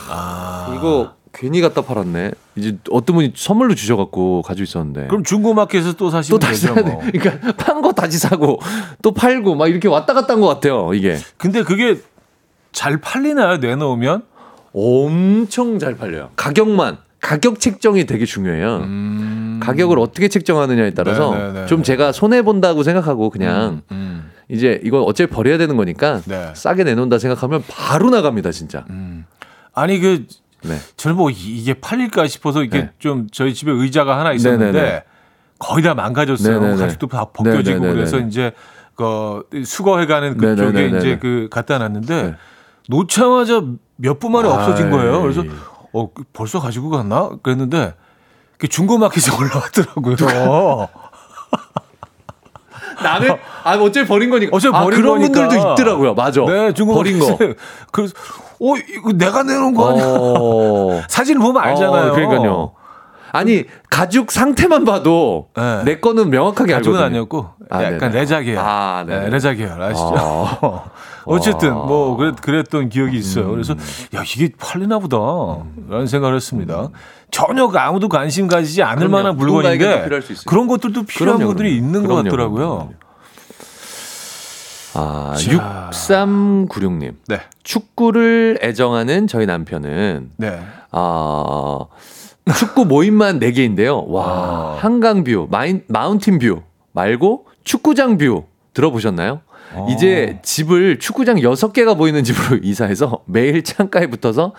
아, 0.09 0.73
이거 0.77 1.15
괜히 1.31 1.61
갖다 1.61 1.81
팔았네. 1.81 2.31
이제 2.55 2.77
어떤 2.91 3.15
분이 3.15 3.33
선물로 3.35 3.75
주셔갖고 3.75 4.41
가지고 4.41 4.63
있었는데. 4.63 5.07
그럼 5.07 5.23
중고마켓에서 5.23 5.93
또또 5.93 6.09
사시면 6.09 6.39
다시 6.39 6.67
되죠. 6.67 6.73
뭐. 6.83 6.99
그러니까 7.11 7.53
판 7.53 7.81
거 7.81 7.91
다시 7.93 8.17
사고 8.17 8.59
또 9.01 9.13
팔고 9.13 9.55
막 9.55 9.67
이렇게 9.67 9.87
왔다 9.87 10.13
갔다 10.13 10.33
한 10.33 10.41
것 10.41 10.47
같아요. 10.47 10.93
이게 10.93 11.17
근데 11.37 11.63
그게 11.63 11.99
잘 12.71 12.97
팔리나요? 12.99 13.57
내놓으면? 13.57 14.23
엄청 14.73 15.79
잘 15.79 15.95
팔려요. 15.95 16.29
가격만 16.35 16.97
가격 17.21 17.59
책정이 17.59 18.05
되게 18.05 18.25
중요해요. 18.25 18.85
가격을 19.61 19.99
어떻게 19.99 20.27
책정하느냐에 20.29 20.91
따라서 20.91 21.33
음. 21.33 21.37
네, 21.37 21.47
네, 21.53 21.59
네, 21.61 21.65
좀 21.67 21.79
네. 21.79 21.83
제가 21.83 22.11
손해 22.11 22.41
본다고 22.41 22.83
생각하고 22.83 23.29
그냥 23.29 23.81
음. 23.91 24.31
이제 24.47 24.79
이건 24.83 25.03
어차피 25.03 25.29
버려야 25.31 25.57
되는 25.57 25.75
거니까 25.77 26.21
네. 26.25 26.51
싸게 26.55 26.83
내놓는다 26.83 27.19
생각하면 27.19 27.63
바로 27.67 28.09
나갑니다 28.09 28.51
진짜. 28.51 28.85
아니 29.73 29.99
그 29.99 30.25
네. 30.61 30.77
저는 30.97 31.15
뭐 31.17 31.29
이- 31.29 31.33
이게 31.35 31.73
팔릴까 31.73 32.27
싶어서 32.27 32.63
이게 32.63 32.79
네. 32.79 32.89
좀 32.99 33.27
저희 33.31 33.53
집에 33.53 33.71
의자가 33.71 34.17
하나 34.19 34.33
있었는데 34.33 34.71
네네네. 34.71 35.03
거의 35.59 35.83
다 35.83 35.93
망가졌어요. 35.93 36.59
네네네. 36.59 36.81
가죽도 36.81 37.07
다 37.07 37.25
벗겨지고 37.33 37.79
네네네네. 37.79 37.93
그래서 37.93 38.19
이제 38.19 38.51
그 38.95 39.43
수거해가는 39.65 40.37
그쪽에 40.37 40.71
네네네네. 40.71 40.97
이제 40.97 41.17
그 41.21 41.47
갖다 41.51 41.77
놨는데 41.77 42.23
네. 42.23 42.35
놓자마자 42.89 43.61
몇 43.95 44.19
분 44.19 44.31
만에 44.31 44.49
없어진 44.49 44.89
거예요. 44.89 45.21
그래서. 45.21 45.43
어 45.91 46.07
벌써 46.33 46.59
가지고 46.59 46.91
갔나 46.91 47.31
그랬는데 47.41 47.95
그 48.59 48.67
중고마켓에 48.67 49.31
올라왔더라고요. 49.35 50.15
나는 53.01 53.37
아 53.63 53.75
어차피 53.77 54.07
버린 54.07 54.29
거니까. 54.29 54.55
어차피 54.55 54.75
아, 54.75 54.83
버린 54.83 55.01
그런 55.01 55.19
거니까. 55.19 55.47
분들도 55.47 55.73
있더라고요. 55.73 56.13
맞아. 56.13 56.41
네, 56.41 56.73
버린 56.73 57.19
거. 57.19 57.25
중고마켓에 57.25 57.55
그래서 57.91 58.13
어 58.61 58.75
이거 58.75 59.11
내가 59.13 59.43
내놓은 59.43 59.73
거 59.73 59.89
아니야? 59.89 60.05
어. 60.07 61.01
사진을 61.09 61.41
보면 61.41 61.61
알잖아요. 61.63 62.11
어, 62.11 62.15
그러니까요. 62.15 62.71
아니 63.31 63.63
가죽 63.91 64.31
상태만 64.31 64.85
봐도 64.85 65.49
네. 65.55 65.83
내 65.83 65.99
거는 65.99 66.31
명확하게 66.31 66.73
가죽은 66.73 66.97
알거든요. 66.97 67.05
아니었고 67.19 67.49
아, 67.69 67.83
약간 67.83 67.99
네네. 67.99 68.19
레자 68.19 68.41
계열. 68.41 68.57
아. 68.57 69.05
네, 69.07 69.29
레자 69.29 69.53
계열 69.53 69.79
아시죠? 69.81 70.15
아. 70.17 70.83
어쨌든 71.25 71.73
와. 71.73 71.85
뭐 71.85 72.17
그랬, 72.17 72.35
그랬던 72.41 72.89
기억이 72.89 73.15
있어요. 73.17 73.51
그래서 73.51 73.73
음. 73.73 73.79
야 74.15 74.23
이게 74.23 74.49
팔리나 74.57 74.97
보다라는 74.97 76.07
생각을 76.07 76.35
했습니다. 76.35 76.89
전혀 77.29 77.67
그 77.67 77.77
아무도 77.77 78.09
관심 78.09 78.47
가지지 78.47 78.81
않을 78.81 78.97
그럼요. 79.07 79.11
만한 79.11 79.37
물건인데 79.37 80.03
필요할 80.05 80.21
수 80.23 80.31
있어요. 80.33 80.45
그런 80.47 80.67
것들도 80.67 81.03
필요한 81.03 81.37
그럼요, 81.37 81.53
분들이 81.53 81.79
그럼요. 81.79 81.85
있는 81.85 82.07
것 82.07 82.15
같더라고요. 82.23 82.89
아, 84.99 85.35
자. 85.35 85.89
6396님. 85.91 87.13
네, 87.27 87.39
축구를 87.63 88.59
애정하는 88.61 89.27
저희 89.27 89.45
남편은 89.45 90.31
네. 90.37 90.59
아, 90.91 91.85
축구 92.57 92.85
모임만 92.85 93.39
4개인데요. 93.39 94.05
와, 94.07 94.25
아. 94.25 94.77
한강view, 94.79 95.47
마인, 95.49 95.83
mountain 95.87 96.36
view 96.36 96.61
말고 96.91 97.45
축구장 97.63 98.17
view 98.17 98.43
들어보셨나요? 98.73 99.41
어. 99.73 99.87
이제 99.91 100.39
집을 100.41 100.99
축구장 100.99 101.37
6개가 101.37 101.97
보이는 101.97 102.23
집으로 102.23 102.59
이사해서 102.63 103.23
매일 103.25 103.63
창가에 103.63 104.07
붙어서 104.07 104.53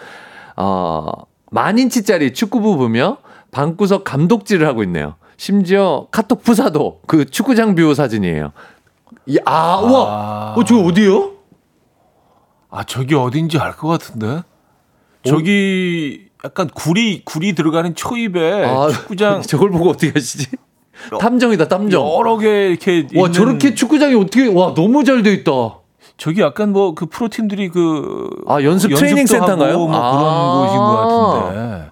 어, 0.57 1.12
만 1.51 1.78
인치짜리 1.78 2.32
축구 2.32 2.57
view 2.57 2.76
보며 2.76 3.18
방구석 3.51 4.05
감독질을 4.05 4.66
하고 4.66 4.82
있네요. 4.84 5.16
심지어 5.36 6.07
카톡 6.11 6.43
프사도 6.42 7.00
그 7.07 7.24
축구장 7.24 7.74
view 7.74 7.94
사진이에요. 7.95 8.53
이- 9.26 9.38
아, 9.44 9.78
우와! 9.80 10.06
아. 10.08 10.54
어, 10.56 10.64
저 10.64 10.76
어디요? 10.78 11.32
아 12.70 12.84
저기 12.84 13.14
어딘지 13.14 13.58
알 13.58 13.72
것 13.76 13.88
같은데. 13.88 14.42
저기 15.24 16.28
약간 16.44 16.68
굴이 16.72 17.22
굴이 17.24 17.54
들어가는 17.54 17.94
초입에 17.94 18.64
아, 18.64 18.86
네, 18.86 18.92
축구장 18.94 19.42
저걸 19.42 19.70
보고 19.70 19.90
어떻게 19.90 20.12
하시지? 20.14 20.46
탐정이다, 21.18 21.68
탐정. 21.68 22.06
여러 22.14 22.36
개 22.38 22.68
이렇게 22.68 23.06
와 23.16 23.26
있는 23.26 23.32
저렇게 23.32 23.74
축구장이 23.74 24.14
어떻게 24.14 24.46
와 24.46 24.72
너무 24.74 25.02
잘 25.04 25.22
돼 25.22 25.32
있다. 25.32 25.50
저기 26.16 26.40
약간 26.42 26.72
뭐 26.72 26.94
그 26.94 27.06
프로팀들이 27.06 27.68
그 27.70 28.28
아, 28.46 28.62
연습 28.62 28.94
트레이닝 28.94 29.26
센터인가요? 29.26 29.78
뭐 29.78 29.90
아. 29.94 30.11
그런 30.12 30.66
곳인 30.68 30.78
것 30.78 30.96
같은데. 30.96 31.89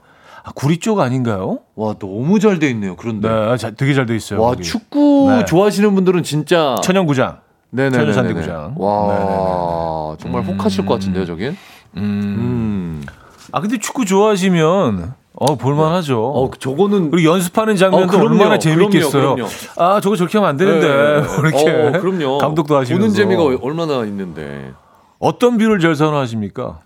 아, 0.49 0.53
구리 0.55 0.79
쪽 0.79 1.01
아닌가요? 1.01 1.59
와 1.75 1.95
너무 1.99 2.41
잘 2.41 2.59
돼 2.59 2.71
있네요. 2.71 2.97
그런데 2.97 3.29
네, 3.29 3.57
자, 3.59 3.71
되게 3.73 3.93
잘 3.93 4.07
돼 4.07 4.17
있어요. 4.17 4.41
와 4.41 4.51
거기. 4.53 4.63
축구 4.63 5.27
네. 5.31 5.45
좋아하시는 5.45 5.95
분들은 5.95 6.23
진짜 6.23 6.77
천연구장. 6.83 7.39
네네네네. 7.71 7.99
천연 8.12 8.37
잔디 8.37 8.53
구장. 8.53 8.75
와 8.79 9.09
네네네. 9.09 10.17
정말 10.21 10.43
혹하실 10.45 10.87
것 10.87 10.95
같은데요, 10.95 11.27
저긴. 11.27 11.51
음. 11.99 12.03
음. 12.03 13.07
아 13.53 13.61
근데 13.61 13.79
축구 13.79 14.07
좋아하시면 14.07 15.13
어 15.35 15.57
볼만하죠. 15.57 16.19
어 16.33 16.51
저거는 16.59 17.11
그리고 17.11 17.31
연습하는 17.31 17.77
장면도 17.77 18.17
어, 18.17 18.21
그럼요. 18.21 18.35
얼마나 18.41 18.59
재밌겠어요. 18.59 19.11
그럼요, 19.11 19.35
그럼요. 19.37 19.51
아 19.77 20.01
저거 20.01 20.17
저렇게 20.17 20.39
하면 20.39 20.49
안 20.49 20.57
되는데 20.57 20.89
네. 20.89 21.21
뭐 21.27 21.37
이렇게 21.47 21.71
어, 21.71 22.01
그럼요. 22.01 22.39
감독도 22.39 22.75
하시면서 22.75 23.03
보는 23.07 23.15
재미가 23.15 23.59
얼마나 23.63 24.05
있는데 24.07 24.73
어떤 25.19 25.59
view를 25.59 25.79
제일 25.79 25.95
선호하십니까? 25.95 26.81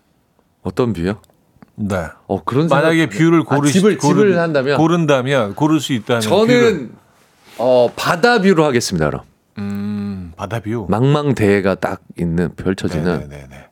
어떤 0.64 0.92
view요? 0.92 1.14
네. 1.88 2.06
어 2.28 2.42
그런 2.44 2.68
만약에 2.68 3.08
view를 3.08 3.40
아, 3.40 3.56
고르시 3.56 3.74
집을 3.74 3.98
고르- 3.98 4.20
집을 4.30 4.38
한다면 4.38 4.76
고른다면 4.78 5.54
고를 5.54 5.80
수 5.80 5.92
있다면 5.92 6.20
저는 6.20 6.46
view를. 6.46 6.90
어 7.58 7.90
바다 7.96 8.40
view로 8.40 8.64
하겠습니다. 8.64 9.06
그럼 9.10 9.22
음, 9.58 10.32
바다 10.36 10.60
view. 10.60 10.86
망망대해가 10.88 11.74
딱 11.76 12.00
있는 12.18 12.54
펼쳐지는 12.54 13.28
네네네. 13.28 13.66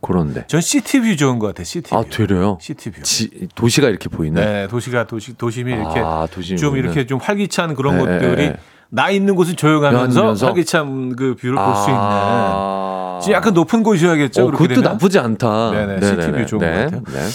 그런데. 0.00 0.44
전 0.46 0.60
city 0.60 1.00
view 1.00 1.16
좋은 1.16 1.38
것 1.38 1.48
같아요. 1.48 1.64
city 1.64 1.90
view. 1.90 1.96
아 1.96 2.04
되려요? 2.08 2.58
city 2.60 2.90
view. 2.90 3.02
지, 3.02 3.48
도시가 3.54 3.88
이렇게 3.88 4.08
보이네. 4.08 4.44
네, 4.44 4.68
도시가 4.68 5.06
도시 5.06 5.34
도심이 5.36 5.72
이렇게 5.72 6.00
아, 6.00 6.26
좀 6.30 6.70
보이는. 6.70 6.78
이렇게 6.84 7.06
좀 7.06 7.18
활기찬 7.20 7.74
그런 7.74 7.96
네, 7.98 8.04
것들이 8.04 8.48
네. 8.48 8.56
나 8.94 9.08
있는 9.08 9.34
곳은 9.34 9.56
조용하면서 9.56 10.20
하면서? 10.20 10.46
활기찬 10.46 11.16
그 11.16 11.34
view를 11.34 11.54
볼수 11.56 11.88
있는. 11.88 11.98
아. 11.98 13.18
지금 13.22 13.34
약간 13.34 13.54
높은 13.54 13.82
곳이어야겠죠. 13.82 14.42
어, 14.42 14.50
그것도 14.50 14.68
되면. 14.68 14.82
나쁘지 14.82 15.18
않다. 15.18 15.70
네네, 15.70 16.00
city 16.06 16.25
view 16.25 16.44
좋은 16.46 16.60
것 16.60 16.66
같아요. 16.66 17.02
네. 17.06 17.28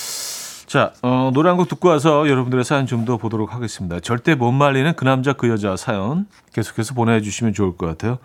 자, 0.68 0.92
어, 1.02 1.32
노래 1.34 1.50
한 1.50 1.58
곡 1.58 1.68
듣고 1.70 1.90
와서 1.90 2.30
여러분들의 2.30 2.64
사연 2.64 2.86
좀 2.86 3.06
더 3.06 3.18
보도록 3.18 3.54
하겠습니다. 3.56 4.00
절대 4.02 4.36
못 4.36 4.52
말리는 4.52 4.94
그 4.96 5.04
남자 5.06 5.34
그 5.34 5.50
여자 5.50 5.76
사연 5.76 6.28
계속해서 6.54 6.94
보내주시면 6.94 7.54
좋을 7.54 7.76
것 7.76 7.88
같아요. 7.88 8.20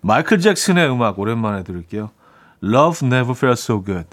마이클 0.00 0.38
잭슨의 0.38 0.88
음악 0.88 1.18
오랜만에 1.18 1.64
들을게요. 1.64 2.10
Love 2.62 3.06
Never 3.08 3.32
Felt 3.36 3.60
So 3.60 3.82
Good. 3.84 4.06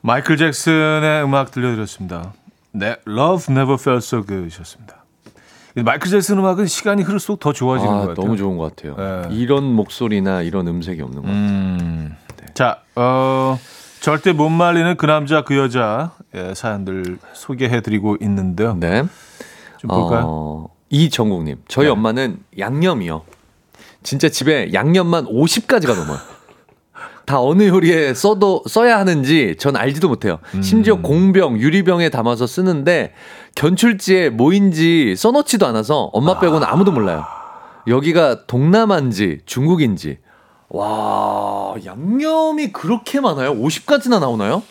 마이클 0.00 0.36
잭슨의 0.38 1.22
음악 1.24 1.50
들려드렸습니다. 1.50 2.32
네, 2.72 2.96
Love 3.06 3.46
Never 3.52 3.74
Felt 3.78 4.06
So 4.06 4.24
Good이셨습니다. 4.24 5.04
마이클 5.82 6.10
잭슨 6.10 6.38
음악은 6.38 6.66
시간이 6.66 7.02
흐를수록 7.02 7.38
더 7.38 7.52
좋아지는 7.52 7.90
것 7.92 7.96
아, 7.96 8.06
같아요. 8.08 8.14
너무 8.14 8.36
좋은 8.36 8.56
것 8.56 8.74
같아요. 8.74 8.96
네. 9.28 9.34
이런 9.34 9.64
목소리나 9.64 10.42
이런 10.42 10.66
음색이 10.66 11.02
없는 11.02 11.22
것 11.22 11.28
같아요. 11.28 11.44
음. 11.44 12.16
자, 12.54 12.80
어, 12.94 13.58
절대 14.00 14.32
못 14.32 14.48
말리는 14.48 14.96
그 14.96 15.04
남자 15.06 15.42
그 15.42 15.56
여자 15.56 16.12
의 16.32 16.54
사연들 16.54 17.18
소개해드리고 17.34 18.16
있는데요. 18.22 18.74
네. 18.74 19.04
좀 19.78 19.88
볼까요? 19.88 20.24
어, 20.26 20.68
이정국님, 20.88 21.58
저희 21.68 21.86
네. 21.86 21.90
엄마는 21.90 22.38
양념이요. 22.58 23.22
진짜 24.02 24.28
집에 24.28 24.72
양념만 24.72 25.26
50가지가 25.26 25.94
넘어요. 25.96 26.18
다 27.26 27.42
어느 27.42 27.64
요리에 27.64 28.14
써도 28.14 28.62
써야 28.68 28.98
하는지 28.98 29.56
전 29.58 29.76
알지도 29.76 30.08
못해요. 30.08 30.38
음. 30.54 30.62
심지어 30.62 31.02
공병, 31.02 31.58
유리병에 31.58 32.08
담아서 32.08 32.46
쓰는데 32.46 33.12
견출지에 33.56 34.30
뭐인지 34.30 35.16
써놓지도 35.16 35.66
않아서 35.66 36.10
엄마 36.12 36.38
빼고는 36.38 36.64
아무도 36.66 36.92
몰라요. 36.92 37.24
여기가 37.88 38.46
동남아인지 38.46 39.40
중국인지. 39.46 40.18
와, 40.68 41.74
양념이 41.84 42.72
그렇게 42.72 43.20
많아요? 43.20 43.54
50가지나 43.54 44.20
나오나요? 44.20 44.62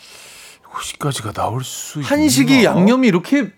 50가지가 0.72 1.34
나올 1.34 1.64
수 1.64 1.98
있나? 1.98 2.08
한식이 2.08 2.64
양념이 2.64 3.08
이렇게 3.08 3.50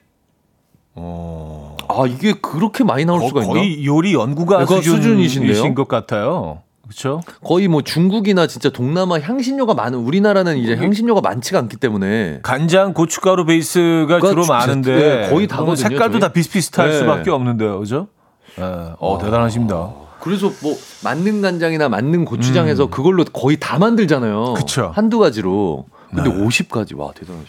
어. 0.95 1.77
아, 1.89 2.07
이게 2.07 2.33
그렇게 2.33 2.85
많이 2.85 3.05
나올 3.05 3.21
거, 3.21 3.29
수가 3.29 3.43
있나? 3.43 3.53
거의 3.53 3.85
요리 3.85 4.15
연구가? 4.15 4.65
수준이신데요? 4.67 5.75
것 5.75 5.89
같아요. 5.89 6.63
그렇죠? 6.89 7.21
거의 7.45 7.69
뭐 7.69 7.83
중국이나 7.83 8.47
진짜 8.47 8.71
동남아 8.71 9.21
향신료가 9.21 9.75
많은 9.75 9.99
우리나라는 9.99 10.57
이제 10.57 10.75
향신료가 10.75 11.21
많지가 11.21 11.59
않기 11.59 11.77
때문에 11.77 12.41
간장, 12.43 12.95
고춧가루 12.95 13.45
베이스가 13.45 14.07
그러니까 14.07 14.29
주로 14.31 14.47
많은데 14.47 14.97
네, 14.97 15.29
거의 15.29 15.47
다거든요, 15.47 15.77
색깔도 15.77 16.13
저희. 16.13 16.21
다 16.21 16.29
비슷비슷할 16.33 16.89
네. 16.89 16.99
수밖에 16.99 17.31
없는데요, 17.31 17.79
그죠? 17.79 18.09
네. 18.57 18.65
어, 18.99 19.19
대단하십니다. 19.21 19.91
그래서 20.21 20.51
뭐 20.63 20.77
만능 21.05 21.43
간장이나 21.43 21.91
만능 21.91 22.25
고추장에서 22.25 22.87
그걸로 22.87 23.25
거의 23.25 23.59
다 23.61 23.79
만들잖아요. 23.79 24.45
음. 24.49 24.55
그쵸. 24.55 24.91
한두 24.95 25.19
가지로. 25.19 25.87
근데 26.09 26.31
네. 26.31 26.37
50가지 26.37 26.99
와 26.99 27.13
대단하죠. 27.13 27.49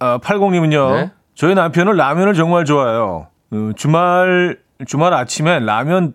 6480님은요. 0.00 0.92
네. 0.94 1.10
저희 1.36 1.54
남편은 1.54 1.94
라면을 1.94 2.34
정말 2.34 2.64
좋아해요. 2.64 3.28
어, 3.52 3.70
주말 3.76 4.58
주말 4.86 5.14
아침에 5.14 5.60
라면 5.60 6.14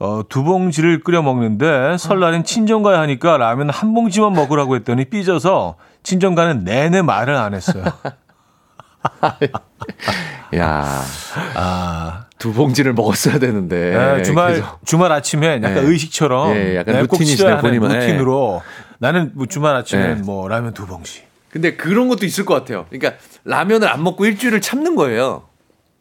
어, 0.00 0.22
두 0.28 0.42
봉지를 0.42 1.00
끓여 1.00 1.22
먹는데 1.22 1.96
설날엔 1.98 2.44
친정 2.44 2.82
가야 2.82 3.00
하니까 3.00 3.36
라면 3.36 3.70
한 3.70 3.94
봉지만 3.94 4.32
먹으라고 4.32 4.76
했더니 4.76 5.04
삐져서 5.06 5.76
친정 6.02 6.34
가는 6.34 6.64
내내 6.64 7.02
말을 7.02 7.34
안 7.36 7.54
했어요. 7.54 7.84
야, 10.56 11.02
아, 11.54 12.24
두 12.38 12.52
봉지를 12.52 12.92
먹었어야 12.92 13.38
되는데. 13.38 14.16
네, 14.16 14.22
주말 14.22 14.52
그래서 14.52 14.78
주말 14.84 15.12
아침에 15.12 15.56
약간 15.56 15.74
네. 15.74 15.80
의식처럼 15.80 16.54
예, 16.56 16.76
약간 16.76 16.94
내가 16.94 17.06
꼭 17.06 17.18
루틴이시네, 17.18 17.58
본인은. 17.58 17.90
예. 17.90 17.94
루틴으로 17.94 18.62
나는 18.98 19.32
뭐 19.34 19.46
주말 19.46 19.74
아침에 19.76 20.14
네. 20.14 20.22
뭐 20.22 20.48
라면 20.48 20.74
두 20.74 20.86
봉지. 20.86 21.22
근데 21.50 21.76
그런 21.76 22.08
것도 22.08 22.26
있을 22.26 22.44
것 22.44 22.54
같아요. 22.54 22.86
그러니까 22.90 23.20
라면을 23.44 23.88
안 23.88 24.02
먹고 24.02 24.26
일주일을 24.26 24.60
참는 24.60 24.96
거예요. 24.96 25.44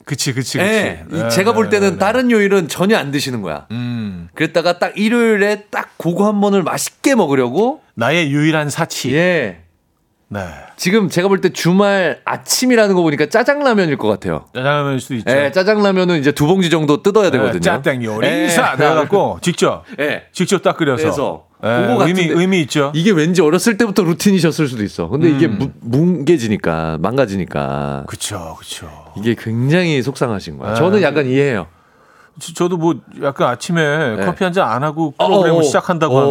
그치 0.06 0.34
그치 0.34 0.58
그치. 0.58 0.70
예. 0.70 1.06
이 1.12 1.16
네, 1.16 1.30
제가 1.30 1.54
볼 1.54 1.66
네, 1.66 1.72
때는 1.72 1.88
네, 1.88 1.94
네. 1.94 2.00
다른 2.00 2.30
요일은 2.32 2.68
전혀 2.68 2.98
안 2.98 3.12
드시는 3.12 3.42
거야. 3.42 3.68
음, 3.72 4.28
그랬다가 4.36 4.80
딱 4.80 4.98
일요일에 4.98 5.66
딱 5.72 5.90
그거 5.98 6.28
한 6.28 6.42
번을 6.42 6.64
맛있게 6.64 7.16
먹으려고 7.16 7.82
나의 7.96 8.32
유일한 8.32 8.70
사치. 8.70 9.14
예. 9.16 9.60
네. 10.30 10.40
지금 10.78 11.10
제가 11.10 11.28
볼 11.28 11.42
때 11.42 11.50
주말 11.50 12.20
아침이라는 12.26 12.96
거 12.96 13.04
보니까 13.04 13.28
짜장라면일 13.28 13.98
것 13.98 14.08
같아요. 14.08 14.46
짜장라면일 14.56 15.00
수도 15.00 15.14
있죠. 15.16 15.30
예, 15.32 15.52
짜장라면은 15.52 16.20
이제 16.20 16.32
두 16.32 16.48
봉지 16.48 16.72
정도 16.72 17.04
뜯어야 17.04 17.30
되거든요. 17.32 17.54
네, 17.54 17.60
짜땡 17.60 18.04
요리사 18.04 18.72
예. 18.74 18.78
내가갖고 18.80 19.40
직접 19.44 19.84
예. 20.00 20.24
직접 20.32 20.64
딱 20.64 20.76
끓여서 20.78 21.04
그래서 21.04 21.46
예, 21.64 21.88
그거 21.88 22.08
의미. 22.08 22.24
의미 22.24 22.62
있죠. 22.62 22.92
이게 22.96 23.12
왠지 23.12 23.42
어렸을 23.44 23.78
때부터 23.78 24.04
루틴이셨을 24.04 24.68
수도 24.68 24.84
있어. 24.84 25.08
근데 25.08 25.30
이게 25.30 25.46
음. 25.46 25.60
무, 25.60 25.70
뭉개지니까 25.82 26.98
망가지니까 27.00 28.06
그쵸 28.08 28.56
그쵸. 28.60 28.90
이게 29.18 29.36
굉장히 29.38 30.02
속상하신 30.02 30.58
거야. 30.58 30.70
네. 30.74 30.76
저는 30.76 31.02
약간 31.02 31.26
이해해요. 31.26 31.68
저- 32.40 32.54
저도 32.54 32.78
뭐 32.78 32.96
약간 33.22 33.50
아침에 33.50 34.16
네. 34.18 34.26
커피 34.26 34.44
한 34.44 34.54
잔 34.54 34.68
안 34.70 34.84
하고 34.84 35.14
프로그램을 35.18 35.58
어, 35.58 35.60
어, 35.60 35.64
시작한다고 35.64 36.16
어. 36.18 36.22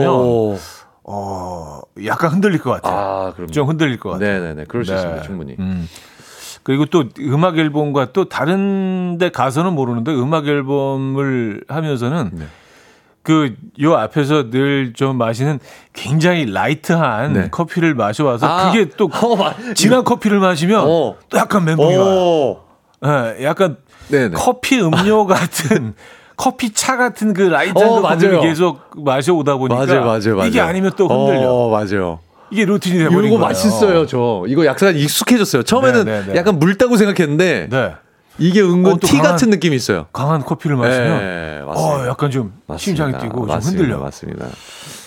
하면 0.53 0.59
어 1.05 1.81
약간 2.05 2.31
흔들릴 2.31 2.61
것 2.61 2.71
같아요. 2.81 2.95
아, 2.97 3.47
좀 3.51 3.69
흔들릴 3.69 3.99
것 3.99 4.11
같아요. 4.11 4.41
네네네. 4.41 4.65
그럴 4.69 4.85
수 4.85 4.93
네. 4.93 4.97
있습니다. 4.99 5.23
충분히. 5.23 5.57
음. 5.59 5.89
그리고 6.65 6.87
또 6.87 7.05
음악 7.21 7.59
앨범과 7.59 8.13
또 8.13 8.29
다른 8.29 9.19
데 9.19 9.31
가서는 9.31 9.73
모르는데 9.73 10.13
음악 10.15 10.47
앨범을 10.47 11.65
하면서는 11.69 12.31
네. 12.35 12.45
그요 13.25 13.95
앞에서 13.97 14.51
늘 14.51 14.93
좀 14.95 15.17
마시는 15.17 15.59
굉장히 15.93 16.45
light한 16.51 17.33
네. 17.33 17.49
커피를 17.51 17.95
마셔와서 17.95 18.47
아, 18.47 18.71
그게 18.73 18.89
또 18.97 19.09
어, 19.23 19.37
마- 19.37 19.55
진한 19.75 20.05
커피를 20.05 20.39
마시면 20.41 20.81
어. 20.83 21.17
또 21.29 21.39
약간 21.39 21.65
멘붕이 21.65 21.97
와요. 21.97 22.61
오. 23.03 23.09
예, 23.39 23.45
약간 23.45 23.77
네네. 24.09 24.35
커피 24.37 24.81
음료 24.81 25.25
같은 25.27 25.95
커피 26.37 26.73
차 26.73 26.97
같은 26.97 27.35
그 27.35 27.43
light한 27.43 27.89
어, 27.89 28.01
맞아요. 28.01 28.41
계속 28.41 28.81
마셔오다 28.97 29.57
보니까 29.57 29.87
맞아요, 29.87 30.01
맞아요, 30.05 30.37
맞아요. 30.37 30.49
이게 30.49 30.61
아니면 30.61 30.93
또 30.97 31.07
흔들려. 31.09 31.49
어, 31.51 31.71
맞아요. 31.71 32.19
이게 32.51 32.65
루틴이 32.65 32.99
돼버린 32.99 33.27
이거 33.31 33.37
거예요. 33.37 33.41
맛있어요, 33.41 34.07
저. 34.07 34.45
이거 34.47 34.67
약간 34.67 34.95
익숙해졌어요. 34.97 35.63
처음에는 35.63 36.05
네, 36.05 36.21
네, 36.27 36.33
네. 36.33 36.39
약간 36.39 36.59
묽다고 36.59 36.97
생각했는데 36.97 37.69
네. 37.71 37.95
이게 38.39 38.61
은근 38.63 38.93
어, 38.93 38.97
또티 38.97 39.17
강한- 39.19 39.33
같은 39.33 39.51
느낌이 39.51 39.77
있어요. 39.77 40.07
강한 40.13 40.43
커피를 40.43 40.77
마시면 40.77 41.19
네, 41.19 41.61
어. 41.65 42.07
약간 42.09 42.31
좀 42.31 42.53
맞습니다. 42.67 42.79
심장이 42.79 43.13
뛰고 43.23 43.41
좀 43.41 43.49
맞습니다. 43.49 43.79
흔들려. 43.83 43.99
맞습니다. 44.03 44.47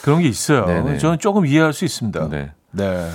그런 0.03 0.21
게 0.21 0.27
있어요. 0.27 0.65
네네. 0.65 0.97
저는 0.99 1.19
조금 1.19 1.45
이해할 1.45 1.73
수 1.73 1.85
있습니다. 1.85 2.29
네. 2.29 2.51
네. 2.71 3.07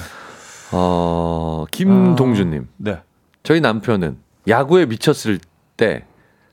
어, 0.72 1.64
김동준 1.70 2.50
님. 2.50 2.68
네. 2.76 3.00
저희 3.42 3.60
남편은 3.60 4.16
야구에 4.50 4.86
미쳤을 4.86 5.38
때 5.76 6.04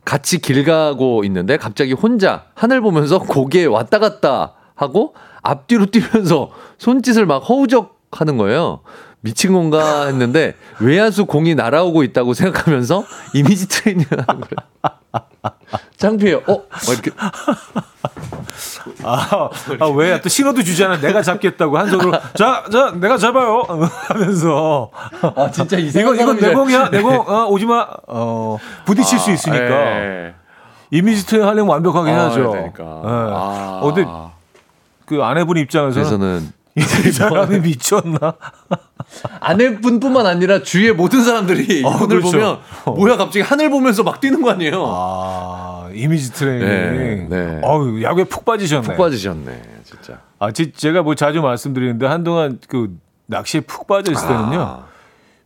같이 0.06 0.40
길 0.40 0.64
가고 0.64 1.26
있는데 1.26 1.58
갑자기 1.58 1.92
혼자 1.92 2.46
하늘 2.56 2.80
보면서 2.80 3.20
고개 3.20 3.66
왔다 3.66 4.00
갔다 4.00 4.54
하고 4.76 5.16
앞뒤로 5.42 5.88
뛰면서 5.92 6.52
손짓을 6.78 7.26
막 7.26 7.40
허우적 7.40 8.00
하는 8.12 8.38
거예요. 8.38 8.82
미친 9.20 9.52
건가 9.52 10.06
했는데 10.06 10.56
외야수 10.80 11.26
공이 11.26 11.56
날아오고 11.56 12.04
있다고 12.04 12.34
생각하면서 12.34 13.04
이미지 13.36 13.68
트레이닝을 13.68 14.08
하는 14.12 14.42
거예요. 14.42 14.97
창피해요. 15.98 16.38
어? 16.48 16.64
막 16.70 16.94
이렇게 16.94 17.12
아, 19.04 19.50
아, 19.80 19.86
왜? 19.96 20.20
또 20.22 20.30
신호도 20.30 20.64
주잖아. 20.64 21.00
내가 21.00 21.22
잡겠다고 21.22 21.78
한 21.78 21.90
손으로. 21.90 22.12
자, 22.36 22.64
자, 22.72 22.92
내가 22.96 23.18
잡아요. 23.18 23.64
하면서. 24.08 24.92
아 25.36 25.52
진짜 25.52 25.78
이거, 25.78 26.16
이거 26.16 26.34
내 26.34 26.54
공이야. 26.54 26.90
내 26.90 27.02
공. 27.02 27.14
어, 27.14 27.46
오지 27.48 27.66
마. 27.66 27.88
어, 28.08 28.58
부딪힐 28.86 29.20
수 29.20 29.32
있으니까. 29.32 29.66
예. 29.66 30.36
이미지 30.92 31.26
트레이닝 31.26 31.48
하려면 31.48 31.70
완벽하게 31.70 32.12
아, 32.12 32.14
해야죠. 32.14 32.52
그러니까. 32.52 32.84
예. 32.84 33.10
아. 33.10 33.80
어, 33.82 33.94
근데 33.94 34.10
그 35.06 35.24
아내분 35.24 35.58
입장에서는 35.58 36.52
이 36.78 37.12
사람이 37.12 37.60
미쳤나? 37.60 38.34
아내분뿐만 39.40 40.26
아니라 40.26 40.62
주위의 40.62 40.94
모든 40.94 41.24
사람들이 41.24 41.84
어, 41.84 41.96
이분을 41.96 42.08
그렇죠. 42.20 42.32
보면 42.32 42.60
어. 42.86 42.92
뭐야 42.92 43.18
갑자기 43.18 43.42
하늘 43.42 43.70
보면서 43.70 44.04
막 44.04 44.20
뛰는 44.22 44.42
거 44.42 44.52
아니에요? 44.52 44.84
아, 44.88 45.90
이미지 45.94 46.32
트레이닝. 46.34 47.30
네, 47.30 47.46
네. 47.56 47.62
어우, 47.64 48.02
야구에 48.02 48.26
푹 48.26 48.46
빠지셨네. 48.46 48.88
푹 48.88 48.98
빠지셨네, 48.98 49.62
진짜. 49.84 50.20
아, 50.40 50.52
제, 50.52 50.72
제가 50.72 51.02
뭐 51.02 51.16
자주 51.16 51.42
말씀드리는데 51.42 52.06
한동안 52.06 52.60
그 52.68 52.96
낚시에 53.26 53.62
푹 53.62 53.88
빠져 53.88 54.12
있을 54.12 54.28
때는요. 54.28 54.62
아. 54.62 54.86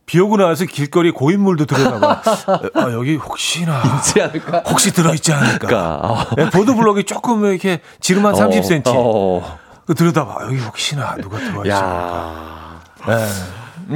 비 0.04 0.18
오고 0.18 0.36
나서 0.36 0.64
길거리 0.66 1.10
고인물도 1.12 1.64
들여다봐. 1.64 2.22
아, 2.74 2.92
여기 2.92 3.14
혹시나 3.16 3.80
있지 3.96 4.20
않을까? 4.20 4.62
혹시 4.68 4.92
들어있지 4.92 5.32
않을까. 5.32 5.66
그러니까. 5.66 6.26
네, 6.36 6.50
보도블록이 6.50 7.04
조금 7.04 7.44
이렇게 7.46 7.80
지름 8.00 8.26
한 8.26 8.34
30cm. 8.34 8.82
어, 8.88 9.58
그 9.86 9.94
들여다봐. 9.94 10.44
여기 10.46 10.58
혹시나 10.58 11.16
누가 11.16 11.38
들어있지 11.38 11.72
않을까. 11.72 12.80
야. 13.10 13.16
네. 13.16 13.26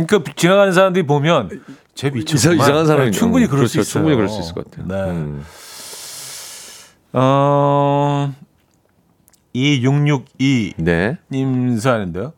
그러니까 0.06 0.32
지나가는 0.34 0.72
사람들이 0.72 1.06
보면 1.06 1.48
쟤 1.94 2.08
이상, 2.08 2.18
미쳤구만. 2.18 2.56
이상한 2.58 2.86
사람이 2.86 3.04
네, 3.06 3.10
충분히 3.12 3.46
그럴 3.46 3.68
수 3.68 3.74
그렇죠, 3.74 3.80
있어요. 3.88 3.92
충분히 3.92 4.16
그럴 4.16 4.28
수 4.28 4.40
있을 4.40 4.54
것 4.54 4.70
같아요. 4.70 4.86
네. 4.88 5.10
음. 5.12 5.44
어, 7.12 8.32
2662 9.52 10.74
네. 10.78 11.18
님 11.30 11.78
사연인데요. 11.78 12.32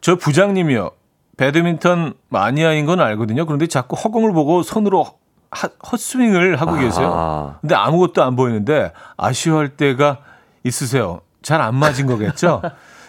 저 0.00 0.16
부장님이요. 0.16 0.90
배드민턴 1.36 2.14
마니아인 2.30 2.86
건 2.86 3.00
알거든요. 3.00 3.46
그런데 3.46 3.66
자꾸 3.68 3.94
허공을 3.96 4.32
보고 4.32 4.62
손으로 4.62 5.06
하- 5.50 5.68
헛스윙을 5.92 6.60
하고 6.60 6.74
계세요. 6.74 7.12
아. 7.14 7.58
근데 7.60 7.74
아무것도 7.76 8.22
안 8.24 8.34
보이는데 8.34 8.92
아쉬워할 9.16 9.68
때가 9.76 10.18
있으세요. 10.64 11.20
잘 11.48 11.62
안 11.62 11.74
맞은 11.76 12.04
거겠죠? 12.06 12.60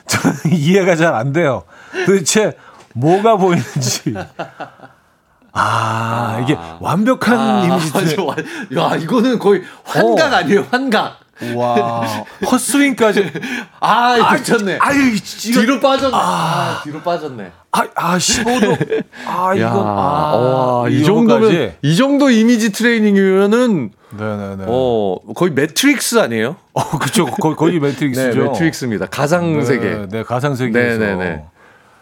저는 0.08 0.36
이해가 0.56 0.96
잘 0.96 1.14
안 1.14 1.34
돼요. 1.34 1.64
도대체 2.06 2.56
뭐가 2.96 3.36
보이는지. 3.36 4.14
아, 5.52 6.40
이게 6.42 6.58
완벽한 6.80 7.66
이미지 7.66 7.92
트레 7.92 8.24
완- 8.24 8.38
야, 8.78 8.96
이거는 8.96 9.40
거의 9.40 9.64
환각 9.84 10.32
어. 10.32 10.36
아니에요, 10.38 10.66
환각. 10.72 11.20
와, 11.56 12.02
헛스윙까지. 12.50 13.32
아, 13.82 14.34
미쳤네. 14.36 14.78
아유, 14.82 15.16
이거, 15.16 15.62
뒤로 15.62 15.80
빠졌네. 15.82 16.14
아, 16.16 16.82
뒤로 16.84 17.02
빠졌네. 17.02 17.52
아, 17.72 17.84
아 17.96 18.18
15도. 18.18 19.04
아, 19.26 19.50
야, 19.50 19.54
이건, 19.56 19.88
아, 19.88 20.36
와, 20.36 20.90
이 20.90 21.00
이거까지. 21.00 21.06
정도면, 21.06 21.74
이 21.82 21.96
정도 21.96 22.30
이미지 22.30 22.72
트레이닝이면은, 22.72 23.92
네네네. 24.12 24.64
어, 24.68 25.18
어, 25.26 25.34
거의 25.34 25.52
매트릭스 25.52 26.20
아니에요? 26.20 26.56
그쵸. 27.02 27.26
거, 27.26 27.56
거의 27.56 27.80
매트릭스죠. 27.82 28.34
네, 28.44 28.50
매트릭스입니다. 28.50 29.06
가상 29.08 29.64
세계. 29.64 29.90
네, 29.92 30.08
네, 30.10 30.24
가상 30.24 30.56
세계에서. 30.56 30.98
네네네. 31.00 31.46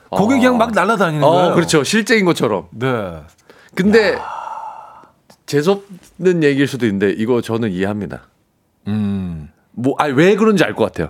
거기 0.09 0.35
그냥 0.35 0.57
막 0.57 0.71
날아다니는 0.71 1.21
거예요. 1.21 1.51
어, 1.51 1.53
그렇죠. 1.53 1.83
실제인 1.83 2.23
것처럼. 2.25 2.67
네. 2.71 3.21
근데 3.75 4.17
재수없는 5.45 6.43
얘기일 6.43 6.67
수도 6.67 6.85
있는데 6.85 7.11
이거 7.11 7.41
저는 7.41 7.71
이해합니다. 7.71 8.23
음. 8.87 9.49
뭐, 9.71 9.95
아니 9.97 10.13
왜 10.13 10.35
그런지 10.35 10.63
알 10.63 10.73
것 10.75 10.85
같아요. 10.85 11.09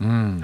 음. 0.00 0.40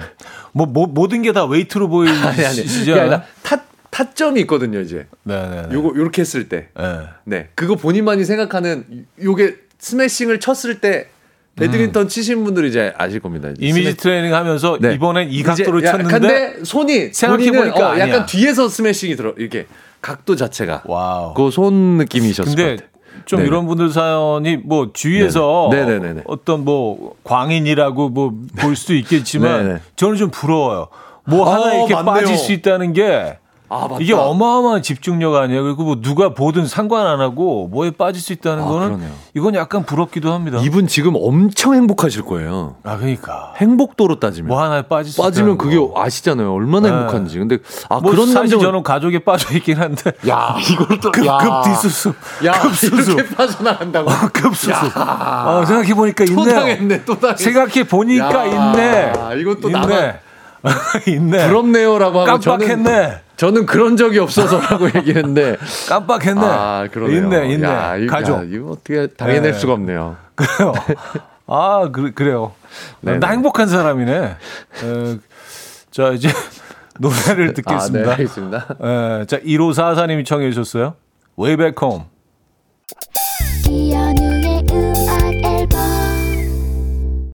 뭐, 0.51 0.65
뭐 0.65 0.87
모든 0.87 1.21
게 1.21 1.31
다 1.31 1.45
웨이트로 1.45 1.85
아니 2.07 2.09
아니. 2.45 2.57
보이시죠? 2.57 2.91
그게 2.91 2.99
아니라 3.01 3.23
타 3.43 3.61
타점이 3.89 4.41
있거든요, 4.41 4.81
이제. 4.81 5.07
네 5.23 5.49
네. 5.49 5.73
요거 5.73 5.97
요렇게 5.97 6.21
했을 6.21 6.49
때. 6.49 6.67
네. 6.77 6.99
네. 7.23 7.49
그거 7.55 7.75
본인만이 7.75 8.25
생각하는 8.25 9.05
요게 9.23 9.55
스매싱을 9.79 10.39
쳤을 10.39 10.79
때 10.81 11.07
배드민턴 11.55 12.07
치신 12.09 12.43
분들이 12.43 12.67
이제 12.67 12.93
아실 12.97 13.19
겁니다. 13.21 13.49
이제 13.49 13.61
음. 13.61 13.63
이미지 13.69 13.91
스매- 13.91 13.97
트레이닝 13.97 14.33
하면서 14.33 14.77
네. 14.79 14.93
이번엔 14.93 15.29
이 15.29 15.35
이제 15.35 15.43
각도로 15.43 15.83
야- 15.85 15.91
쳤는데 15.91 16.19
근데 16.19 16.63
손이 16.63 17.13
생각해 17.13 17.51
보니까 17.51 17.73
본인은 17.73 17.83
어. 17.93 17.99
약간 17.99 18.25
뒤에서 18.25 18.67
스매싱이 18.67 19.15
들어 19.15 19.33
이렇게 19.37 19.65
각도 20.01 20.35
자체가 20.35 20.83
wow. 20.85 21.33
그 21.33 21.49
손 21.51 21.97
느낌이셨을 21.97 22.55
것 22.55 22.61
근데. 22.63 22.83
좀 23.25 23.37
네네. 23.39 23.47
이런 23.47 23.65
분들 23.67 23.89
사연이 23.91 24.57
뭐 24.57 24.91
주위에서 24.91 25.69
네네. 25.71 26.21
어떤 26.25 26.65
뭐 26.65 27.15
광인이라고 27.23 28.09
뭐 28.09 28.33
볼 28.59 28.75
수도 28.75 28.93
있겠지만. 28.93 29.79
저는 29.95 30.17
좀 30.17 30.29
부러워요. 30.31 30.89
뭐 31.23 31.49
아, 31.49 31.55
하나 31.55 31.73
이렇게 31.75 31.95
맞네요. 31.95 32.13
빠질 32.13 32.37
수 32.37 32.51
있다는 32.51 32.91
게 32.93 33.39
아. 33.69 33.87
이게 33.99 34.13
어마어마한 34.13 34.81
집중력 34.83 35.35
아니에요. 35.35 35.63
그리고 35.63 35.83
뭐 35.83 35.95
누가 36.01 36.33
보든 36.33 36.67
상관 36.67 37.07
안 37.07 37.19
하고 37.21 37.67
뭐에 37.71 37.91
빠질 37.91 38.21
수 38.21 38.31
있다는 38.33 38.63
아, 38.63 38.67
거는 38.67 38.87
그러네요. 38.87 39.11
이건 39.33 39.55
약간 39.55 39.83
부럽기도 39.85 40.31
합니다. 40.33 40.59
이분 40.61 40.87
지금 40.87 41.13
엄청 41.15 41.73
행복하실 41.73 42.23
거예요. 42.23 42.75
아 42.83 42.97
그러니까 42.97 43.53
행복도로 43.57 44.19
따지면. 44.19 44.49
뭐 44.49 44.61
하나에 44.61 44.83
빠질 44.83 45.11
수 45.11 45.21
빠지면 45.21 45.57
그게 45.57 45.77
거. 45.77 45.93
아시잖아요. 45.95 46.53
얼마나 46.53 46.89
네. 46.89 46.93
행복한지. 46.95 47.39
근데 47.39 47.57
아 47.89 47.99
뭐 47.99 48.11
그런 48.11 48.27
사실 48.27 48.51
남자 48.51 48.59
저는 48.59 48.83
가족에 48.83 49.19
빠져 49.19 49.53
있긴 49.55 49.77
한데 49.77 50.11
야 50.27 50.55
이걸 50.71 50.99
또 50.99 51.11
급, 51.11 51.25
야. 51.25 51.37
급 51.37 51.63
뒷수습 51.63 52.15
야 52.45 52.51
급수습 52.61 53.17
이렇게 53.19 53.35
빠져나간다고. 53.35 54.09
급수습 54.31 54.73
어, 54.95 55.63
생각해 55.65 55.93
보니까 55.95 56.23
또. 56.25 56.43
당했네. 56.53 57.05
또 57.05 57.19
당했네. 57.19 57.43
생각해 57.43 57.83
보니까 57.87 58.47
야, 58.51 58.71
있네. 58.73 59.41
이것도 59.41 59.69
있네. 59.69 59.79
나만 59.79 60.13
있네. 61.07 61.47
부럽네요라고 61.47 62.25
저는 62.39 62.41
깜빡했네. 62.41 62.83
저는 62.83 63.24
그런 63.65 63.97
적이 63.97 64.19
없어서라고 64.19 64.87
얘기했는데. 64.95 65.57
깜빡했네. 65.89 66.41
아 66.41 66.87
그러네요. 66.91 67.17
있네, 67.17 67.53
있네. 67.53 67.67
야, 67.67 67.97
이- 67.97 68.07
가족. 68.07 68.35
야, 68.37 68.43
이거 68.43 68.71
어떻게 68.71 69.07
당해낼 69.07 69.51
네. 69.51 69.53
수가 69.53 69.73
없네요. 69.73 70.17
그래요. 70.35 70.73
아, 71.47 71.89
그, 71.91 72.11
그래요. 72.13 72.53
네네. 73.01 73.19
나 73.19 73.29
행복한 73.29 73.67
사람이네. 73.67 74.15
에, 74.83 75.17
자, 75.91 76.09
이제 76.11 76.29
노래를 76.99 77.53
듣겠습니다. 77.53 77.99
아, 77.99 78.15
네, 78.15 78.21
알겠습니다. 78.23 78.57
에, 78.81 79.25
자, 79.25 79.37
1544님이 79.39 80.25
청해 80.25 80.49
주셨어요. 80.51 80.95
Way 81.37 81.57
Back 81.57 81.75
Home. 81.87 82.05
이현우의 83.69 84.65
음악 84.71 85.33
앨범 85.45 87.31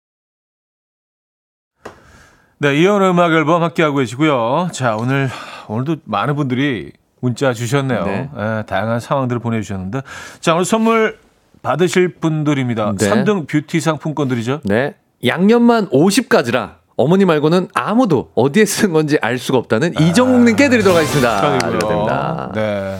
네, 2.58 2.74
이현 2.76 3.02
음악 3.02 3.32
앨범 3.32 3.62
함께하고 3.62 3.96
계시고요. 3.98 4.68
자, 4.72 4.96
오늘, 4.96 5.28
오늘도 5.68 5.96
많은 6.04 6.34
분들이 6.36 6.92
문자 7.20 7.52
주셨네요. 7.52 8.04
네. 8.04 8.30
에, 8.36 8.62
다양한 8.66 9.00
상황들을 9.00 9.40
보내주셨는데. 9.40 10.02
자, 10.40 10.54
오늘 10.54 10.64
선물 10.64 11.18
받으실 11.62 12.14
분들입니다. 12.14 12.94
네. 12.98 13.10
3등 13.10 13.46
뷰티 13.48 13.80
상품권들이죠. 13.80 14.60
네. 14.64 14.94
양념만 15.24 15.88
50가지라 15.88 16.76
어머니 16.96 17.24
말고는 17.24 17.68
아무도 17.74 18.30
어디에 18.34 18.64
쓴 18.64 18.92
건지 18.92 19.18
알 19.20 19.38
수가 19.38 19.58
없다는 19.58 19.94
이정욱님께 20.00 20.68
드리도록 20.68 20.96
하겠습니다. 20.96 21.58
축하드립니다. 21.58 22.52
네. 22.54 22.98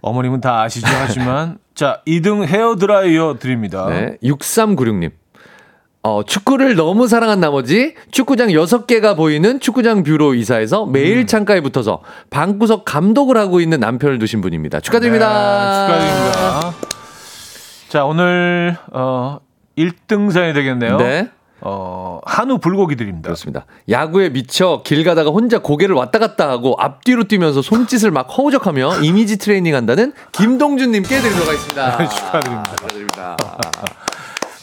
어머님은 0.00 0.40
다 0.40 0.62
아시죠? 0.62 0.86
하지만 0.88 1.58
자 1.74 2.00
2등 2.06 2.46
헤어 2.46 2.76
드라이어 2.76 3.36
드립니다. 3.38 3.86
네. 3.88 4.16
6396님. 4.22 5.10
어, 6.06 6.22
축구를 6.22 6.76
너무 6.76 7.08
사랑한 7.08 7.40
나머지 7.40 7.94
축구장 8.12 8.46
6개가 8.50 9.16
보이는 9.16 9.58
축구장 9.58 10.04
view로 10.04 10.34
이사해서 10.34 10.86
매일 10.86 11.18
음. 11.18 11.26
창가에 11.26 11.60
붙어서 11.60 12.00
방구석 12.30 12.84
감독을 12.84 13.36
하고 13.36 13.58
있는 13.58 13.80
남편을 13.80 14.20
두신 14.20 14.40
분입니다. 14.40 14.78
축하드립니다. 14.78 15.88
네, 15.88 15.98
축하드립니다. 15.98 16.74
자 17.88 18.04
오늘 18.04 18.76
어 18.92 19.40
1등상이 19.76 20.54
되겠네요. 20.54 20.96
네. 20.98 21.28
어 21.60 22.20
한우 22.24 22.58
불고기 22.58 22.94
드립니다. 22.94 23.26
그렇습니다. 23.26 23.66
야구에 23.90 24.28
미쳐 24.28 24.82
길 24.84 25.02
가다가 25.02 25.30
혼자 25.30 25.58
고개를 25.58 25.96
왔다 25.96 26.20
갔다 26.20 26.48
하고 26.48 26.76
앞뒤로 26.78 27.24
뛰면서 27.24 27.62
손짓을 27.62 28.12
막 28.12 28.28
허우적하며 28.28 29.00
이미지 29.02 29.38
트레이닝 29.38 29.74
한다는 29.74 30.12
김동준님께 30.30 31.20
드리도록 31.20 31.48
하겠습니다. 31.48 32.08
축하드립니다. 32.08 32.76
축하드립니다. 32.76 33.36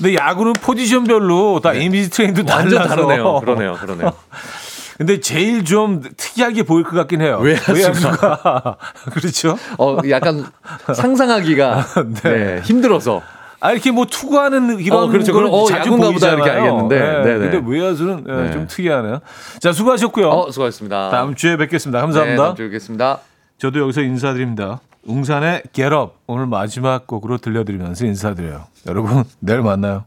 근데 0.03 0.17
야구는 0.17 0.51
포지션별로 0.53 1.61
다 1.61 1.73
이미지 1.73 2.09
트레인도 2.09 2.43
네. 2.43 2.51
완전 2.51 2.79
달라서. 2.79 2.95
다르네요. 2.95 3.39
그러네요. 3.39 3.73
그러네요. 3.79 4.11
근데 4.97 5.21
제일 5.21 5.63
좀 5.63 6.03
특이하게 6.17 6.63
보일 6.63 6.83
것 6.83 6.91
같긴 6.91 7.21
해요. 7.21 7.39
외야수가. 7.41 7.73
외야수가. 7.73 8.77
그렇죠? 9.15 9.57
어, 9.77 9.97
약간 10.09 10.45
상상하기가 10.93 11.85
네, 12.23 12.61
힘들어서. 12.65 13.21
아 13.61 13.71
이렇게 13.71 13.91
뭐 13.91 14.05
투구하는 14.05 14.81
이런 14.81 15.03
어, 15.03 15.07
그렇죠. 15.07 15.31
거는 15.31 15.49
어, 15.49 15.65
자주 15.67 15.95
보이잖아요. 15.95 16.35
이렇게 16.35 16.51
알겠는데. 16.51 16.99
네. 16.99 17.23
네네. 17.23 17.49
근데 17.51 17.61
외야수는 17.65 18.25
예, 18.27 18.33
네. 18.33 18.51
좀 18.51 18.67
특이하네요. 18.67 19.21
자 19.61 19.71
수고하셨고요. 19.71 20.27
어, 20.29 20.51
수고하셨습니다. 20.51 21.11
다음 21.11 21.33
주에 21.33 21.55
뵙겠습니다. 21.55 21.99
네, 21.99 22.01
감사합니다. 22.01 22.43
다음 22.43 22.55
주에 22.57 22.65
뵙겠습니다. 22.65 23.19
저도 23.57 23.79
여기서 23.79 24.01
인사드립니다. 24.01 24.81
웅산의 25.05 25.63
Get 25.73 25.93
Up 25.93 26.13
오늘 26.27 26.47
마지막 26.47 27.07
곡으로 27.07 27.37
들려드리면서 27.37 28.05
인사드려요. 28.05 28.65
여러분 28.87 29.23
내일 29.39 29.61
만나요. 29.61 30.05